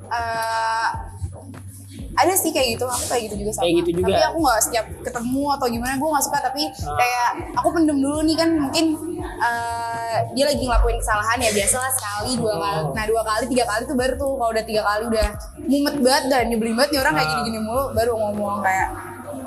[0.06, 0.90] Eh,
[2.16, 4.06] ada sih kayak gitu aku kayak gitu juga sama Kayak gitu juga.
[4.08, 6.96] tapi aku nggak setiap ketemu atau gimana gue nggak suka tapi Ah.
[6.96, 8.86] kayak aku pendem dulu nih kan mungkin
[9.26, 12.58] eh, dia lagi ngelakuin kesalahan ya biasalah sekali dua Oh.
[12.58, 15.28] kali nah dua kali tiga kali tuh baru tuh kalau udah tiga kali udah
[15.62, 17.34] mumet banget dan nyebelin banget nih orang kayak Ah.
[17.36, 18.88] gini-gini mulu baru ngomong kayak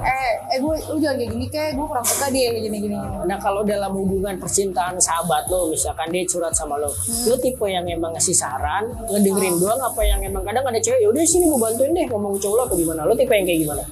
[0.01, 3.37] eh eh gue lu jangan kayak gini kayak gue kurang suka dia kayak gini-gini Nah
[3.37, 6.89] kalau dalam hubungan percintaan sahabat lo, misalkan dia curhat sama lo,
[7.25, 11.23] lo tipe yang emang ngasih saran, ngedengerin doang apa yang emang kadang ada cewek, yaudah
[11.23, 13.01] sini mau bantuin deh ngomong cowok lo apa gimana?
[13.03, 13.85] Lo tipe yang kayak gimana?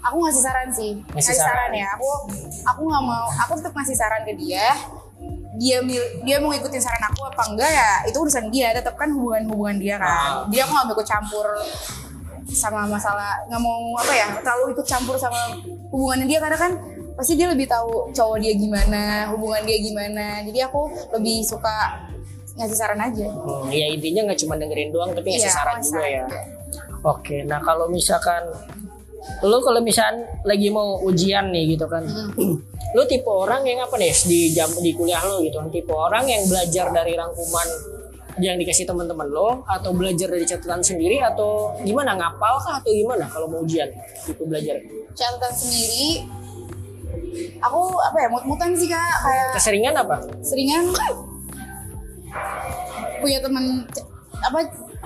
[0.00, 1.56] aku ngasih saran sih Ngasih ngasih, saran.
[1.66, 1.70] saran.
[1.74, 2.08] ya aku
[2.64, 4.72] aku nggak mau aku tetap ngasih saran ke dia
[5.54, 9.12] dia mil- dia mau ngikutin saran aku apa enggak ya itu urusan dia tetap kan
[9.12, 10.00] hubungan hubungan dia Ah.
[10.00, 11.46] kan dia aku nggak mau ikut campur
[12.52, 15.54] sama masalah nggak mau apa ya terlalu ikut campur sama
[15.88, 16.72] hubungannya dia karena kan
[17.12, 22.06] pasti dia lebih tahu cowok dia gimana hubungan dia gimana jadi aku lebih suka
[22.52, 25.86] ngasih saran aja Hmm, ya intinya nggak cuma dengerin doang, tapi ngasih Iya, saran ngasih
[25.86, 26.22] juga saran ya.
[26.22, 26.40] juga.
[27.02, 28.42] Oke, nah kalau misalkan
[29.40, 32.04] lo kalau misalkan lagi mau ujian nih gitu kan,
[32.90, 36.24] lo tipe orang yang apa nih di jam di kuliah lo gitu kan, tipe orang
[36.26, 37.68] yang belajar dari rangkuman
[38.40, 42.16] yang dikasih teman-teman lo atau belajar dari catatan sendiri atau gimana?
[42.16, 43.88] Ngapal kah atau gimana kalau mau ujian
[44.24, 44.80] tipe belajar?
[45.12, 46.24] Catatan sendiri
[47.60, 49.12] aku apa ya mut-mutan sih kak.
[49.20, 50.16] Kayak keseringan apa?
[50.40, 50.84] Seringan.
[53.20, 53.84] Punya teman
[54.40, 54.58] apa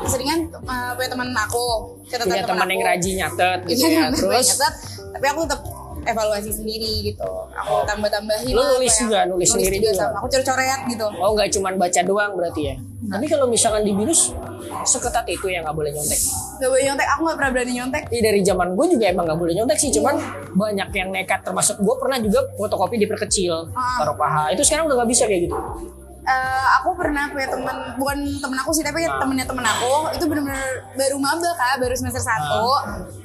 [0.06, 1.64] seringan uh, punya teman aku
[2.10, 4.46] catatan punya teman yang rajin nyatet gitu Iya, ya terus?
[4.50, 4.74] nyatet,
[5.14, 5.60] tapi aku tetap
[6.04, 7.30] evaluasi sendiri gitu.
[7.50, 10.06] Aku tambah tambahin Lu nulis juga, nulis sendiri juga?
[10.06, 10.20] sama.
[10.20, 11.06] Aku coret-coret gitu.
[11.14, 12.74] Oh nggak cuma baca doang berarti ya?
[13.04, 14.32] Tapi kalau misalkan di binus
[14.82, 16.20] seketat itu yang nggak boleh nyontek.
[16.54, 17.06] Gak boleh nyontek.
[17.10, 18.02] Aku gak pernah berani nyontek.
[18.08, 20.14] Iya dari zaman gue juga emang nggak boleh nyontek sih, cuman
[20.50, 21.40] banyak yang nekat.
[21.42, 24.00] Termasuk gue pernah juga fotokopi diperkecil Ah.
[24.00, 24.48] taruh paha.
[24.50, 25.56] Itu sekarang udah nggak bisa kayak gitu.
[26.24, 30.64] Eh, aku pernah punya teman bukan temen aku sih tapi temennya temen aku itu benar-benar
[30.96, 32.64] baru maba kak baru semester satu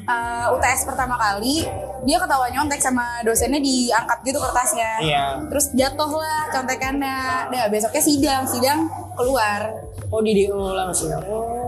[0.04, 0.44] Ah.
[0.44, 1.64] Eh, UTS pertama kali
[2.04, 5.26] dia ketawa nyontek sama dosennya diangkat gitu kertasnya Iya.
[5.48, 8.80] terus jatuh lah contekannya nah besoknya sidang sidang
[9.16, 9.72] keluar
[10.10, 11.14] Oh di DO langsung.
[11.30, 11.59] Oh.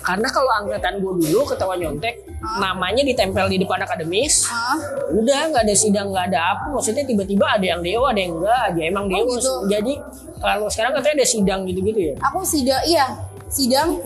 [0.00, 2.24] Karena kalau angkatan gue dulu ketawa nyontek,
[2.56, 4.44] namanya ditempel di depan akademis.
[4.44, 4.76] Hah?
[5.10, 6.64] Udah nggak ada sidang nggak ada apa.
[6.70, 8.82] Maksudnya tiba-tiba ada yang DO ada yang enggak aja.
[8.84, 9.24] Emang DO.
[9.30, 9.52] gitu.
[9.66, 9.92] Jadi
[10.38, 12.14] kalau sekarang katanya ada sidang gitu-gitu ya.
[12.20, 13.04] aku sidang iya
[13.48, 13.98] sidang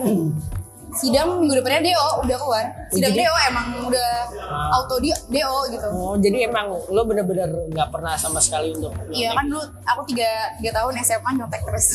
[0.91, 4.09] sidang minggu depannya DO udah keluar sidang Jadi- DO emang udah
[4.43, 4.69] Ah.
[4.75, 9.29] auto di DO gitu Oh jadi emang lo bener-bener nggak pernah sama sekali untuk Iya
[9.31, 11.85] kan dulu aku tiga tiga tahun SMA nyontek terus.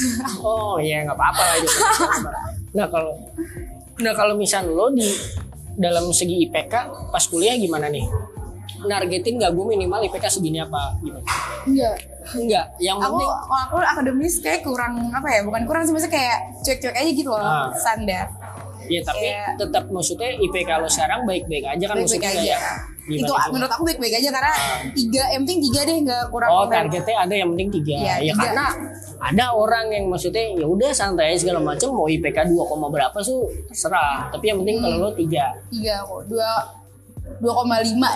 [0.41, 1.69] Oh iya nggak apa-apa lah itu.
[2.73, 3.15] nah kalau
[3.99, 5.07] nah kalau misal lo di
[5.75, 6.75] dalam segi IPK
[7.09, 8.05] pas kuliah gimana nih?
[8.79, 11.25] Nargetin nggak gue minimal IPK segini apa gimana?
[11.67, 11.97] Enggak.
[12.29, 15.41] Enggak, yang Aku penting aku akademis kayak kurang apa ya?
[15.43, 17.73] Bukan kurang sih maksudnya kayak cuek-cuek aja gitu loh Ah.
[17.75, 18.27] standar.
[18.89, 22.57] Ya tapi kayak- tetap maksudnya IPK lo sekarang baik-baik aja kan Baik-baik maksudnya aja.
[22.99, 23.49] gimana Itu coba?
[23.49, 24.53] menurut aku baik-baik aja karena
[24.93, 26.49] tiga, yang penting tiga deh nggak kurang.
[26.49, 26.71] Oh kurang.
[26.71, 27.95] targetnya ada yang penting tiga.
[27.95, 28.41] Iya, ya tiga.
[28.45, 28.67] karena
[29.19, 32.55] ada orang yang maksudnya ya udah santai segala macam mau IPK 2,
[32.87, 34.29] berapa tuh terserah.
[34.29, 35.57] Tapi yang penting kalau lo tiga.
[35.69, 36.53] Tiga aku dua
[37.39, 37.45] 2,5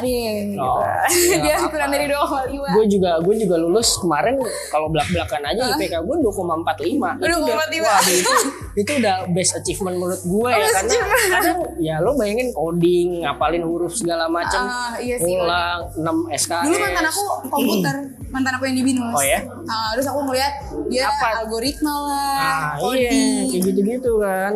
[0.02, 0.58] deh.
[0.58, 1.38] Oh, gitu.
[1.38, 2.74] ya Dia kurang dari 2,5.
[2.74, 4.34] gue juga gue juga lulus kemarin
[4.68, 7.82] kalau belak belakan aja IPK gue 2,45 itu udah 2,45.
[7.82, 8.32] wah itu
[8.74, 11.30] itu udah best achievement menurut gue ya Best karena achievement.
[11.30, 15.34] kadang ya lo bayangin coding ngapalin huruf segala macam Ah, iya sih.
[15.34, 16.02] ulang 6
[16.34, 17.96] SKS Dulu mantan aku komputer,
[18.28, 19.12] mantan aku yang di Binus.
[19.12, 19.38] Oh ya?
[19.64, 20.52] Ah, terus aku ngeliat
[20.88, 21.42] dia Apa?
[21.42, 23.38] algoritma lah, Nah, iya, coding.
[23.48, 24.52] kayak gitu-gitu kan.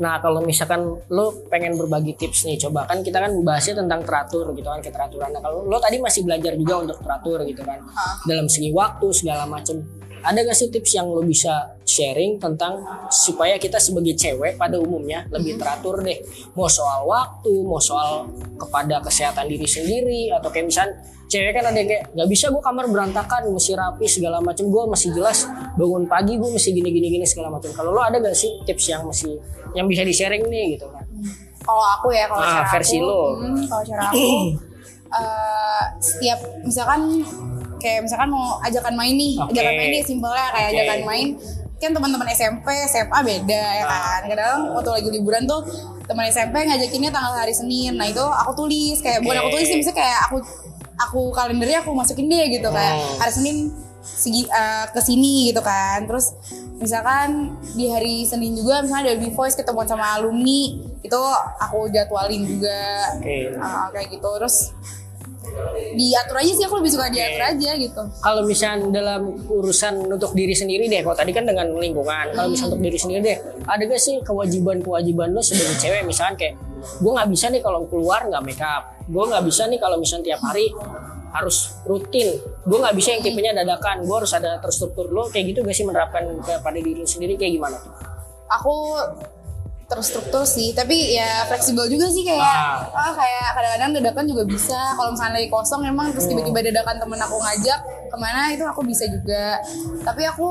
[0.00, 4.48] Nah, kalau misalkan lo pengen berbagi tips nih, coba kan kita kan bahasnya tentang teratur
[4.56, 5.28] gitu kan, keteraturan.
[5.36, 8.16] Nah, kalau lo tadi masih belajar juga untuk teratur gitu kan, Ah.
[8.24, 9.84] dalam segi waktu segala macem.
[10.22, 12.78] Ada gak sih tips yang lo bisa sharing tentang
[13.10, 16.14] supaya kita sebagai cewek pada umumnya lebih teratur deh,
[16.54, 20.86] mau soal waktu, mau soal kepada kesehatan diri sendiri, atau kayak misal
[21.26, 24.82] cewek kan ada yang kayak nggak bisa gue kamar berantakan, mesti rapi segala macem, gue
[24.86, 25.42] masih jelas
[25.74, 27.74] bangun pagi gue mesti gini gini gini segala macam.
[27.74, 31.04] Kalau lo ada gak sih tips yang masih yang bisa di sharing nih gitu kan?
[31.62, 33.22] Kalau aku ya, kalau Ah, cara versi aku, lo.
[33.38, 34.26] hmm, kalau cara aku,
[35.18, 37.00] eh, setiap misalkan
[37.78, 39.50] kayak misalkan mau ajakan main nih, Oke.
[39.52, 40.76] ajakan main nih simpelnya kayak Oke.
[40.76, 41.28] ajakan main
[41.76, 43.90] kan teman-teman SMP, SMA beda ya Ah.
[43.90, 44.20] kan.
[44.28, 45.66] Kadang waktu lagi liburan tuh
[46.02, 49.78] teman SMP ngajakinnya tanggal hari Senin nah itu aku tulis kayak bukan aku tulis sih
[49.78, 50.36] misalnya kayak aku
[51.00, 53.56] aku kalendernya aku masukin deh gitu kayak hari Senin
[54.02, 56.34] segi eh, ke sini gitu kan terus
[56.82, 61.22] misalkan di hari Senin juga misalnya ada voice ketemuan sama alumni itu
[61.62, 62.82] aku jadwalin juga.
[63.18, 63.54] Oke.
[63.58, 64.28] Ah, kayak gitu.
[64.38, 64.56] Terus
[65.92, 68.02] diatur aja sih aku lebih suka diatur aja gitu.
[68.24, 72.74] Kalau misalnya dalam urusan untuk diri sendiri deh, kalau tadi kan dengan lingkungan, kalau misalnya
[72.74, 73.38] untuk diri sendiri deh,
[73.68, 76.02] ada gak sih kewajiban-kewajiban lo sebagai cewek?
[76.08, 79.78] Misalkan kayak gue nggak bisa nih kalau keluar nggak make up, gue nggak bisa nih
[79.78, 80.66] kalau misalnya tiap hari
[81.32, 85.64] harus rutin, gue nggak bisa yang tipenya dadakan, gue harus ada terstruktur lo kayak gitu
[85.64, 87.40] gak sih menerapkan kepada diri lo sendiri?
[87.40, 87.78] Kayak gimana?
[88.52, 88.76] aku
[89.88, 92.80] terstruktur sih tapi ya fleksibel juga sih kayak Ah.
[92.96, 94.80] ah, kayak kadang-kadang dadakan juga bisa.
[94.96, 98.80] Kalau misalnya lagi kosong emang terus tiba-tiba dadakan temen aku ngajak ke mana itu aku
[98.88, 99.60] bisa juga.
[100.00, 100.48] Tapi aku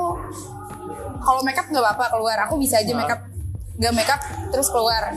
[1.26, 2.38] kalau makeup nggak apa-apa keluar.
[2.46, 3.18] Aku bisa aja makeup
[3.82, 4.22] nggak makeup
[4.54, 5.10] terus keluar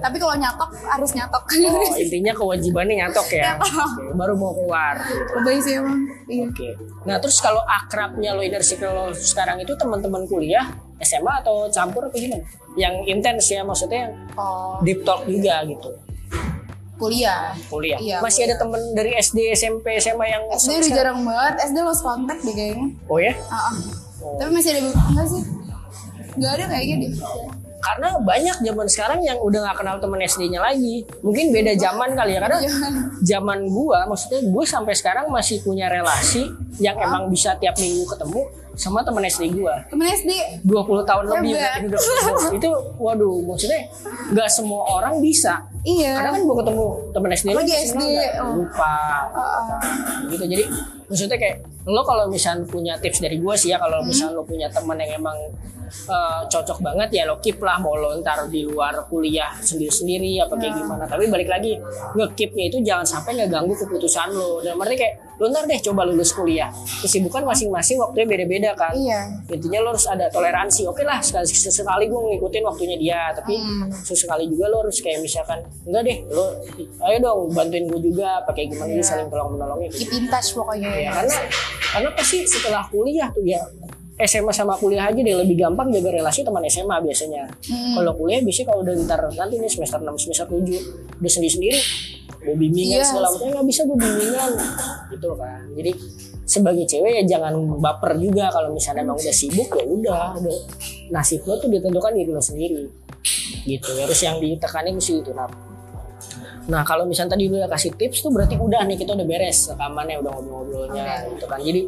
[0.00, 3.54] tapi kalau nyatok harus nyatok Oh, intinya kewajibannya nyatok ya,
[4.12, 4.96] baru mau keluar.
[5.36, 6.68] lebih sih emang iya Oke.
[7.04, 10.66] Nah terus kalau akrabnya lo inner circle lo sekarang itu teman-teman kuliah
[10.98, 12.44] SMA atau campur apa gimana?
[12.74, 15.90] Yang intens ya maksudnya yang oh deep talk juga gitu.
[16.96, 17.96] kuliah Kuliah.
[17.96, 22.04] Iya, Masih ada temen dari SD, SMP, SMA yang SD udah jarang banget SD lost
[22.04, 23.32] contact deh kayaknya Oh ya?
[23.48, 23.74] Ah, ah.
[24.36, 25.42] tapi masih ada enggak sih
[26.30, 27.12] nggak ada kayaknya deh
[27.80, 31.02] Karena banyak zaman sekarang yang udah nggak kenal temen SD-nya lagi.
[31.24, 32.40] Mungkin beda zaman kali ya.
[32.44, 32.92] Karena Jangan.
[33.24, 38.60] zaman gua, maksudnya gue sampai sekarang masih punya relasi yang emang bisa tiap minggu ketemu
[38.80, 39.84] sama temen SD gua.
[39.92, 40.32] temen SD
[40.64, 41.80] 20 tahun lebih Hebat.
[41.84, 42.48] udah ketemu.
[42.56, 43.80] itu waduh maksudnya
[44.32, 48.02] nggak semua orang bisa iya kadang kan gue ketemu temen SD Lagi SD,
[48.40, 48.50] oh.
[48.62, 48.96] lupa
[50.32, 50.64] gitu jadi
[51.12, 54.72] maksudnya kayak lo kalau misalnya punya tips dari gue sih ya kalau misalnya lo punya
[54.72, 55.36] temen yang emang
[55.90, 60.54] eh, cocok banget ya lo keep lah mau lo ntar di luar kuliah sendiri-sendiri apa
[60.56, 61.04] kayak gimana.
[61.04, 61.76] Tapi balik lagi
[62.16, 64.62] nge-keepnya itu jangan sampai ngeganggu keputusan lo.
[64.62, 66.68] Dan berarti kayak lo ntar deh coba lulus kuliah.
[67.00, 68.92] Kesibukan masing-masing waktunya beda-beda kan.
[68.92, 69.20] Iya.
[69.48, 70.84] Intinya lo harus ada toleransi.
[70.86, 73.20] Oke lah sekali sesekali gue ngikutin waktunya dia.
[73.32, 73.92] Tapi Hmm.
[73.92, 76.56] sesekali juga lo harus kayak misalkan enggak deh lo
[77.08, 78.40] ayo dong bantuin gue juga.
[78.44, 79.04] Pakai gimana yeah.
[79.04, 80.06] saling tolong menolongnya gitu.
[80.06, 80.90] keep in touch pokoknya.
[80.92, 81.36] Ya karena
[81.90, 83.60] karena pasti setelah kuliah tuh ya
[84.22, 87.94] SMA sama kuliah aja deh lebih gampang jaga relasi teman SMA biasanya Hmm.
[87.96, 90.60] kalau kuliah biasanya kalau udah ntar nanti nih semester 6 semester 7
[91.16, 91.78] udah sendiri sendiri
[92.40, 93.04] mau bimbingan Iya.
[93.04, 94.50] segala macam nggak bisa gue bimbingan
[95.10, 95.90] gitu kan jadi
[96.42, 100.56] sebagai cewek ya jangan baper juga kalau misalnya emang udah sibuk ya udah udah
[101.10, 102.88] nasib lo tuh ditentukan diri lo sendiri
[103.64, 105.46] gitu harus yang ditekanin sih itu nah
[106.60, 109.66] Nah kalau misalnya tadi lu udah kasih tips tuh berarti udah nih kita udah beres
[109.66, 111.58] rekamannya udah ngobrol-ngobrolnya gitu kan.
[111.58, 111.80] Jadi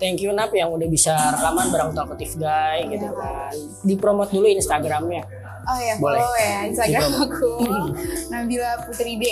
[0.00, 3.52] thank you Nap yang udah bisa rekaman bareng Talkative Guy gitu kan.
[3.82, 5.22] Dipromot dulu Instagramnya.
[5.62, 6.18] oh ya Boleh.
[6.18, 7.28] follow ya instagram Dipromot.
[7.30, 7.52] aku
[8.32, 9.24] Nabila Putri D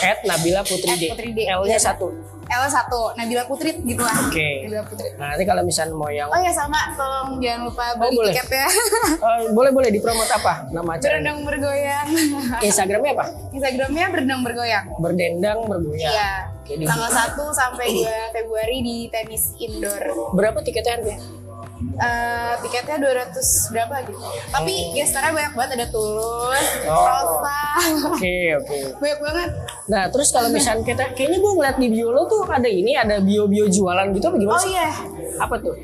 [0.00, 1.04] At Nabila Putri At D.
[1.10, 1.40] Putri D.
[1.46, 1.80] L-nya Iya.
[1.82, 2.08] satu.
[2.44, 4.62] L satu Nabila Putri gitu lah Oke.
[4.62, 8.12] Nabila Putri Nah nanti kalau misalnya mau yang oh ya sama tolong jangan lupa beli
[8.14, 8.32] boleh.
[8.32, 8.68] tiket ya
[9.16, 11.08] Eh, boleh boleh dipromot apa nama acaranya?
[11.10, 12.08] berendang bergoyang
[12.60, 13.24] Instagramnya apa?
[13.50, 16.12] Instagramnya berendang bergoyang Berdendang bergoyang.
[16.12, 16.32] Iya.
[16.66, 20.32] Di- Tanggal 1 sampai 2 Februari di tenis indoor.
[20.32, 21.20] Berapa tiketnya harganya?
[21.94, 23.36] Eh, tiketnya 200
[23.68, 24.16] berapa gitu.
[24.48, 27.04] Tapi ya sekarang banyak banget ada tulus, Oh.
[27.04, 27.60] rosa.
[28.08, 28.76] Oke oke.
[29.02, 29.48] banyak banget.
[29.84, 33.20] Nah terus kalau misalnya kita kayaknya gue ngeliat di bio lo tuh ada ini ada
[33.20, 34.88] bio-bio jualan gitu apa gimana Oh iya,
[35.36, 35.74] Apa tuh?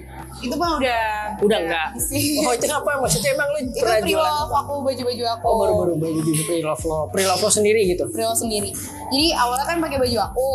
[0.41, 1.05] Itu mah udah
[1.41, 1.89] Udah enggak?
[2.01, 2.41] sih.
[2.45, 2.91] Oh itu apa?
[3.01, 5.45] Maksudnya emang lu itu pre love aku baju-baju aku.
[5.45, 7.01] Oh baru-baru baju di pre-love lo.
[7.13, 8.05] Pre-love lo sendiri gitu?
[8.09, 8.71] pre love sendiri.
[9.13, 10.51] Jadi awalnya kan pakai baju aku.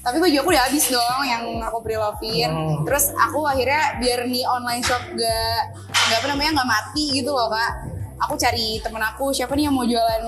[0.00, 2.50] Tapi baju aku udah habis dong yang aku pre-lovein.
[2.50, 2.82] Hmm.
[2.88, 5.58] Terus aku akhirnya biar nih online shop gak
[5.92, 7.99] gak apa namanya nggak mati gitu loh kak.
[8.20, 10.22] Aku cari temen aku siapa nih yang mau jualan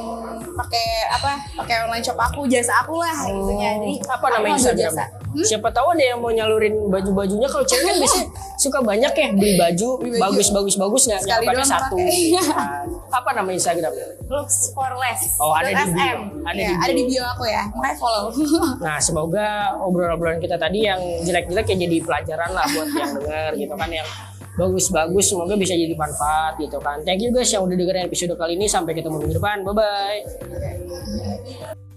[0.53, 3.71] pakai apa pakai online shop aku jasa aku lah intinya.
[3.79, 4.85] Jadi Oh, apa aku namanya Instagram?
[4.89, 5.05] jasa.
[5.23, 5.45] Hmm?
[5.45, 9.53] Siapa tahu ada yang mau nyalurin baju-bajunya kalau cewek kan biasanya suka banyak ya beli
[9.55, 10.23] baju Beli baju.
[10.31, 11.97] bagus-bagus bagus nggak Sekali pakai doang satu.
[11.97, 12.69] Nah,
[13.11, 13.93] apa nama Instagram?
[14.27, 15.37] Looks for less.
[15.37, 16.19] Oh, ada di bio.
[16.43, 16.97] Ada Iya, di ada bio.
[16.97, 17.63] di bio aku ya.
[17.71, 18.25] Makanya follow.
[18.85, 19.47] Nah semoga
[19.79, 24.09] obrolan-obrolan kita tadi yang jelek-jelek ya jadi pelajaran lah buat yang denger gitu kan yang
[24.57, 27.01] bagus-bagus semoga bisa jadi manfaat gitu kan.
[27.05, 29.65] Thank you guys yang udah dengerin episode kali ini sampai ketemu minggu depan.
[29.65, 31.89] Bye bye.